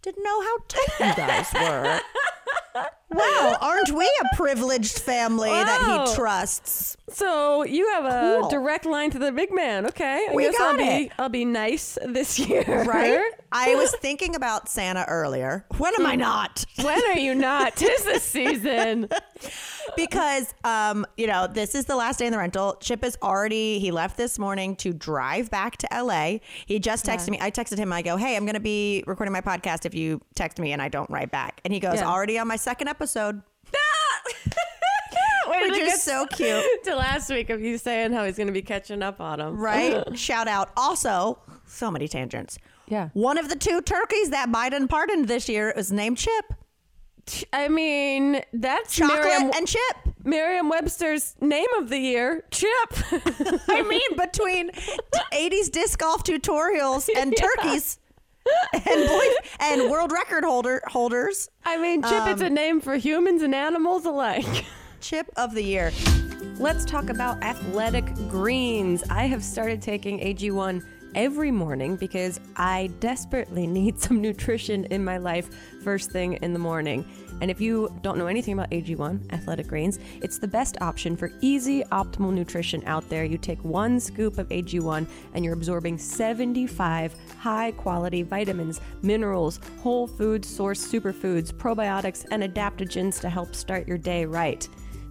didn't 0.04 0.24
know 0.24 0.42
how 0.42 0.58
tight 0.68 1.00
you 1.00 1.16
guys 1.16 1.54
were. 1.54 2.02
Wow, 3.14 3.58
aren't 3.62 3.92
we 3.92 4.06
a 4.22 4.36
privileged 4.36 5.00
family 5.00 5.50
that 5.50 6.08
he 6.10 6.16
trusts? 6.16 6.98
So 7.10 7.64
you 7.64 7.88
have 7.92 8.06
a 8.06 8.40
Cool. 8.42 8.50
direct 8.50 8.86
line 8.86 9.12
to 9.12 9.20
the 9.20 9.32
big 9.32 9.54
man. 9.54 9.86
Okay, 9.88 10.28
I 10.32 10.34
We 10.34 10.44
guess 10.44 10.56
I'll 10.60 10.72
got 10.72 10.78
be 10.80 10.84
it. 11.06 11.12
I'll 11.20 11.30
be 11.30 11.46
nice 11.46 11.98
this 12.06 12.40
year. 12.48 12.64
Right? 12.66 13.22
I 13.52 13.76
was 13.76 13.94
thinking 13.98 14.36
about 14.36 14.68
Santa 14.68 15.06
earlier. 15.08 15.66
When 15.78 15.94
am 16.00 16.06
I 16.08 16.16
not? 16.16 16.66
when 16.82 17.00
are 17.06 17.18
you 17.20 17.36
not? 17.36 17.76
Tis 17.76 18.04
the 18.04 18.20
season. 18.20 19.08
because 19.96 20.54
um, 20.64 21.06
you 21.18 21.28
know, 21.28 21.46
this 21.46 21.76
is 21.76 21.86
the 21.86 21.96
last 21.96 22.18
day 22.20 22.26
in 22.26 22.32
the 22.32 22.38
rental. 22.40 22.78
Chip 22.80 23.04
is 23.04 23.18
already 23.22 23.78
he 23.80 23.92
left 23.92 24.18
this 24.18 24.40
morning 24.40 24.76
to 24.78 24.92
drive 24.94 25.52
back 25.52 25.78
to 25.78 25.88
LA. 25.94 26.38
He 26.66 26.80
just 26.80 27.06
texted 27.06 27.30
me. 27.30 27.38
I 27.42 27.52
texted 27.52 27.78
him, 27.78 27.94
I 27.94 28.02
go, 28.02 28.16
Hey, 28.18 28.36
I'm 28.36 28.46
gonna 28.46 28.60
be 28.60 29.04
recording 29.06 29.34
my 29.34 29.42
podcast 29.42 29.86
if 29.86 29.94
you 29.94 30.22
text 30.36 30.58
me 30.58 30.72
and 30.72 30.82
I 30.82 30.88
don't 30.90 31.10
write 31.12 31.30
back. 31.32 31.62
And 31.64 31.74
he 31.74 31.80
goes, 31.80 31.96
Yeah. 31.96 32.10
Already 32.10 32.40
on 32.40 32.48
my 32.48 32.56
second 32.56 32.88
episode. 32.88 33.03
Wait 35.48 35.62
Which 35.70 35.74
till 35.74 35.88
it 35.88 35.94
is 35.94 36.02
so 36.02 36.26
cute. 36.28 36.64
To 36.86 36.96
last 36.96 37.30
week 37.30 37.50
of 37.50 37.62
you 37.62 37.78
saying 37.78 38.14
how 38.14 38.24
he's 38.26 38.38
going 38.38 38.48
to 38.48 38.54
be 38.54 38.62
catching 38.62 39.02
up 39.04 39.20
on 39.20 39.40
him. 39.40 39.58
Right? 39.58 40.18
Shout 40.18 40.48
out. 40.48 40.72
Also, 40.78 41.38
so 41.66 41.92
many 41.92 42.08
tangents. 42.08 42.58
Yeah. 42.88 43.10
One 43.14 43.38
of 43.38 43.50
the 43.50 43.56
two 43.56 43.82
turkeys 43.82 44.30
that 44.30 44.52
Biden 44.52 44.88
pardoned 44.90 45.28
this 45.28 45.48
year 45.50 45.74
was 45.76 45.92
named 45.92 46.18
Chip. 46.18 46.54
I 47.54 47.70
mean, 47.70 48.42
that's 48.52 48.96
Chocolate 48.96 49.20
Merriam, 49.24 49.52
and 49.56 49.66
Chip. 49.68 49.98
Merriam-Webster's 50.26 51.36
name 51.40 51.68
of 51.78 51.90
the 51.90 51.98
year, 51.98 52.44
Chip. 52.52 52.70
I 53.70 53.82
mean, 53.88 54.18
between 54.18 54.72
80s 55.34 55.72
disc 55.72 56.00
golf 56.00 56.24
tutorials 56.24 57.08
and 57.16 57.34
Yeah. 57.38 57.46
turkeys 57.46 57.98
and 58.74 59.08
boy, 59.08 59.26
and 59.60 59.90
world 59.90 60.12
record 60.12 60.44
holder 60.44 60.82
holders, 60.88 61.50
I 61.66 61.78
mean, 61.78 62.02
Chip, 62.04 62.28
it's 62.28 62.42
a 62.42 62.48
Um, 62.48 62.54
name 62.54 62.82
for 62.82 62.96
humans 62.96 63.42
and 63.42 63.54
animals 63.56 64.06
alike. 64.06 64.66
chip 65.02 65.30
of 65.36 65.54
the 65.54 65.62
year. 65.64 65.92
Let's 66.60 66.86
talk 66.86 67.10
about 67.10 67.44
athletic 67.44 68.06
greens. 68.30 69.04
I 69.10 69.26
have 69.26 69.44
started 69.44 69.82
taking 69.82 70.20
AG1 70.20 70.82
every 71.16 71.52
morning 71.52 71.96
because 71.96 72.40
I 72.56 72.90
desperately 73.00 73.68
need 73.68 74.00
some 74.00 74.22
nutrition 74.22 74.86
in 74.86 75.04
my 75.04 75.18
life 75.18 75.50
first 75.84 76.12
thing 76.12 76.34
in 76.34 76.54
the 76.54 76.60
morning. 76.60 77.06
And 77.44 77.52
if 77.52 77.60
you 77.60 77.94
don't 78.02 78.18
know 78.18 78.28
anything 78.28 78.54
about 78.54 78.72
AG1, 78.72 79.34
athletic 79.34 79.68
greens, 79.68 80.00
it's 80.22 80.38
the 80.38 80.48
best 80.48 80.78
option 80.80 81.18
for 81.18 81.30
easy, 81.42 81.84
optimal 81.92 82.32
nutrition 82.32 82.82
out 82.86 83.10
there. 83.10 83.26
You 83.26 83.38
take 83.38 83.62
one 83.66 84.00
scoop 84.00 84.38
of 84.38 84.48
AG1 84.48 85.06
and 85.34 85.44
you're 85.44 85.54
absorbing 85.54 85.98
75 85.98 87.14
high 87.38 87.72
quality 87.72 88.22
vitamins, 88.22 88.80
minerals, 89.02 89.60
whole 89.82 90.08
food 90.08 90.46
source 90.46 90.90
superfoods, 90.90 91.52
probiotics, 91.52 92.26
and 92.32 92.44
adaptogens 92.44 93.20
to 93.20 93.30
help 93.30 93.56
start 93.56 93.90
your 93.90 93.98
day 93.98 94.24
right. 94.24 94.66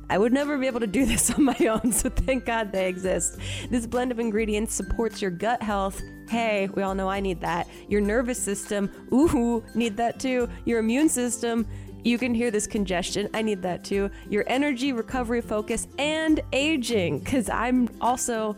I 0.09 0.17
would 0.17 0.33
never 0.33 0.57
be 0.57 0.67
able 0.67 0.81
to 0.81 0.87
do 0.87 1.05
this 1.13 1.31
on 1.31 1.45
my 1.45 1.59
own, 1.67 1.93
so 1.93 2.09
thank 2.09 2.47
God 2.47 2.73
they 2.73 2.89
exist. 2.89 3.37
This 3.69 3.87
blend 3.87 4.11
of 4.11 4.19
ingredients 4.19 4.75
supports 4.75 5.21
your 5.21 5.31
gut 5.31 5.63
health. 5.63 6.01
Hey, 6.31 6.71
we 6.75 6.83
all 6.83 6.95
know 6.95 7.11
I 7.11 7.21
need 7.21 7.43
that. 7.43 7.69
Your 7.89 8.01
nervous 8.01 8.39
system, 8.39 8.91
ooh, 9.13 9.63
need 9.75 9.99
that 9.99 10.19
too. 10.19 10.49
Your 10.65 10.79
immune 10.79 11.11
system, 11.11 11.67
you 12.05 12.19
can 12.19 12.35
hear 12.35 12.51
this 12.51 12.67
congestion. 12.67 13.29
I 13.35 13.43
need 13.43 13.63
that 13.63 13.85
too. 13.85 14.11
Your 14.29 14.45
energy, 14.47 14.93
recovery, 14.93 15.41
focus, 15.41 15.87
and 15.99 16.41
aging, 16.53 17.21
because 17.21 17.49
I'm 17.49 17.89
also 18.01 18.57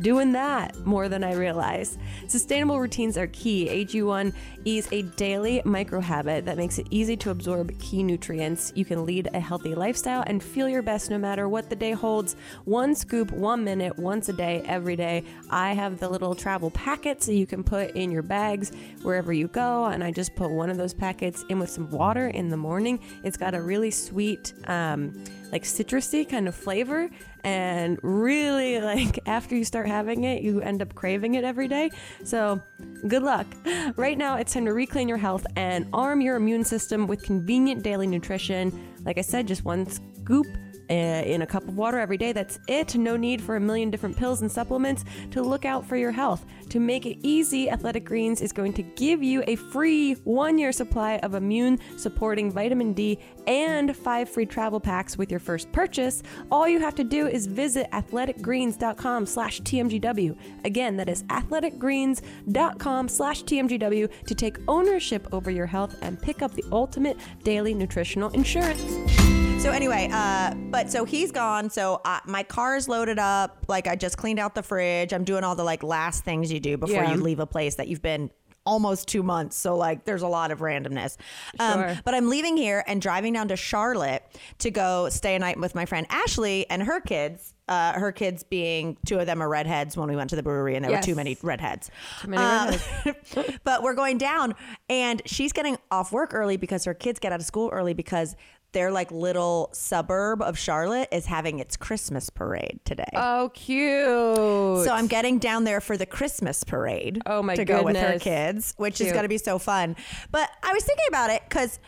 doing 0.00 0.32
that 0.32 0.76
more 0.84 1.08
than 1.08 1.24
I 1.24 1.34
realize. 1.34 1.98
Sustainable 2.28 2.80
routines 2.80 3.16
are 3.16 3.26
key. 3.28 3.68
AG1 3.68 4.32
is 4.64 4.88
a 4.92 5.02
daily 5.02 5.60
micro 5.64 6.00
habit 6.00 6.44
that 6.46 6.56
makes 6.56 6.78
it 6.78 6.86
easy 6.90 7.16
to 7.18 7.30
absorb 7.30 7.78
key 7.78 8.02
nutrients. 8.02 8.72
You 8.74 8.84
can 8.84 9.04
lead 9.04 9.28
a 9.34 9.40
healthy 9.40 9.74
lifestyle 9.74 10.24
and 10.26 10.42
feel 10.42 10.68
your 10.68 10.82
best 10.82 11.10
no 11.10 11.18
matter 11.18 11.48
what 11.48 11.68
the 11.68 11.76
day 11.76 11.92
holds. 11.92 12.36
One 12.64 12.94
scoop, 12.94 13.30
one 13.30 13.64
minute, 13.64 13.98
once 13.98 14.28
a 14.28 14.32
day, 14.32 14.62
every 14.66 14.96
day. 14.96 15.24
I 15.50 15.74
have 15.74 16.00
the 16.00 16.08
little 16.08 16.34
travel 16.34 16.70
packets 16.70 17.26
that 17.26 17.34
you 17.34 17.46
can 17.46 17.62
put 17.62 17.90
in 17.92 18.10
your 18.10 18.22
bags 18.22 18.72
wherever 19.02 19.32
you 19.32 19.48
go, 19.48 19.86
and 19.86 20.02
I 20.02 20.10
just 20.10 20.34
put 20.34 20.50
one 20.50 20.70
of 20.70 20.76
those 20.76 20.94
packets 20.94 21.44
in 21.48 21.58
with 21.58 21.70
some 21.70 21.90
water 21.90 22.28
in 22.28 22.48
the 22.48 22.56
morning. 22.56 23.00
It's 23.22 23.36
got 23.36 23.54
a 23.54 23.62
really 23.62 23.90
sweet, 23.90 24.54
um, 24.66 25.22
like 25.54 25.62
citrusy 25.62 26.28
kind 26.28 26.48
of 26.48 26.54
flavor. 26.54 27.08
And 27.44 27.98
really 28.02 28.80
like 28.92 29.20
after 29.26 29.54
you 29.54 29.64
start 29.64 29.86
having 29.86 30.24
it 30.24 30.42
you 30.42 30.60
end 30.60 30.82
up 30.82 30.94
craving 30.94 31.36
it 31.36 31.44
every 31.44 31.68
day. 31.68 31.90
So 32.24 32.60
good 33.08 33.22
luck. 33.22 33.46
Right 33.96 34.18
now 34.18 34.36
it's 34.36 34.52
time 34.52 34.64
to 34.64 34.72
reclaim 34.72 35.08
your 35.08 35.18
health 35.18 35.46
and 35.56 35.86
arm 35.92 36.20
your 36.20 36.36
immune 36.36 36.64
system 36.64 37.06
with 37.06 37.22
convenient 37.22 37.82
daily 37.82 38.06
nutrition. 38.06 38.64
Like 39.04 39.18
i 39.18 39.20
said 39.20 39.46
just 39.46 39.64
one 39.64 39.86
scoop 39.86 40.46
Uh, 40.90 41.22
in 41.24 41.40
a 41.40 41.46
cup 41.46 41.66
of 41.66 41.76
water 41.78 41.98
every 41.98 42.18
day. 42.18 42.32
That's 42.32 42.58
it. 42.68 42.94
No 42.94 43.16
need 43.16 43.40
for 43.40 43.56
a 43.56 43.60
million 43.60 43.90
different 43.90 44.18
pills 44.18 44.42
and 44.42 44.52
supplements 44.52 45.04
to 45.30 45.42
look 45.42 45.64
out 45.64 45.86
for 45.86 45.96
your 45.96 46.12
health. 46.12 46.44
To 46.68 46.78
make 46.78 47.06
it 47.06 47.18
easy, 47.22 47.70
Athletic 47.70 48.04
Greens 48.04 48.42
is 48.42 48.52
going 48.52 48.74
to 48.74 48.82
give 48.82 49.22
you 49.22 49.42
a 49.46 49.56
free 49.56 50.12
one 50.24 50.58
year 50.58 50.72
supply 50.72 51.16
of 51.18 51.34
immune 51.34 51.78
supporting 51.96 52.50
vitamin 52.50 52.92
D 52.92 53.18
and 53.46 53.96
five 53.96 54.28
free 54.28 54.44
travel 54.44 54.78
packs 54.78 55.16
with 55.16 55.30
your 55.30 55.40
first 55.40 55.72
purchase. 55.72 56.22
All 56.50 56.68
you 56.68 56.80
have 56.80 56.94
to 56.96 57.04
do 57.04 57.28
is 57.28 57.46
visit 57.46 57.90
athleticgreens.com 57.92 59.26
slash 59.26 59.62
TMGW. 59.62 60.36
Again, 60.64 60.96
that 60.98 61.08
is 61.08 61.22
athleticgreens.com 61.24 63.08
slash 63.08 63.44
TMGW 63.44 64.26
to 64.26 64.34
take 64.34 64.58
ownership 64.68 65.28
over 65.32 65.50
your 65.50 65.66
health 65.66 65.96
and 66.02 66.20
pick 66.20 66.42
up 66.42 66.52
the 66.52 66.64
ultimate 66.72 67.16
daily 67.42 67.72
nutritional 67.72 68.28
insurance. 68.30 69.53
So 69.64 69.70
anyway, 69.70 70.10
uh, 70.12 70.52
but 70.54 70.90
so 70.92 71.06
he's 71.06 71.32
gone. 71.32 71.70
So 71.70 72.02
uh, 72.04 72.20
my 72.26 72.42
car 72.42 72.76
is 72.76 72.86
loaded 72.86 73.18
up. 73.18 73.64
Like 73.66 73.86
I 73.86 73.96
just 73.96 74.18
cleaned 74.18 74.38
out 74.38 74.54
the 74.54 74.62
fridge. 74.62 75.14
I'm 75.14 75.24
doing 75.24 75.42
all 75.42 75.54
the 75.54 75.64
like 75.64 75.82
last 75.82 76.22
things 76.22 76.52
you 76.52 76.60
do 76.60 76.76
before 76.76 76.96
Yeah. 77.02 77.14
you 77.14 77.22
leave 77.22 77.40
a 77.40 77.46
place 77.46 77.76
that 77.76 77.88
you've 77.88 78.02
been 78.02 78.30
almost 78.66 79.08
two 79.08 79.22
months. 79.22 79.56
So 79.56 79.74
like 79.76 80.04
there's 80.04 80.20
a 80.22 80.28
lot 80.28 80.50
of 80.50 80.58
randomness. 80.60 81.16
Um, 81.58 81.80
Sure. 81.80 81.98
but 82.04 82.14
I'm 82.14 82.28
leaving 82.28 82.58
here 82.58 82.84
and 82.86 83.00
driving 83.00 83.32
down 83.32 83.48
to 83.48 83.56
Charlotte 83.56 84.22
to 84.58 84.70
go 84.70 85.08
stay 85.08 85.34
a 85.34 85.38
night 85.38 85.58
with 85.58 85.74
my 85.74 85.86
friend 85.86 86.06
Ashley 86.10 86.68
and 86.68 86.82
her 86.82 87.00
kids. 87.00 87.54
Uh, 87.66 87.94
her 87.94 88.12
kids 88.12 88.42
being 88.42 88.98
two 89.06 89.18
of 89.18 89.24
them 89.24 89.42
are 89.42 89.48
redheads 89.48 89.96
when 89.96 90.06
we 90.10 90.16
went 90.16 90.28
to 90.28 90.36
the 90.36 90.42
brewery 90.42 90.76
and 90.76 90.84
there 90.84 90.92
Yes. 90.92 91.02
were 91.06 91.12
too 91.12 91.14
many 91.16 91.38
redheads. 91.42 91.90
Too 92.20 92.28
many 92.28 92.42
Um, 92.42 93.14
but 93.64 93.82
we're 93.82 93.94
going 93.94 94.18
down 94.18 94.54
and 94.90 95.22
she's 95.24 95.54
getting 95.54 95.78
off 95.90 96.12
work 96.12 96.34
early 96.34 96.58
because 96.58 96.84
her 96.84 96.92
kids 96.92 97.18
get 97.18 97.32
out 97.32 97.40
of 97.40 97.46
school 97.46 97.70
early 97.72 97.94
because 97.94 98.36
their 98.74 98.90
like 98.90 99.10
little 99.10 99.70
suburb 99.72 100.42
of 100.42 100.58
Charlotte 100.58 101.08
is 101.10 101.24
having 101.26 101.58
its 101.60 101.76
Christmas 101.78 102.28
parade 102.28 102.80
today. 102.84 103.08
Oh, 103.14 103.50
cute. 103.54 104.84
so 104.84 104.90
I'm 104.92 105.06
getting 105.06 105.38
down 105.38 105.64
there 105.64 105.80
for 105.80 105.96
the 105.96 106.04
Christmas 106.06 106.62
parade. 106.64 107.22
Oh, 107.24 107.42
my 107.42 107.54
to 107.56 107.64
go 107.64 107.82
with 107.82 107.96
her 107.96 108.18
kids, 108.18 108.74
which 108.76 109.00
is 109.00 109.10
going 109.12 109.22
to 109.24 109.28
be 109.28 109.38
so 109.38 109.58
fun. 109.58 109.96
But 110.30 110.50
I 110.62 110.72
was 110.74 110.84
thinking 110.84 111.06
about 111.08 111.30
it 111.30 111.42
because 111.48 111.78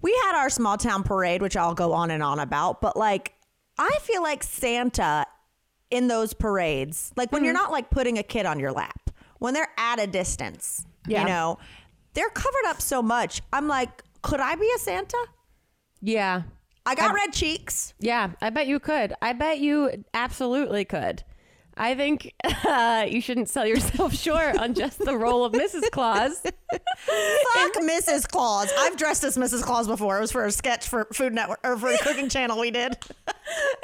we 0.00 0.12
had 0.24 0.36
our 0.36 0.48
small 0.50 0.76
town 0.78 1.02
parade, 1.02 1.42
which 1.42 1.56
I'll 1.56 1.74
go 1.74 1.92
on 1.92 2.10
and 2.12 2.22
on 2.22 2.38
about. 2.38 2.80
But 2.80 2.96
like, 2.96 3.34
I 3.78 3.98
feel 4.02 4.22
like 4.22 4.42
Santa 4.44 5.26
in 5.90 6.06
those 6.08 6.34
parades, 6.34 7.12
like 7.16 7.32
when 7.32 7.42
you're 7.44 7.54
Mm-hmm. 7.54 7.62
not 7.64 7.72
like 7.72 7.90
putting 7.90 8.18
a 8.18 8.22
kid 8.22 8.46
on 8.46 8.60
your 8.60 8.70
lap, 8.72 9.10
when 9.38 9.54
they're 9.54 9.70
at 9.78 9.98
a 10.00 10.06
distance, 10.06 10.86
Yeah. 11.06 11.22
you 11.22 11.28
know, 11.28 11.58
they're 12.14 12.28
covered 12.30 12.66
up 12.66 12.80
so 12.80 13.00
much. 13.02 13.40
I'm 13.52 13.68
like, 13.68 14.02
could 14.22 14.40
I 14.40 14.54
be 14.56 14.70
a 14.74 14.78
Santa? 14.78 15.16
Yeah. 16.00 16.42
I 16.86 16.94
got 16.94 17.10
I- 17.10 17.14
red 17.14 17.32
cheeks. 17.32 17.94
Yeah, 18.00 18.30
I 18.40 18.50
bet 18.50 18.66
you 18.66 18.80
could. 18.80 19.12
I 19.20 19.32
bet 19.34 19.58
you 19.58 20.04
absolutely 20.14 20.84
could. 20.84 21.22
I 21.80 21.94
think 21.94 22.34
uh, 22.66 23.06
you 23.08 23.20
shouldn't 23.20 23.48
sell 23.48 23.64
yourself 23.64 24.12
short 24.26 24.58
on 24.58 24.74
just 24.74 24.98
the 24.98 25.16
role 25.16 25.44
of 25.44 25.52
Mrs. 25.52 25.88
Claus. 25.92 26.40
Fuck 26.40 26.52
Mrs. 27.76 28.26
Claus. 28.28 28.68
I've 28.80 28.96
dressed 28.96 29.22
as 29.22 29.36
Mrs. 29.36 29.62
Claus 29.62 29.86
before. 29.86 30.18
It 30.18 30.22
was 30.22 30.32
for 30.32 30.44
a 30.44 30.50
sketch 30.50 30.88
for 30.88 31.06
Food 31.12 31.34
Network 31.34 31.60
or 31.62 31.76
for 31.76 31.92
the 31.92 31.98
cooking 31.98 32.28
channel 32.28 32.58
we 32.58 32.70
did. 32.72 32.98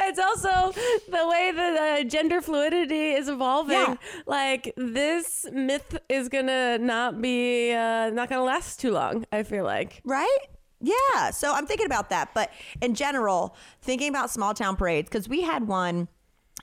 It's 0.00 0.18
also 0.18 0.72
the 1.08 1.26
way 1.28 1.50
that 1.54 2.00
uh, 2.00 2.04
gender 2.04 2.42
fluidity 2.42 3.12
is 3.12 3.30
evolving. 3.30 3.72
Yeah. 3.78 3.94
Like 4.26 4.74
this 4.76 5.46
myth 5.50 5.96
is 6.10 6.28
gonna 6.28 6.76
not 6.76 7.22
be 7.22 7.72
uh, 7.72 8.10
not 8.10 8.28
gonna 8.28 8.44
last 8.44 8.80
too 8.80 8.90
long. 8.90 9.24
I 9.32 9.42
feel 9.42 9.64
like. 9.64 10.02
Right? 10.04 10.38
Yeah. 10.84 11.30
So 11.30 11.52
I'm 11.52 11.66
thinking 11.66 11.86
about 11.86 12.10
that. 12.10 12.34
But 12.34 12.50
in 12.80 12.94
general, 12.94 13.56
thinking 13.82 14.08
about 14.08 14.30
small 14.30 14.54
town 14.54 14.76
parades, 14.76 15.08
because 15.08 15.28
we 15.28 15.42
had 15.42 15.66
one 15.66 16.08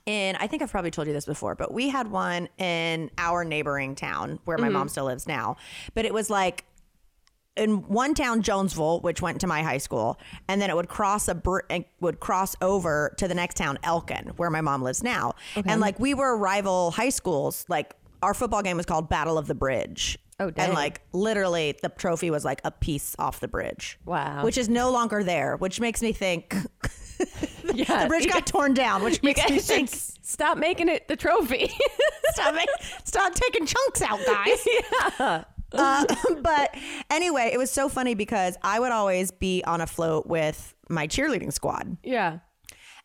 in, 0.06 0.36
I 0.36 0.46
think 0.46 0.62
I've 0.62 0.70
probably 0.70 0.90
told 0.90 1.06
you 1.06 1.12
this 1.12 1.26
before, 1.26 1.54
but 1.54 1.72
we 1.72 1.88
had 1.88 2.10
one 2.10 2.48
in 2.58 3.10
our 3.18 3.44
neighboring 3.44 3.94
town 3.94 4.38
where 4.44 4.58
my 4.58 4.68
mom 4.68 4.82
mm-hmm. 4.82 4.88
still 4.90 5.04
lives 5.04 5.26
now. 5.26 5.56
But 5.94 6.04
it 6.04 6.14
was 6.14 6.30
like, 6.30 6.64
in 7.54 7.82
one 7.88 8.14
town, 8.14 8.40
Jonesville, 8.40 9.00
which 9.00 9.20
went 9.20 9.40
to 9.42 9.46
my 9.46 9.62
high 9.62 9.78
school, 9.78 10.18
and 10.48 10.62
then 10.62 10.70
it 10.70 10.76
would 10.76 10.88
cross 10.88 11.28
a 11.28 11.34
br- 11.34 11.60
would 12.00 12.18
cross 12.18 12.56
over 12.62 13.14
to 13.18 13.28
the 13.28 13.34
next 13.34 13.58
town, 13.58 13.78
Elkin, 13.82 14.32
where 14.38 14.48
my 14.48 14.62
mom 14.62 14.82
lives 14.82 15.02
now. 15.02 15.34
And 15.66 15.78
like 15.78 16.00
we 16.00 16.14
were 16.14 16.34
rival 16.34 16.92
high 16.92 17.10
schools. 17.10 17.66
Like 17.68 17.94
our 18.22 18.32
football 18.32 18.62
game 18.62 18.78
was 18.78 18.86
called 18.86 19.10
Battle 19.10 19.36
of 19.36 19.48
the 19.48 19.54
Bridge. 19.54 20.18
Oh, 20.42 20.50
dang. 20.50 20.66
And 20.66 20.74
like 20.74 21.00
literally, 21.12 21.76
the 21.82 21.88
trophy 21.88 22.30
was 22.30 22.44
like 22.44 22.60
a 22.64 22.70
piece 22.70 23.14
off 23.18 23.40
the 23.40 23.48
bridge. 23.48 23.98
Wow. 24.04 24.44
Which 24.44 24.58
is 24.58 24.68
no 24.68 24.90
longer 24.90 25.22
there, 25.22 25.56
which 25.56 25.80
makes 25.80 26.02
me 26.02 26.12
think 26.12 26.54
Yeah, 27.74 28.02
the 28.02 28.08
bridge 28.08 28.28
got 28.28 28.46
torn 28.46 28.74
down, 28.74 29.02
which 29.04 29.22
makes 29.22 29.48
me 29.48 29.58
think 29.58 29.88
stop 29.90 30.58
making 30.58 30.88
it 30.88 31.06
the 31.08 31.16
trophy. 31.16 31.70
stop, 32.32 32.54
make, 32.54 32.68
stop 33.04 33.34
taking 33.34 33.66
chunks 33.66 34.02
out, 34.02 34.18
guys. 34.26 34.66
yeah. 35.20 35.44
Uh, 35.72 36.04
but 36.42 36.74
anyway, 37.10 37.50
it 37.52 37.58
was 37.58 37.70
so 37.70 37.88
funny 37.88 38.14
because 38.14 38.56
I 38.62 38.78
would 38.80 38.92
always 38.92 39.30
be 39.30 39.62
on 39.64 39.80
a 39.80 39.86
float 39.86 40.26
with 40.26 40.74
my 40.88 41.06
cheerleading 41.06 41.52
squad. 41.52 41.96
yeah. 42.02 42.40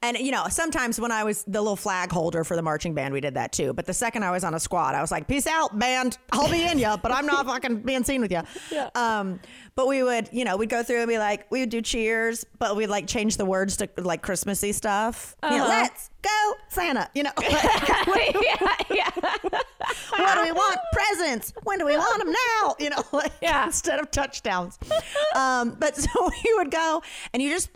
And 0.04 0.16
you 0.20 0.32
know, 0.32 0.46
sometimes 0.48 1.00
when 1.02 1.12
I 1.12 1.24
was 1.24 1.44
the 1.46 1.60
little 1.60 1.76
flag 1.76 2.12
holder 2.12 2.44
for 2.44 2.56
the 2.56 2.62
marching 2.62 2.94
band, 2.94 3.16
we 3.16 3.20
did 3.20 3.34
that 3.34 3.52
too. 3.52 3.74
But 3.74 3.88
the 3.88 3.96
second 3.96 4.24
I 4.24 4.30
was 4.30 4.44
on 4.44 4.54
a 4.54 4.60
squad, 4.60 4.94
I 4.94 5.02
was 5.02 5.10
like, 5.12 5.28
"Peace 5.28 5.48
out, 5.48 5.78
band. 5.80 6.20
I'll 6.32 6.50
be 6.52 6.64
in 6.64 6.78
you, 6.78 6.96
but 7.02 7.12
I'm 7.12 7.26
not 7.26 7.48
fucking 7.48 7.78
being 7.82 8.04
seen 8.04 8.22
with 8.22 8.32
you." 8.32 8.42
Yeah. 8.72 8.90
Um, 8.96 9.40
but 9.76 9.88
we 9.88 10.04
would, 10.04 10.30
you 10.32 10.44
know, 10.46 10.56
we'd 10.58 10.70
go 10.70 10.84
through 10.84 11.00
and 11.00 11.08
be 11.08 11.18
like, 11.18 11.50
we 11.52 11.62
would 11.62 11.70
do 11.70 11.82
cheers, 11.82 12.46
but 12.60 12.76
we'd 12.76 12.88
like 12.88 13.08
change 13.08 13.38
the 13.38 13.46
words 13.46 13.78
to 13.78 13.90
like 13.98 14.22
Christmassy 14.22 14.72
stuff. 14.72 15.36
You 15.44 15.50
know, 15.50 15.56
Uh-huh. 15.64 15.68
let's 15.70 16.10
go 16.22 16.54
Santa. 16.70 17.10
You 17.16 17.24
know, 17.24 17.32
like, 17.38 18.36
yeah, 18.42 18.76
yeah. 18.92 19.10
what 20.12 20.36
do 20.36 20.44
we 20.44 20.52
want? 20.52 20.78
Presents. 20.94 21.54
When 21.64 21.80
do 21.80 21.86
we 21.86 21.98
want 21.98 22.24
them 22.24 22.32
now? 22.32 22.76
You 22.80 22.90
know, 22.92 23.04
like 23.14 23.32
Yeah. 23.42 23.66
instead 23.66 24.00
of 24.00 24.12
touchdowns. 24.12 24.78
um, 25.36 25.76
but 25.80 25.96
so 25.96 26.30
you 26.46 26.58
would 26.58 26.70
go 26.72 27.02
and 27.34 27.42
you 27.42 27.50
just, 27.50 27.70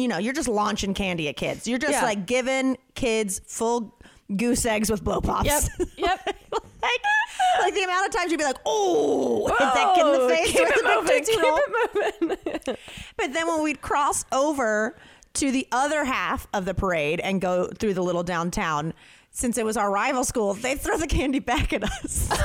you 0.00 0.08
know, 0.08 0.18
you're 0.18 0.32
just 0.34 0.48
launching 0.48 0.94
candy 0.94 1.28
at 1.28 1.36
kids. 1.36 1.66
You're 1.66 1.78
just 1.78 1.92
Yeah. 1.92 2.02
like 2.04 2.26
giving 2.26 2.76
kids 2.94 3.40
full 3.46 3.94
goose 4.36 4.66
eggs 4.66 4.90
with 4.90 5.02
blow 5.04 5.20
pops. 5.20 5.46
Yep. 5.46 5.62
Yep. 5.96 6.36
like, 6.82 7.00
like 7.60 7.74
the 7.74 7.82
amount 7.82 8.06
of 8.08 8.12
times 8.14 8.30
you'd 8.30 8.38
be 8.38 8.44
like, 8.44 8.58
oh, 8.66 9.46
hit 9.48 9.58
that 9.58 9.94
kid 9.94 10.06
in 10.06 10.12
the 10.12 10.28
face 10.28 10.52
keep 10.52 10.60
with 10.60 10.76
it 10.76 10.84
moving, 10.84 11.24
keep 11.24 11.38
it 11.40 12.22
moving. 12.22 12.76
But 13.16 13.32
then 13.32 13.46
when 13.48 13.62
we'd 13.62 13.80
cross 13.80 14.24
over 14.32 14.96
to 15.34 15.50
the 15.50 15.66
other 15.72 16.04
half 16.04 16.46
of 16.52 16.64
the 16.64 16.74
parade 16.74 17.20
and 17.20 17.40
go 17.40 17.66
through 17.68 17.94
the 17.94 18.02
little 18.02 18.22
downtown, 18.22 18.92
since 19.30 19.58
it 19.58 19.64
was 19.64 19.76
our 19.76 19.90
rival 19.90 20.24
school, 20.24 20.54
they'd 20.54 20.80
throw 20.80 20.96
the 20.96 21.06
candy 21.06 21.38
back 21.40 21.72
at 21.72 21.84
us. 21.84 22.28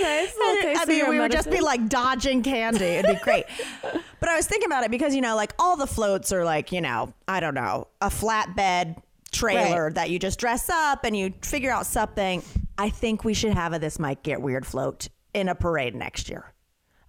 nice 0.00 0.34
little 0.36 0.72
I 0.80 0.84
mean, 0.86 1.08
we 1.08 1.18
would 1.20 1.32
just 1.32 1.50
be 1.50 1.60
like 1.60 1.88
dodging 1.88 2.42
candy. 2.42 2.84
It'd 2.84 3.16
be 3.16 3.22
great. 3.22 3.44
but 4.20 4.28
I 4.28 4.36
was 4.36 4.46
thinking 4.46 4.66
about 4.66 4.84
it 4.84 4.90
because, 4.90 5.14
you 5.14 5.20
know, 5.20 5.36
like 5.36 5.54
all 5.58 5.76
the 5.76 5.86
floats 5.86 6.32
are 6.32 6.44
like, 6.44 6.72
you 6.72 6.80
know, 6.80 7.12
I 7.28 7.40
don't 7.40 7.54
know, 7.54 7.88
a 8.00 8.08
flatbed 8.08 8.96
trailer 9.30 9.84
Right. 9.86 9.94
that 9.94 10.10
you 10.10 10.18
just 10.18 10.38
dress 10.38 10.68
up 10.68 11.04
and 11.04 11.16
you 11.16 11.32
figure 11.42 11.70
out 11.70 11.86
something. 11.86 12.42
I 12.78 12.90
think 12.90 13.24
we 13.24 13.34
should 13.34 13.54
have 13.54 13.72
a 13.72 13.78
This 13.78 13.98
Might 13.98 14.22
Get 14.22 14.42
Weird 14.42 14.66
float 14.66 15.08
in 15.34 15.48
a 15.48 15.54
parade 15.54 15.94
next 15.94 16.28
year. 16.28 16.52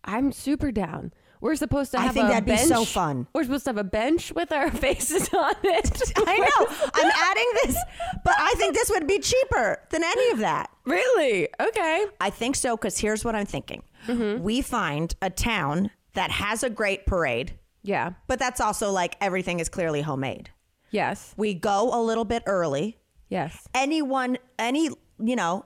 I'm 0.05 0.31
super 0.31 0.71
down. 0.71 1.13
We're 1.43 1.57
supposed 1.57 1.91
to 1.91 1.99
I 1.99 2.03
have 2.03 2.13
think 2.13 2.27
a 2.27 2.29
that'd 2.29 2.45
be 2.45 2.53
bench. 2.53 2.69
so 2.69 2.85
fun. 2.85 3.27
We're 3.33 3.43
supposed 3.43 3.65
to 3.65 3.71
have 3.71 3.77
a 3.77 3.83
bench 3.83 4.31
with 4.33 4.53
our 4.53 4.71
faces 4.85 5.27
on 5.33 5.53
it. 5.63 6.01
I 6.25 6.37
know. 6.39 6.89
I'm 6.93 7.11
adding 7.29 7.49
this, 7.65 7.77
but 8.23 8.33
I 8.39 8.53
think 8.55 8.73
this 8.75 8.89
would 8.89 9.05
be 9.07 9.19
cheaper 9.19 9.77
than 9.89 10.05
any 10.05 10.29
of 10.31 10.39
that. 10.39 10.69
really? 10.85 11.49
Okay. 11.59 12.05
I 12.21 12.29
think 12.29 12.55
so 12.55 12.77
because 12.77 12.97
here's 12.97 13.25
what 13.25 13.35
I'm 13.35 13.45
thinking. 13.45 13.83
Mm-hmm. 14.07 14.41
We 14.41 14.61
find 14.61 15.13
a 15.21 15.29
town 15.29 15.91
that 16.13 16.31
has 16.31 16.63
a 16.63 16.69
great 16.69 17.05
parade, 17.05 17.59
Yeah. 17.83 18.11
but 18.27 18.39
that's 18.39 18.61
also 18.61 18.91
like 18.91 19.17
everything 19.19 19.59
is 19.59 19.67
clearly 19.67 20.01
homemade. 20.01 20.49
Yes. 20.91 21.33
We 21.35 21.55
go 21.55 21.89
a 21.93 22.01
little 22.01 22.23
bit 22.25 22.43
early. 22.45 22.99
Yes. 23.27 23.67
Anyone, 23.75 24.37
any, 24.57 24.89
you 25.19 25.35
know, 25.35 25.65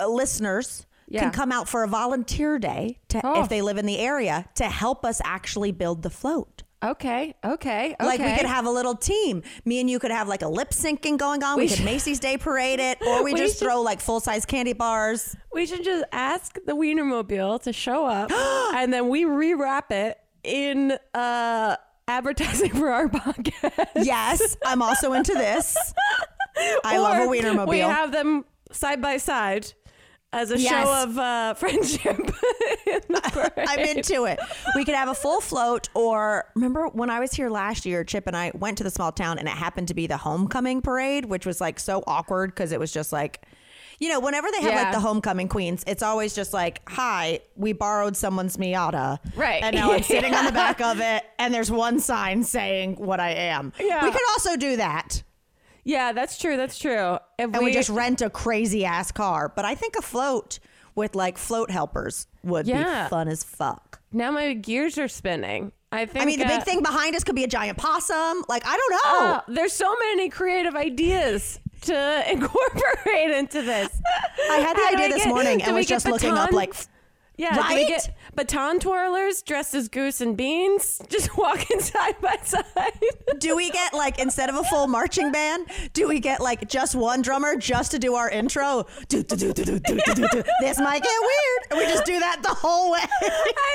uh, 0.00 0.06
listeners 0.08 0.84
Yeah. 1.08 1.20
can 1.22 1.30
come 1.32 1.50
out 1.52 1.68
for 1.68 1.82
a 1.84 1.88
volunteer 1.88 2.58
day 2.58 2.98
to, 3.08 3.20
Oh. 3.24 3.42
if 3.42 3.48
they 3.48 3.62
live 3.62 3.78
in 3.78 3.86
the 3.86 3.98
area 3.98 4.46
to 4.56 4.64
help 4.64 5.04
us 5.04 5.20
actually 5.24 5.72
build 5.72 6.02
the 6.02 6.10
float. 6.10 6.62
Okay. 6.84 7.34
Okay. 7.44 7.94
Okay. 7.94 7.96
Like 8.00 8.20
we 8.20 8.36
could 8.36 8.46
have 8.46 8.64
a 8.64 8.70
little 8.70 8.94
team. 8.94 9.42
Me 9.64 9.80
and 9.80 9.90
you 9.90 9.98
could 9.98 10.12
have 10.12 10.28
like 10.28 10.42
a 10.42 10.48
lip 10.48 10.70
syncing 10.70 11.18
going 11.18 11.42
on. 11.42 11.56
We, 11.56 11.64
We 11.64 11.68
could 11.68 11.78
should- 11.78 11.84
Macy's 11.86 12.20
Day 12.20 12.36
parade 12.36 12.78
it, 12.78 12.98
or 13.06 13.24
we, 13.24 13.32
We 13.32 13.38
just 13.40 13.58
should- 13.58 13.64
throw 13.66 13.80
like 13.82 14.00
full 14.00 14.20
size 14.20 14.46
candy 14.46 14.74
bars. 14.74 15.34
We 15.52 15.66
should 15.66 15.82
just 15.82 16.04
ask 16.12 16.54
the 16.66 16.74
Wienermobile 16.76 17.62
to 17.62 17.72
show 17.72 18.06
up, 18.06 18.30
and 18.76 18.92
then 18.92 19.08
we 19.08 19.24
rewrap 19.24 19.90
it 19.90 20.18
in 20.44 20.92
uh, 21.14 21.76
advertising 22.06 22.70
for 22.74 22.90
our 22.92 23.08
podcast. 23.08 24.04
Yes, 24.04 24.56
I'm 24.64 24.80
also 24.82 25.14
into 25.14 25.32
this. 25.34 25.76
I 26.84 26.98
love 26.98 27.16
a 27.16 27.26
Wienermobile. 27.30 27.68
We 27.68 27.78
have 27.80 28.12
them 28.12 28.44
side 28.70 29.00
by 29.02 29.16
side 29.16 29.72
as 30.32 30.50
a 30.50 30.58
Yes. 30.58 30.70
show 30.70 31.02
of 31.04 31.18
uh, 31.18 31.54
friendship. 31.62 32.18
in. 32.86 33.00
I'm 33.68 33.78
into 33.80 34.24
it. 34.24 34.38
We 34.74 34.84
could 34.84 34.94
have 34.94 35.08
a 35.08 35.14
full 35.14 35.40
float, 35.40 35.88
or 35.94 36.44
remember 36.54 36.88
when 36.88 37.10
I 37.10 37.20
was 37.20 37.32
here 37.32 37.48
last 37.50 37.86
year, 37.86 38.04
Chip 38.04 38.26
and 38.26 38.36
I 38.36 38.52
went 38.54 38.78
to 38.78 38.84
the 38.84 38.90
small 38.90 39.12
town, 39.12 39.38
and 39.38 39.48
it 39.48 39.52
happened 39.52 39.88
to 39.88 39.94
be 39.94 40.06
the 40.06 40.16
homecoming 40.18 40.82
parade, 40.82 41.24
which 41.24 41.46
was 41.46 41.60
like 41.60 41.80
so 41.80 42.02
awkward 42.06 42.50
because 42.54 42.72
it 42.72 42.80
was 42.80 42.92
just 42.92 43.12
like, 43.12 43.42
you 44.00 44.08
know, 44.08 44.20
whenever 44.20 44.48
they 44.52 44.62
have 44.62 44.72
Yeah. 44.74 44.82
like 44.84 44.92
the 44.92 45.00
homecoming 45.00 45.48
queens, 45.48 45.82
it's 45.86 46.02
always 46.04 46.32
just 46.34 46.52
like, 46.52 46.82
"Hi, 46.88 47.40
we 47.56 47.72
borrowed 47.72 48.16
someone's 48.16 48.56
Miata, 48.56 49.18
Right. 49.34 49.62
And 49.62 49.74
now 49.74 49.92
I'm 49.92 50.02
sitting 50.14 50.34
on 50.34 50.44
the 50.44 50.52
back 50.52 50.80
of 50.80 51.00
it, 51.00 51.24
and 51.38 51.52
there's 51.52 51.70
one 51.70 51.98
sign 52.00 52.44
saying 52.44 52.94
what 52.96 53.18
I 53.18 53.30
am. 53.30 53.72
Yeah. 53.80 54.04
We 54.04 54.10
could 54.12 54.20
also 54.30 54.56
do 54.56 54.76
that, 54.76 55.22
Yeah, 55.84 56.12
that's 56.12 56.38
true. 56.38 56.56
That's 56.56 56.78
true. 56.78 57.18
If 57.38 57.54
and 57.54 57.58
we, 57.64 57.72
just 57.72 57.88
rent 57.88 58.20
a 58.22 58.30
crazy 58.30 58.84
ass 58.84 59.10
car. 59.12 59.52
But 59.54 59.64
I 59.64 59.74
think 59.74 59.96
a 59.96 60.02
float 60.02 60.58
with 60.94 61.14
like 61.14 61.38
float 61.38 61.70
helpers 61.70 62.26
would 62.42 62.66
Yeah. 62.66 63.04
be 63.04 63.08
fun 63.10 63.28
as 63.28 63.44
fuck. 63.44 64.00
now 64.12 64.30
my 64.30 64.52
gears 64.54 64.98
are 64.98 65.08
spinning. 65.08 65.72
I 65.90 66.04
think. 66.04 66.22
I 66.22 66.26
mean, 66.26 66.38
the 66.38 66.44
uh, 66.44 66.48
big 66.48 66.62
thing 66.64 66.82
behind 66.82 67.16
us 67.16 67.24
could 67.24 67.34
be 67.34 67.44
a 67.44 67.48
giant 67.48 67.78
possum. 67.78 68.44
Like, 68.48 68.62
I 68.66 68.76
don't 68.76 68.90
know. 68.90 69.26
uh, 69.36 69.40
there's 69.48 69.72
so 69.72 69.94
many 69.98 70.28
creative 70.28 70.74
ideas 70.76 71.58
to 71.82 72.30
incorporate 72.30 73.30
into 73.30 73.62
this. 73.62 73.88
I 74.50 74.56
had 74.56 74.76
the 74.76 74.80
How 74.82 74.92
idea 74.94 75.08
this 75.08 75.24
get- 75.24 75.28
morning 75.28 75.62
and 75.64 75.74
was 75.74 75.86
just 75.86 76.04
looking 76.06 76.32
up 76.36 76.52
like, 76.52 76.74
Yeah, 77.38 77.54
do 77.54 77.60
we 77.74 77.74
Right? 77.84 77.88
get 77.88 78.14
baton 78.38 78.78
twirlers 78.78 79.44
dressed 79.44 79.74
as 79.74 79.88
goose 79.88 80.20
and 80.20 80.36
beans 80.36 81.02
just 81.08 81.36
walking 81.36 81.80
side 81.80 82.14
by 82.20 82.36
side. 82.44 82.64
do 83.40 83.56
we 83.56 83.68
get 83.68 83.92
like 83.92 84.20
instead 84.20 84.48
of 84.48 84.54
a 84.54 84.62
full 84.62 84.86
marching 84.86 85.32
band, 85.32 85.66
do 85.92 86.06
we 86.06 86.20
get 86.20 86.40
like 86.40 86.68
just 86.68 86.94
one 86.94 87.20
drummer 87.20 87.56
just 87.56 87.90
to 87.90 87.98
do 87.98 88.14
our 88.14 88.30
intro? 88.30 88.86
Do 89.08 89.24
do 89.24 89.34
do 89.34 89.52
do 89.52 89.64
do 89.64 89.80
do 89.80 90.14
do 90.14 90.28
do. 90.28 90.42
This 90.60 90.78
might 90.78 91.02
get 91.02 91.20
weird. 91.20 91.62
And 91.70 91.78
we 91.80 91.86
just 91.86 92.04
do 92.04 92.20
that 92.20 92.40
the 92.44 92.54
whole 92.54 92.92
way. 92.92 93.00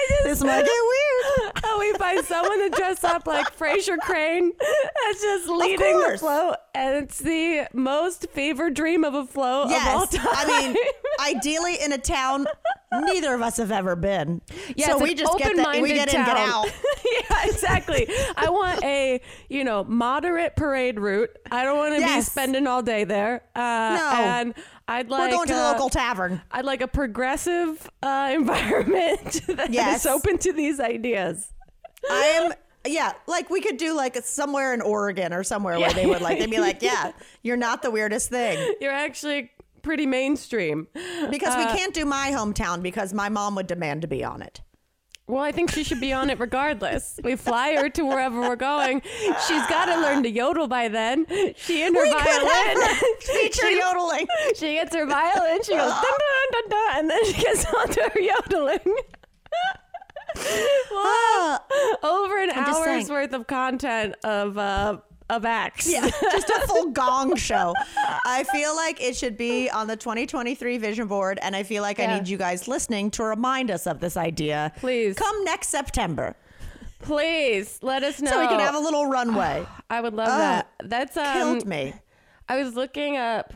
Just, 0.09 0.23
this 0.23 0.43
might 0.43 0.65
get 0.65 0.71
weird. 0.71 1.51
Oh, 1.63 1.77
we 1.79 1.93
find 1.97 2.23
someone 2.25 2.59
to 2.59 2.69
dress 2.69 3.03
up 3.03 3.25
like 3.25 3.57
Frasier 3.57 3.97
Crane 3.99 4.51
that's 4.59 5.21
just 5.21 5.47
leading 5.47 5.99
the 5.99 6.17
float, 6.17 6.55
and 6.75 7.03
it's 7.03 7.19
the 7.19 7.67
most 7.73 8.27
favored 8.31 8.73
dream 8.73 9.03
of 9.03 9.13
a 9.13 9.25
float 9.25 9.69
yes. 9.69 9.87
of 9.87 9.93
all 9.93 10.07
time. 10.07 10.27
I 10.27 10.61
mean, 10.61 10.75
ideally 11.19 11.77
in 11.81 11.93
a 11.93 11.97
town 11.97 12.47
neither 13.01 13.33
of 13.33 13.41
us 13.41 13.57
have 13.57 13.71
ever 13.71 13.95
been. 13.95 14.41
Yeah, 14.75 14.87
so 14.87 14.99
we 14.99 15.13
just 15.13 15.37
get 15.37 15.55
that, 15.55 15.55
we 15.55 15.61
open-minded 15.79 15.93
get 15.95 16.13
in, 16.13 16.25
get 16.25 16.35
town. 16.35 16.49
out. 16.49 16.67
yeah, 17.29 17.45
exactly. 17.45 18.07
I 18.35 18.49
want 18.49 18.83
a 18.83 19.21
you 19.49 19.63
know 19.63 19.83
moderate 19.83 20.55
parade 20.55 20.99
route. 20.99 21.29
I 21.51 21.63
don't 21.63 21.77
want 21.77 21.95
to 21.99 22.05
be 22.05 22.21
spending 22.21 22.67
all 22.67 22.81
day 22.81 23.03
there. 23.03 23.43
Uh, 23.55 23.59
No. 23.59 24.11
and 24.15 24.53
I'd 24.87 25.09
like 25.09 25.31
We're 25.31 25.35
going 25.37 25.47
to 25.47 25.53
the 25.53 25.59
uh, 25.59 25.71
local 25.73 25.89
tavern. 25.89 26.41
I'd 26.51 26.65
like 26.65 26.81
a 26.81 26.87
progressive 26.87 27.89
uh, 28.01 28.31
environment 28.33 29.41
that 29.47 29.69
is 29.69 29.75
Yes. 29.75 30.05
open 30.05 30.37
to 30.39 30.53
these 30.53 30.79
ideas. 30.79 31.51
I 32.09 32.25
am. 32.43 32.53
Yeah, 32.85 33.13
like 33.27 33.49
we 33.49 33.61
could 33.61 33.77
do 33.77 33.95
like 33.95 34.17
somewhere 34.25 34.73
in 34.73 34.81
Oregon 34.81 35.31
or 35.31 35.43
somewhere 35.45 35.79
where 35.79 35.93
they 35.93 36.05
would 36.05 36.21
like 36.21 36.37
they'd 36.39 36.49
be 36.51 36.59
like, 36.59 36.81
yeah, 36.81 37.13
you're 37.41 37.55
not 37.55 37.81
the 37.81 37.89
weirdest 37.89 38.29
thing 38.29 38.75
You're 38.81 38.91
actually 38.91 39.51
pretty 39.83 40.05
mainstream. 40.07 40.87
because 41.29 41.53
Uh, 41.55 41.59
we 41.71 41.77
can't 41.77 41.93
do 41.93 42.05
my 42.05 42.31
hometown 42.31 42.81
because 42.81 43.13
my 43.13 43.29
mom 43.29 43.53
would 43.55 43.67
demand 43.67 44.01
to 44.01 44.07
be 44.07 44.23
on 44.23 44.41
it. 44.41 44.61
Well, 45.25 45.41
I 45.41 45.53
think 45.53 45.71
she 45.71 45.85
should 45.85 46.01
be 46.01 46.11
on 46.11 46.29
it 46.29 46.37
regardless. 46.39 47.17
We 47.23 47.37
fly 47.37 47.75
her 47.77 47.87
to 47.91 48.03
wherever 48.05 48.41
we're 48.41 48.57
going. 48.57 49.01
She's 49.47 49.65
got 49.67 49.85
to 49.85 49.95
learn 50.01 50.23
to 50.23 50.29
yodel 50.29 50.67
by 50.67 50.89
then. 50.89 51.25
She 51.55 51.81
and 51.81 51.95
her 51.95 52.03
We 52.03 52.11
violin. 52.11 52.81
her 52.81 52.95
feature 53.21 53.67
She- 53.69 53.77
yodeling. 53.77 54.27
She 54.57 54.73
gets 54.73 54.93
her 54.93 55.05
violin. 55.05 55.63
She 55.63 55.71
goes 55.71 55.91
dun 55.93 56.01
dun 56.03 56.51
dun 56.51 56.69
dun, 56.69 56.99
and 56.99 57.09
then 57.09 57.25
she 57.25 57.41
gets 57.41 57.65
onto 57.73 58.01
her 58.01 58.19
yodeling. 58.19 58.79
Ah, 60.91 61.63
Over 62.03 62.39
an 62.39 62.49
I'm 62.51 62.73
hour's 62.73 63.09
worth 63.09 63.33
of 63.33 63.45
content 63.47 64.15
of 64.23 64.57
uh, 64.57 64.97
of 65.29 65.45
acts. 65.45 65.91
yeah, 65.91 66.09
just 66.31 66.49
a 66.49 66.67
full 66.67 66.91
gong 66.91 67.35
show. 67.35 67.73
I 68.25 68.43
feel 68.51 68.75
like 68.75 69.01
it 69.01 69.15
should 69.15 69.37
be 69.37 69.69
on 69.69 69.87
the 69.87 69.95
2023 69.95 70.77
vision 70.77 71.07
board, 71.07 71.39
and 71.41 71.55
I 71.55 71.63
feel 71.63 71.81
like 71.81 71.99
I 71.99 72.17
need 72.17 72.27
you 72.27 72.37
guys 72.37 72.67
listening 72.67 73.11
to 73.11 73.23
remind 73.23 73.71
us 73.71 73.87
of 73.87 73.99
this 73.99 74.17
idea. 74.17 74.71
Please. 74.77 75.15
come 75.15 75.43
next 75.43 75.69
September 75.69 76.35
Please 76.99 77.79
let 77.81 78.01
us 78.03 78.21
know. 78.21 78.31
so 78.31 78.39
we 78.39 78.47
can 78.47 78.59
have 78.61 78.75
a 78.75 78.79
little 78.79 79.07
runway. 79.07 79.65
I 79.89 79.99
would 80.01 80.13
love 80.13 80.29
Oh, 80.31 80.37
that. 80.37 80.71
That's 80.83 81.17
um, 81.17 81.33
Killed 81.33 81.65
me. 81.67 81.93
I 82.47 82.61
was 82.63 82.75
looking 82.75 83.17
up 83.17 83.53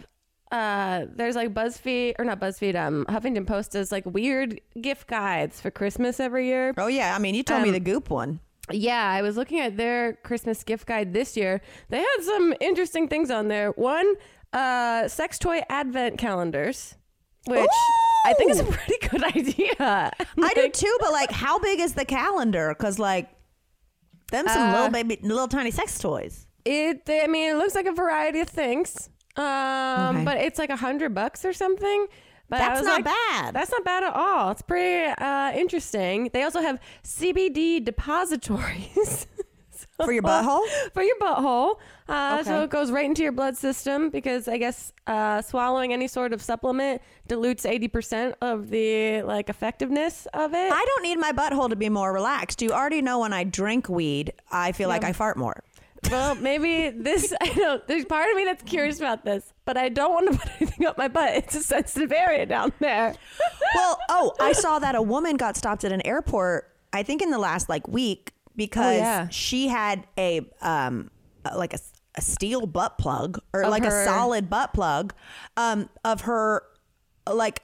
uh, 0.52 1.06
there's 1.14 1.36
like 1.36 1.54
BuzzFeed 1.54 2.16
or 2.20 2.24
not 2.26 2.40
BuzzFeed, 2.40 2.76
um, 2.76 3.06
Huffington 3.10 3.46
Post 3.46 3.72
does 3.74 3.92
like 3.92 4.06
weird 4.06 4.62
gift 4.80 5.08
guides 5.08 5.60
for 5.60 5.70
Christmas 5.72 6.22
every 6.22 6.48
year. 6.48 6.74
Oh 6.78 6.88
yeah, 6.88 7.14
I 7.14 7.20
mean, 7.20 7.36
you 7.36 7.44
told 7.44 7.64
me 7.64 7.68
Um, 7.70 7.74
the 7.74 7.80
Goop 7.82 8.10
one. 8.10 8.40
Yeah, 8.72 9.10
I 9.10 9.22
was 9.22 9.38
looking 9.38 9.60
at 9.60 9.78
their 9.78 10.14
Christmas 10.24 10.64
gift 10.64 10.86
guide 10.88 11.14
this 11.14 11.38
year. 11.38 11.62
They 11.90 12.00
had 12.00 12.18
some 12.24 12.54
interesting 12.60 13.08
things 13.08 13.32
on 13.32 13.48
there. 13.48 13.72
One, 13.72 14.16
uh, 14.54 15.08
sex 15.08 15.40
toy 15.40 15.62
advent 15.70 16.18
calendars, 16.18 16.96
which 17.46 17.70
I 18.26 18.34
think 18.34 18.52
is 18.52 18.60
a 18.60 18.66
pretty 18.66 19.08
good 19.08 19.24
idea. 19.36 20.12
I 20.42 20.54
do 20.54 20.70
too, 20.70 20.98
but 21.00 21.12
like, 21.12 21.32
how 21.32 21.60
big 21.60 21.80
is 21.80 21.94
the 21.94 22.06
calendar? 22.06 22.76
Because 22.78 23.00
like, 23.00 23.30
them 24.32 24.48
some 24.50 24.70
Uh, 24.70 24.74
little 24.74 24.90
baby, 24.92 25.18
little 25.22 25.48
tiny 25.48 25.72
sex 25.72 25.98
toys. 26.00 26.48
It, 26.66 27.04
I 27.10 27.28
mean, 27.28 27.52
it 27.52 27.58
looks 27.58 27.76
like 27.76 27.86
a 27.86 27.94
variety 27.94 28.42
of 28.42 28.50
things. 28.50 29.10
Um, 29.38 30.18
Okay. 30.18 30.26
but 30.26 30.38
it's 30.38 30.60
like 30.60 30.70
a 30.72 30.76
hundred 30.76 31.14
bucks 31.16 31.46
or 31.46 31.54
something. 31.54 32.08
But 32.50 32.60
That's 32.60 32.84
not 32.84 33.04
like, 33.04 33.06
bad. 33.06 33.54
That's 33.54 33.72
not 33.72 33.84
bad 33.84 34.04
at 34.04 34.14
all. 34.14 34.52
It's 34.52 34.62
pretty 34.62 35.12
uh, 35.22 35.52
interesting. 35.52 36.30
They 36.32 36.44
also 36.44 36.62
have 36.62 36.80
CBD 37.04 37.86
suppositories. 37.86 39.28
For 40.04 40.12
your 40.12 40.24
butthole? 40.24 40.62
for 40.94 41.02
your 41.02 41.18
butthole. 41.18 41.78
Uh, 42.08 42.44
So 42.44 42.64
it 42.64 42.70
goes 42.70 42.92
right 42.92 43.06
into 43.06 43.24
your 43.24 43.32
blood 43.32 43.58
system 43.58 44.10
because 44.10 44.48
I 44.48 44.58
guess 44.58 44.94
uh, 45.08 45.42
swallowing 45.42 45.92
any 45.92 46.08
sort 46.08 46.34
of 46.34 46.42
supplement 46.42 47.02
dilutes 47.28 47.66
80% 47.66 48.36
of 48.42 48.70
the 48.70 49.24
like 49.24 49.50
effectiveness 49.50 50.28
of 50.34 50.54
it. 50.54 50.72
I 50.72 50.86
don't 50.86 51.04
need 51.04 51.18
my 51.18 51.32
butthole 51.32 51.70
to 51.70 51.76
be 51.76 51.90
more 51.90 52.14
relaxed. 52.14 52.62
You 52.62 52.72
already 52.72 53.02
know 53.02 53.20
when 53.20 53.34
I 53.34 53.44
drink 53.44 53.90
weed, 53.90 54.34
I 54.52 54.72
feel 54.72 54.88
like 54.90 55.04
I 55.04 55.14
fart 55.14 55.38
more. 55.38 55.64
well, 56.12 56.36
maybe 56.36 56.90
this, 56.90 57.34
I 57.42 57.48
don't, 57.54 57.88
there's 57.88 58.06
part 58.06 58.30
of 58.30 58.36
me 58.36 58.46
that's 58.46 58.64
curious 58.64 59.00
about 59.00 59.26
this, 59.26 59.52
but 59.68 59.78
I 59.78 59.90
don't 59.90 60.12
want 60.14 60.32
to 60.32 60.38
put 60.40 60.50
anything 60.60 60.88
up 60.88 60.98
my 60.98 61.08
butt. 61.08 61.36
It's 61.36 61.54
a 61.54 61.62
sensitive 61.62 62.12
area 62.12 62.48
down 62.48 62.74
there. 62.80 63.14
Well, 63.76 64.00
oh, 64.10 64.34
I 64.40 64.54
saw 64.54 64.80
that 64.80 64.96
a 64.96 65.02
woman 65.02 65.36
got 65.36 65.58
stopped 65.58 65.84
at 65.84 65.92
an 65.92 66.02
airport. 66.08 66.74
I 66.94 67.04
think 67.04 67.22
in 67.22 67.30
the 67.32 67.38
last 67.38 67.68
like 67.68 67.86
week 67.88 68.32
because 68.56 68.96
Oh, 68.96 68.98
yeah. 68.98 69.28
she 69.30 69.68
had 69.68 70.08
a 70.18 70.42
um 70.62 71.12
like 71.56 71.74
a, 71.74 71.80
a 72.16 72.22
steel 72.22 72.66
butt 72.66 72.98
plug 72.98 73.40
or 73.54 73.64
Of 73.64 73.70
like 73.70 73.84
her- 73.84 74.02
a 74.04 74.06
solid 74.06 74.50
butt 74.50 74.74
plug 74.74 75.14
um 75.58 75.90
of 76.06 76.22
her 76.22 76.64
like 77.32 77.62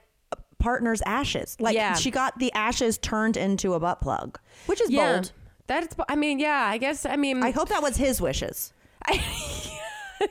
partner's 0.59 1.01
ashes. 1.03 1.55
Like 1.59 1.75
Yeah. 1.75 1.95
she 1.95 2.11
got 2.11 2.37
the 2.37 2.51
ashes 2.51 2.97
turned 2.97 3.37
into 3.37 3.73
a 3.73 3.79
butt 3.79 4.01
plug, 4.01 4.37
which 4.65 4.81
is 4.81 4.91
bold. 4.91 5.31
That's, 5.67 5.95
I 6.09 6.15
mean, 6.17 6.39
yeah, 6.39 6.65
I 6.69 6.77
guess, 6.77 7.05
I 7.05 7.15
mean, 7.15 7.41
I 7.41 7.51
hope 7.51 7.69
that 7.69 7.81
was 7.81 7.95
his 7.95 8.19
wishes. 8.21 8.73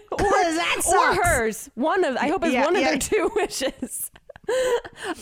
or, 0.12 0.18
that 0.18 0.82
or 0.86 1.22
hers. 1.22 1.70
One 1.74 2.04
of 2.04 2.16
I 2.16 2.28
hope 2.28 2.44
it's 2.44 2.52
Yeah, 2.52 2.64
one 2.64 2.76
of 2.76 2.82
yeah. 2.82 2.90
their 2.90 2.98
two 2.98 3.30
wishes. 3.36 4.10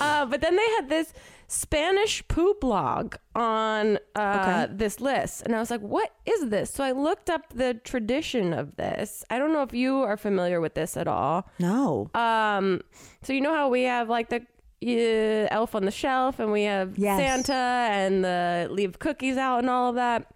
uh, 0.01 0.27
but 0.27 0.41
then 0.41 0.57
they 0.57 0.69
had 0.77 0.89
this 0.89 1.13
Spanish 1.47 2.27
poop 2.29 2.63
log 2.63 3.17
on 3.35 3.99
uh, 4.15 4.65
Okay. 4.65 4.73
this 4.75 5.01
list, 5.01 5.43
and 5.43 5.55
I 5.55 5.59
was 5.59 5.71
like, 5.71 5.81
"What 5.81 6.13
is 6.25 6.49
this?" 6.49 6.71
So 6.73 6.85
I 6.85 6.93
looked 6.93 7.29
up 7.29 7.53
the 7.53 7.75
tradition 7.75 8.53
of 8.53 8.77
this. 8.77 9.25
I 9.31 9.39
don't 9.39 9.53
know 9.53 9.63
if 9.63 9.75
you 9.75 9.99
are 10.03 10.17
familiar 10.17 10.61
with 10.61 10.75
this 10.75 10.97
at 10.97 11.09
all. 11.09 11.49
No. 11.59 12.09
Um, 12.15 12.81
so 13.23 13.33
you 13.33 13.41
know 13.41 13.55
how 13.55 13.69
we 13.69 13.83
have 13.83 14.09
like 14.09 14.29
the 14.31 14.47
uh, 14.83 15.49
elf 15.51 15.75
on 15.75 15.85
the 15.85 15.91
shelf, 15.91 16.39
and 16.39 16.53
we 16.53 16.63
have 16.65 16.97
Yes. 16.97 17.19
Santa, 17.19 17.53
and 17.93 18.25
the 18.25 18.69
leave 18.71 18.99
cookies 19.01 19.37
out, 19.37 19.59
and 19.59 19.69
all 19.71 19.91
of 19.91 19.97
that. 19.97 20.27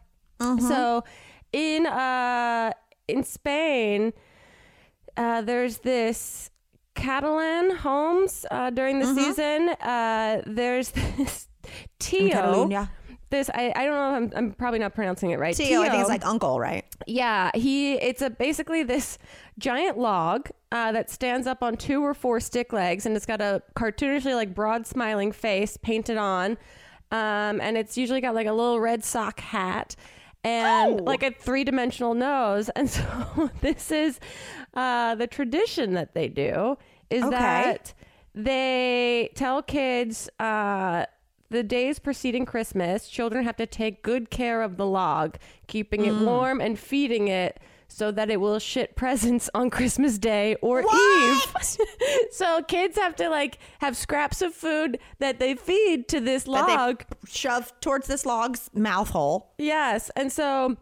Mm-hmm. 0.40 0.66
So 0.66 1.04
in 1.52 1.86
uh 1.86 2.72
in 3.08 3.24
Spain, 3.24 4.12
uh, 5.16 5.42
there's 5.42 5.78
this 5.78 6.50
Catalan 6.94 7.76
homes 7.76 8.46
uh, 8.50 8.70
during 8.70 9.00
the 9.00 9.14
season. 9.14 9.70
Uh, 9.80 10.42
there's 10.46 10.90
this 11.16 11.48
Tio. 11.98 12.88
This 13.30 13.50
I, 13.52 13.72
I 13.74 13.84
don't 13.84 13.94
know 13.94 14.10
if 14.10 14.32
I'm, 14.36 14.38
I'm 14.38 14.52
probably 14.52 14.78
not 14.78 14.94
pronouncing 14.94 15.30
it 15.30 15.38
right. 15.38 15.56
Tio, 15.56 15.82
I 15.82 15.88
think 15.88 16.00
it's 16.00 16.08
like 16.08 16.24
uncle, 16.24 16.60
right? 16.60 16.84
Yeah, 17.06 17.50
he 17.54 17.94
it's 17.94 18.22
a 18.22 18.30
basically 18.30 18.84
this 18.84 19.18
giant 19.58 19.98
log 19.98 20.50
uh, 20.70 20.92
that 20.92 21.10
stands 21.10 21.46
up 21.46 21.62
on 21.62 21.76
two 21.76 22.04
or 22.04 22.14
four 22.14 22.38
stick 22.38 22.72
legs, 22.72 23.06
and 23.06 23.16
it's 23.16 23.26
got 23.26 23.40
a 23.40 23.62
cartoonishly 23.74 24.34
like 24.34 24.54
broad 24.54 24.86
smiling 24.86 25.32
face 25.32 25.76
painted 25.76 26.16
on, 26.16 26.52
um, 27.10 27.60
and 27.60 27.76
it's 27.76 27.96
usually 27.96 28.20
got 28.20 28.34
like 28.34 28.46
a 28.46 28.52
little 28.52 28.78
red 28.78 29.02
sock 29.02 29.40
hat 29.40 29.96
and 30.44 31.00
Oh. 31.00 31.04
like 31.04 31.22
a 31.22 31.30
three 31.32 31.64
dimensional 31.64 32.14
nose, 32.14 32.68
and 32.70 32.88
so 32.96 33.50
this 33.60 33.90
is 33.90 34.20
uh, 34.74 35.14
the 35.14 35.26
tradition 35.26 35.94
that 35.94 36.14
they 36.14 36.28
do 36.28 36.76
is 37.10 37.24
Okay. 37.24 37.34
that 37.36 37.94
they 38.34 39.30
tell 39.34 39.62
kids 39.62 40.28
uh, 40.40 41.06
the 41.50 41.62
days 41.62 41.98
preceding 41.98 42.44
Christmas, 42.44 43.08
children 43.08 43.44
have 43.44 43.56
to 43.56 43.66
take 43.66 44.02
good 44.02 44.28
care 44.30 44.60
of 44.62 44.76
the 44.76 44.86
log, 44.86 45.36
keeping 45.68 46.02
Mm. 46.02 46.06
it 46.08 46.14
warm 46.26 46.60
and 46.60 46.78
feeding 46.78 47.28
it 47.28 47.58
so 47.94 48.10
that 48.10 48.28
it 48.28 48.40
will 48.40 48.58
shit 48.58 48.96
presents 48.96 49.48
on 49.54 49.70
Christmas 49.70 50.18
Day 50.18 50.56
or 50.60 50.82
What? 50.82 51.46
Eve. 51.56 51.78
so 52.32 52.62
kids 52.62 52.98
have 52.98 53.14
to 53.16 53.28
like 53.28 53.58
have 53.80 53.96
scraps 53.96 54.42
of 54.42 54.54
food 54.54 54.98
that 55.20 55.38
they 55.38 55.54
feed 55.54 56.08
to 56.08 56.20
this 56.20 56.48
log. 56.48 57.04
shove 57.26 57.72
towards 57.80 58.08
this 58.08 58.26
log's 58.26 58.68
mouth 58.74 59.10
hole. 59.10 59.54
Yes. 59.58 60.10
And 60.16 60.32
so 60.32 60.76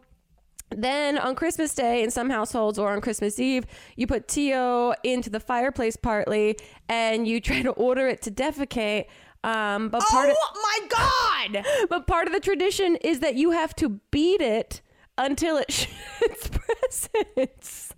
then 0.71 1.19
on 1.19 1.35
Christmas 1.35 1.75
Day, 1.75 2.03
in 2.03 2.09
some 2.09 2.31
households 2.31 2.79
or 2.79 2.91
on 2.91 3.01
Christmas 3.01 3.39
Eve, 3.39 3.65
you 3.95 4.07
put 4.07 4.27
Tio 4.27 4.93
into 5.03 5.29
the 5.29 5.39
fireplace 5.39 5.95
partly 5.95 6.57
and 6.89 7.27
you 7.27 7.39
try 7.39 7.61
to 7.61 7.71
order 7.71 8.07
it 8.07 8.23
to 8.23 8.31
defecate. 8.31 9.05
Um, 9.43 9.89
but 9.89 10.01
part 10.03 10.29
of, 10.29 10.35
oh 10.39 10.79
my 10.81 11.51
god! 11.53 11.65
but 11.89 12.07
part 12.07 12.27
of 12.27 12.33
the 12.33 12.39
tradition 12.39 12.95
is 12.97 13.19
that 13.19 13.35
you 13.35 13.51
have 13.51 13.75
to 13.75 13.99
beat 14.09 14.41
it 14.41 14.81
until 15.17 15.57
it 15.57 15.67
shits 15.69 16.51
presents. 16.51 17.93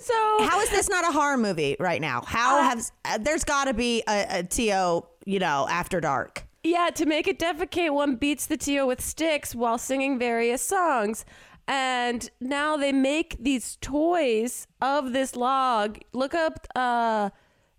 So 0.00 0.14
How 0.46 0.60
is 0.60 0.70
this 0.70 0.88
not 0.88 1.08
a 1.08 1.12
horror 1.12 1.36
movie 1.36 1.76
right 1.80 2.00
now? 2.00 2.22
How 2.26 2.58
Uh, 2.58 2.62
have 2.62 2.90
uh, 3.04 3.18
there's 3.18 3.44
got 3.44 3.64
to 3.64 3.74
be 3.74 4.02
a, 4.08 4.38
a 4.38 4.42
Tio, 4.44 5.08
you 5.24 5.38
know, 5.40 5.66
after 5.68 6.00
dark. 6.00 6.44
Yeah, 6.62 6.90
to 6.94 7.06
make 7.06 7.26
it 7.26 7.38
defecate, 7.38 7.90
one 7.90 8.16
beats 8.16 8.46
the 8.46 8.56
Tio 8.56 8.86
with 8.86 9.00
sticks 9.00 9.54
while 9.54 9.78
singing 9.78 10.18
various 10.18 10.62
songs. 10.62 11.24
And 11.66 12.28
now 12.40 12.76
they 12.76 12.92
make 12.92 13.36
these 13.42 13.76
toys 13.80 14.66
of 14.80 15.12
this 15.12 15.34
log. 15.36 15.98
Look 16.12 16.34
up 16.34 16.66
uh, 16.76 17.30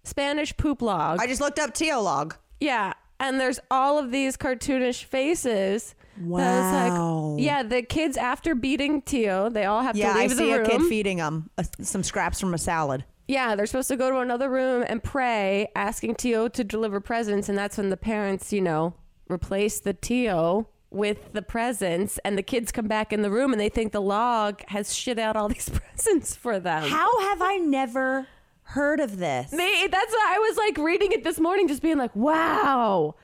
Spanish 0.04 0.56
poop 0.58 0.82
log. 0.82 1.20
I 1.22 1.28
just 1.28 1.42
looked 1.42 1.60
up 1.60 1.74
Tio 1.74 2.02
log. 2.02 2.36
yeah. 2.60 2.94
And 3.20 3.40
there's 3.40 3.60
all 3.70 4.00
of 4.00 4.10
these 4.12 4.36
cartoonish 4.36 5.04
faces. 5.04 5.94
Wow. 6.20 7.36
Like, 7.36 7.42
yeah, 7.44 7.64
the 7.64 7.82
kids 7.82 8.18
after 8.18 8.56
beating 8.56 9.02
Tio, 9.02 9.50
they 9.50 9.66
all 9.66 9.82
have 9.82 9.96
Yeah, 9.96 10.14
to 10.14 10.20
I 10.20 10.22
leave 10.22 10.30
the 10.32 10.36
see 10.38 10.52
a 10.52 10.66
kid 10.66 10.82
feeding 10.84 11.18
them 11.18 11.50
uh, 11.58 11.64
some 11.82 12.04
scraps 12.04 12.40
from 12.40 12.54
a 12.54 12.58
salad. 12.58 13.06
Yeah, 13.28 13.56
they're 13.56 13.66
supposed 13.66 13.88
to 13.90 13.96
go 13.96 14.10
to 14.12 14.18
another 14.20 14.50
room 14.50 14.84
and 14.88 15.02
pray, 15.02 15.70
asking 15.76 16.16
Tio 16.16 16.48
to 16.50 16.64
deliver 16.64 17.00
presents, 17.00 17.48
and 17.48 17.58
that's 17.58 17.78
when 17.78 17.90
the 17.90 17.98
parents, 17.98 18.52
you 18.52 18.62
know, 18.62 18.94
replace 19.30 19.80
the 19.80 19.94
Tio 19.94 20.68
with 20.90 21.32
the 21.32 21.42
presents, 21.42 22.20
and 22.26 22.38
the 22.38 22.44
kids 22.44 22.72
come 22.74 22.88
back 22.88 23.14
in 23.14 23.22
the 23.22 23.32
room 23.32 23.54
and 23.54 23.62
they 23.62 23.70
think 23.70 23.94
the 23.94 24.02
log 24.02 24.62
has 24.68 24.94
shit 24.94 25.18
out 25.18 25.38
all 25.38 25.48
these 25.50 25.70
presents 25.70 26.36
for 26.36 26.60
them. 26.60 26.84
How 26.84 27.20
have 27.30 27.42
I 27.42 27.56
never 27.56 28.28
heard 28.64 29.00
of 29.00 29.18
this? 29.18 29.54
Me, 29.54 29.88
that's 29.90 30.12
why 30.14 30.34
I 30.36 30.40
was 30.40 30.58
like 30.58 30.78
reading 30.78 31.14
it 31.14 31.24
this 31.24 31.40
morning, 31.40 31.70
just 31.70 31.82
being 31.82 31.98
like, 31.98 32.14
wow. 32.14 33.16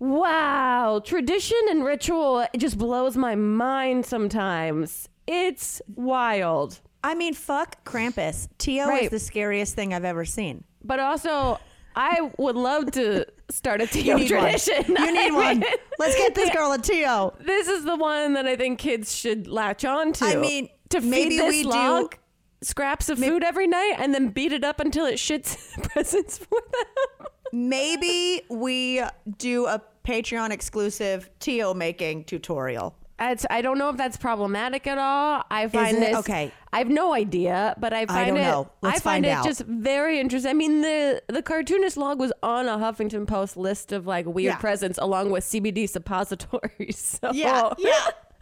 Wow, 0.00 1.02
tradition 1.04 1.58
and 1.68 1.84
ritual 1.84 2.40
it 2.40 2.58
just 2.58 2.78
blows 2.78 3.16
my 3.16 3.34
mind 3.34 4.06
sometimes. 4.06 5.08
It's 5.26 5.80
wild. 5.94 6.80
I 7.04 7.14
mean, 7.14 7.34
fuck 7.34 7.84
Krampus. 7.84 8.48
Tio 8.58 8.86
Right. 8.86 9.04
is 9.04 9.10
the 9.10 9.18
scariest 9.18 9.74
thing 9.76 9.94
I've 9.94 10.04
ever 10.04 10.24
seen. 10.24 10.64
But 10.82 11.00
also, 11.00 11.60
I 11.94 12.30
would 12.38 12.56
love 12.56 12.90
to 12.92 13.26
start 13.50 13.82
a 13.82 13.86
Tio 13.86 14.16
need 14.16 14.30
one. 14.30 14.40
tradition. 14.40 14.84
You 14.88 14.96
I 14.98 15.10
need 15.10 15.32
one. 15.32 15.64
Let's 15.98 16.16
get 16.16 16.34
this 16.34 16.48
girl 16.50 16.72
a 16.72 16.78
Tio. 16.82 17.34
This 17.38 17.68
is 17.68 17.84
the 17.84 17.96
one 17.96 18.32
that 18.32 18.46
I 18.46 18.56
think 18.56 18.78
kids 18.78 19.14
should 19.14 19.46
latch 19.48 19.84
on 19.84 20.12
to. 20.14 20.24
I 20.24 20.36
mean, 20.36 20.68
to 20.88 21.00
feed 21.02 21.10
maybe 21.10 21.36
this 21.36 21.50
we 21.50 21.62
do- 21.64 21.68
log 21.68 22.16
scraps 22.62 23.08
of 23.10 23.18
food 23.18 23.42
every 23.44 23.66
night 23.66 23.94
and 23.98 24.14
then 24.14 24.28
beat 24.28 24.52
it 24.52 24.64
up 24.64 24.80
until 24.80 25.04
it 25.06 25.14
shits 25.16 25.56
presents 25.90 26.38
for 26.38 26.58
them. 26.72 27.26
Maybe 27.52 28.42
we 28.48 29.02
do 29.38 29.66
a 29.66 29.82
Patreon 30.04 30.50
exclusive 30.50 31.30
Tio 31.40 31.74
making 31.74 32.24
tutorial. 32.24 32.94
It's, 33.22 33.44
I 33.50 33.60
don't 33.60 33.76
know 33.76 33.90
if 33.90 33.98
that's 33.98 34.16
problematic 34.16 34.86
at 34.86 34.96
all. 34.96 35.42
I 35.50 35.68
find 35.68 35.98
it? 35.98 36.00
this 36.00 36.16
Okay. 36.20 36.50
I 36.72 36.78
have 36.78 36.88
no 36.88 37.12
idea, 37.12 37.74
but 37.78 37.92
I 37.92 38.06
find 38.06 38.28
don't 38.28 38.38
it. 38.38 38.42
know. 38.42 38.70
Let's 38.80 38.96
I 38.96 39.00
find 39.00 39.02
find 39.02 39.26
it 39.26 39.28
out. 39.30 39.44
just 39.44 39.60
very 39.66 40.18
interesting. 40.18 40.48
I 40.48 40.54
mean, 40.54 40.80
the 40.80 41.22
the 41.28 41.42
cartoonist 41.42 41.98
log 41.98 42.18
was 42.18 42.32
on 42.42 42.66
a 42.66 42.78
Huffington 42.78 43.26
Post 43.26 43.58
list 43.58 43.92
of 43.92 44.06
like 44.06 44.24
weird 44.24 44.54
Yeah. 44.54 44.56
presents, 44.56 44.98
along 44.98 45.30
with 45.30 45.44
CBD 45.44 45.86
suppositories. 45.86 47.18
So 47.22 47.32
Yeah, 47.34 47.72
yeah. 47.76 47.92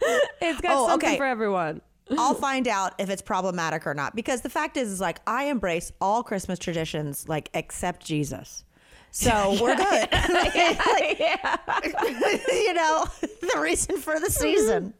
it's 0.41 0.61
got 0.61 0.71
Oh, 0.77 0.87
something 0.87 1.09
okay. 1.09 1.17
for 1.17 1.25
everyone. 1.25 1.81
I'll 2.17 2.33
find 2.49 2.65
out 2.67 2.93
if 2.99 3.09
it's 3.09 3.21
problematic 3.21 3.85
or 3.85 3.93
not. 3.93 4.15
Because 4.15 4.41
the 4.41 4.49
fact 4.49 4.77
is, 4.77 4.89
is 4.91 5.01
like 5.01 5.19
I 5.27 5.45
embrace 5.45 5.91
all 5.99 6.23
Christmas 6.23 6.57
traditions, 6.57 7.27
like 7.27 7.49
except 7.53 8.05
Jesus. 8.05 8.63
So 9.11 9.57
we're 9.61 9.75
good. 9.77 10.07
yeah. 10.11 11.57
you 12.51 12.73
know, 12.73 13.05
the 13.21 13.59
reason 13.59 13.97
for 13.97 14.19
the 14.19 14.27
mm-hmm. 14.27 14.41
season. 14.41 14.93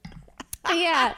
yeah. 0.73 1.13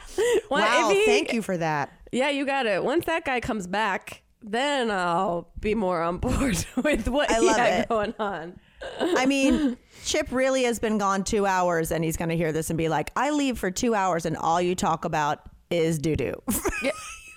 Well, 0.49 0.61
wow, 0.61 0.89
he- 0.89 1.05
thank 1.05 1.33
you 1.33 1.41
for 1.41 1.57
that. 1.57 1.91
Yeah, 2.11 2.29
you 2.29 2.45
got 2.45 2.65
it. 2.65 2.83
Once 2.83 3.05
that 3.05 3.23
guy 3.23 3.39
comes 3.39 3.67
back, 3.67 4.21
then 4.43 4.91
I'll 4.91 5.49
be 5.59 5.75
more 5.75 6.01
on 6.01 6.17
board 6.17 6.65
with 6.83 7.07
what 7.07 7.31
I 7.31 7.39
he 7.39 7.45
love 7.47 7.59
it. 7.59 7.89
going 7.89 8.13
on. 8.19 8.59
I 8.99 9.25
mean, 9.25 9.77
Chip 10.03 10.27
really 10.31 10.63
has 10.63 10.79
been 10.79 10.97
gone 10.97 11.23
two 11.23 11.45
hours, 11.45 11.91
and 11.91 12.03
he's 12.03 12.17
going 12.17 12.29
to 12.29 12.35
hear 12.35 12.51
this 12.51 12.69
and 12.69 12.77
be 12.77 12.89
like, 12.89 13.11
"I 13.15 13.29
leave 13.29 13.59
for 13.59 13.69
two 13.69 13.93
hours, 13.93 14.25
and 14.25 14.35
all 14.35 14.59
you 14.61 14.75
talk 14.75 15.05
about 15.05 15.39
is 15.69 15.99
doo 15.99 16.15
doo." 16.15 16.33
Yeah, 16.81 16.91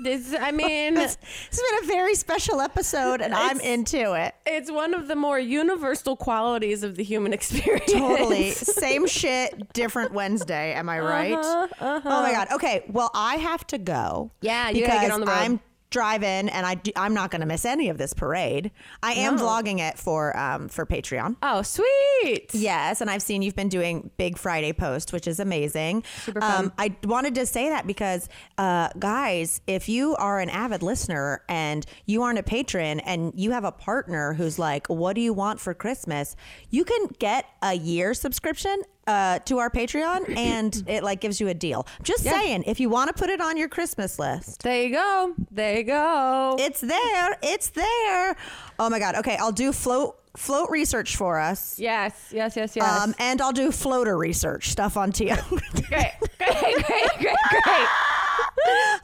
this, 0.10 0.34
I 0.38 0.52
mean, 0.52 0.96
It's 0.96 1.16
it's 1.48 1.60
been 1.60 1.84
a 1.84 1.86
very 1.86 2.14
special 2.14 2.60
episode, 2.60 3.20
and 3.20 3.34
I'm 3.34 3.58
into 3.60 4.12
it. 4.14 4.34
it's 4.46 4.70
one 4.70 4.94
of 4.94 5.08
the 5.08 5.16
more 5.16 5.38
universal 5.38 6.16
qualities 6.16 6.82
of 6.82 6.94
the 6.96 7.02
human 7.04 7.32
experience. 7.38 7.90
Totally. 7.92 8.50
Same 8.52 9.06
shit, 9.06 9.72
different 9.72 10.12
Wednesday. 10.12 10.74
Am 10.74 10.88
I 10.88 11.00
right? 11.00 11.32
Uh-huh, 11.34 12.00
Oh 12.04 12.22
my 12.22 12.32
God. 12.32 12.48
Okay. 12.52 12.84
Well, 12.88 13.10
I 13.14 13.36
have 13.36 13.66
to 13.68 13.78
go. 13.78 14.30
Yeah, 14.40 14.68
you 14.70 14.86
gotta 14.86 15.00
get 15.00 15.10
on 15.10 15.20
the 15.20 15.26
road. 15.26 15.32
I'm 15.34 15.60
driving 15.94 16.48
and 16.50 16.66
I 16.66 16.74
do, 16.74 16.90
I'm 16.96 17.14
not 17.14 17.30
going 17.30 17.40
to 17.40 17.46
miss 17.46 17.64
any 17.64 17.88
of 17.88 17.96
this 17.98 18.12
parade. 18.12 18.70
I 19.02 19.12
am 19.14 19.36
No. 19.36 19.44
vlogging 19.44 19.78
it 19.80 19.98
for 19.98 20.36
um 20.36 20.68
for 20.68 20.84
Patreon. 20.84 21.36
Oh, 21.42 21.62
sweet. 21.62 22.50
Yes, 22.52 23.00
and 23.00 23.08
I've 23.08 23.22
seen 23.22 23.40
you've 23.42 23.54
been 23.56 23.68
doing 23.68 24.10
Big 24.18 24.36
Friday 24.36 24.72
post, 24.72 25.12
which 25.12 25.26
is 25.26 25.38
amazing. 25.40 26.04
Super 26.24 26.40
fun. 26.40 26.64
Um, 26.66 26.72
I 26.78 26.94
wanted 27.04 27.34
to 27.36 27.46
say 27.46 27.68
that 27.70 27.86
because, 27.86 28.28
uh, 28.58 28.88
guys, 28.98 29.60
if 29.66 29.88
you 29.88 30.16
are 30.16 30.40
an 30.40 30.50
avid 30.50 30.82
listener 30.82 31.42
and 31.48 31.86
you 32.06 32.22
aren't 32.22 32.38
a 32.38 32.42
patron 32.42 33.00
and 33.00 33.32
you 33.36 33.52
have 33.52 33.64
a 33.64 33.72
partner 33.72 34.34
who's 34.34 34.58
like, 34.58 34.88
"What 34.88 35.14
do 35.14 35.20
you 35.22 35.32
want 35.32 35.60
for 35.60 35.72
Christmas?" 35.74 36.34
You 36.70 36.84
can 36.84 37.06
get 37.18 37.46
a 37.62 37.74
year 37.74 38.12
subscription 38.14 38.82
uh, 39.06 39.38
to 39.40 39.58
our 39.58 39.70
Patreon, 39.70 40.34
and 40.36 40.82
it 40.86 41.02
like 41.04 41.20
gives 41.20 41.40
you 41.40 41.48
a 41.48 41.54
deal. 41.54 41.86
Just 42.02 42.24
Yeah. 42.24 42.32
saying, 42.32 42.64
if 42.66 42.80
you 42.80 42.88
want 42.88 43.08
to 43.08 43.14
put 43.14 43.30
it 43.30 43.40
on 43.40 43.56
your 43.56 43.68
Christmas 43.68 44.18
list. 44.18 44.62
There 44.62 44.82
you 44.82 44.90
go. 44.92 45.34
There 45.50 45.76
you 45.78 45.84
go. 45.84 46.56
It's 46.58 46.80
there. 46.80 47.36
It's 47.42 47.68
there. 47.70 48.36
Oh 48.78 48.88
my 48.90 48.98
God. 48.98 49.16
Okay, 49.16 49.36
I'll 49.38 49.52
do 49.52 49.72
float 49.72 50.16
float 50.36 50.68
research 50.68 51.14
for 51.16 51.38
us. 51.38 51.78
yes, 51.78 52.12
yes, 52.32 52.56
yes, 52.56 52.74
yes. 52.74 53.00
Um, 53.02 53.14
and 53.20 53.40
I'll 53.40 53.52
do 53.52 53.70
floater 53.70 54.18
research 54.18 54.70
stuff 54.70 54.96
on 54.96 55.12
Tio. 55.12 55.36
great, 55.48 55.88
great, 55.88 56.14
great, 56.38 56.84
great, 57.18 57.18
great. 57.18 57.88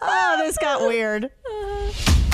oh, 0.03 0.37
this 0.45 0.59
got 0.59 0.81
weird. 0.89 1.31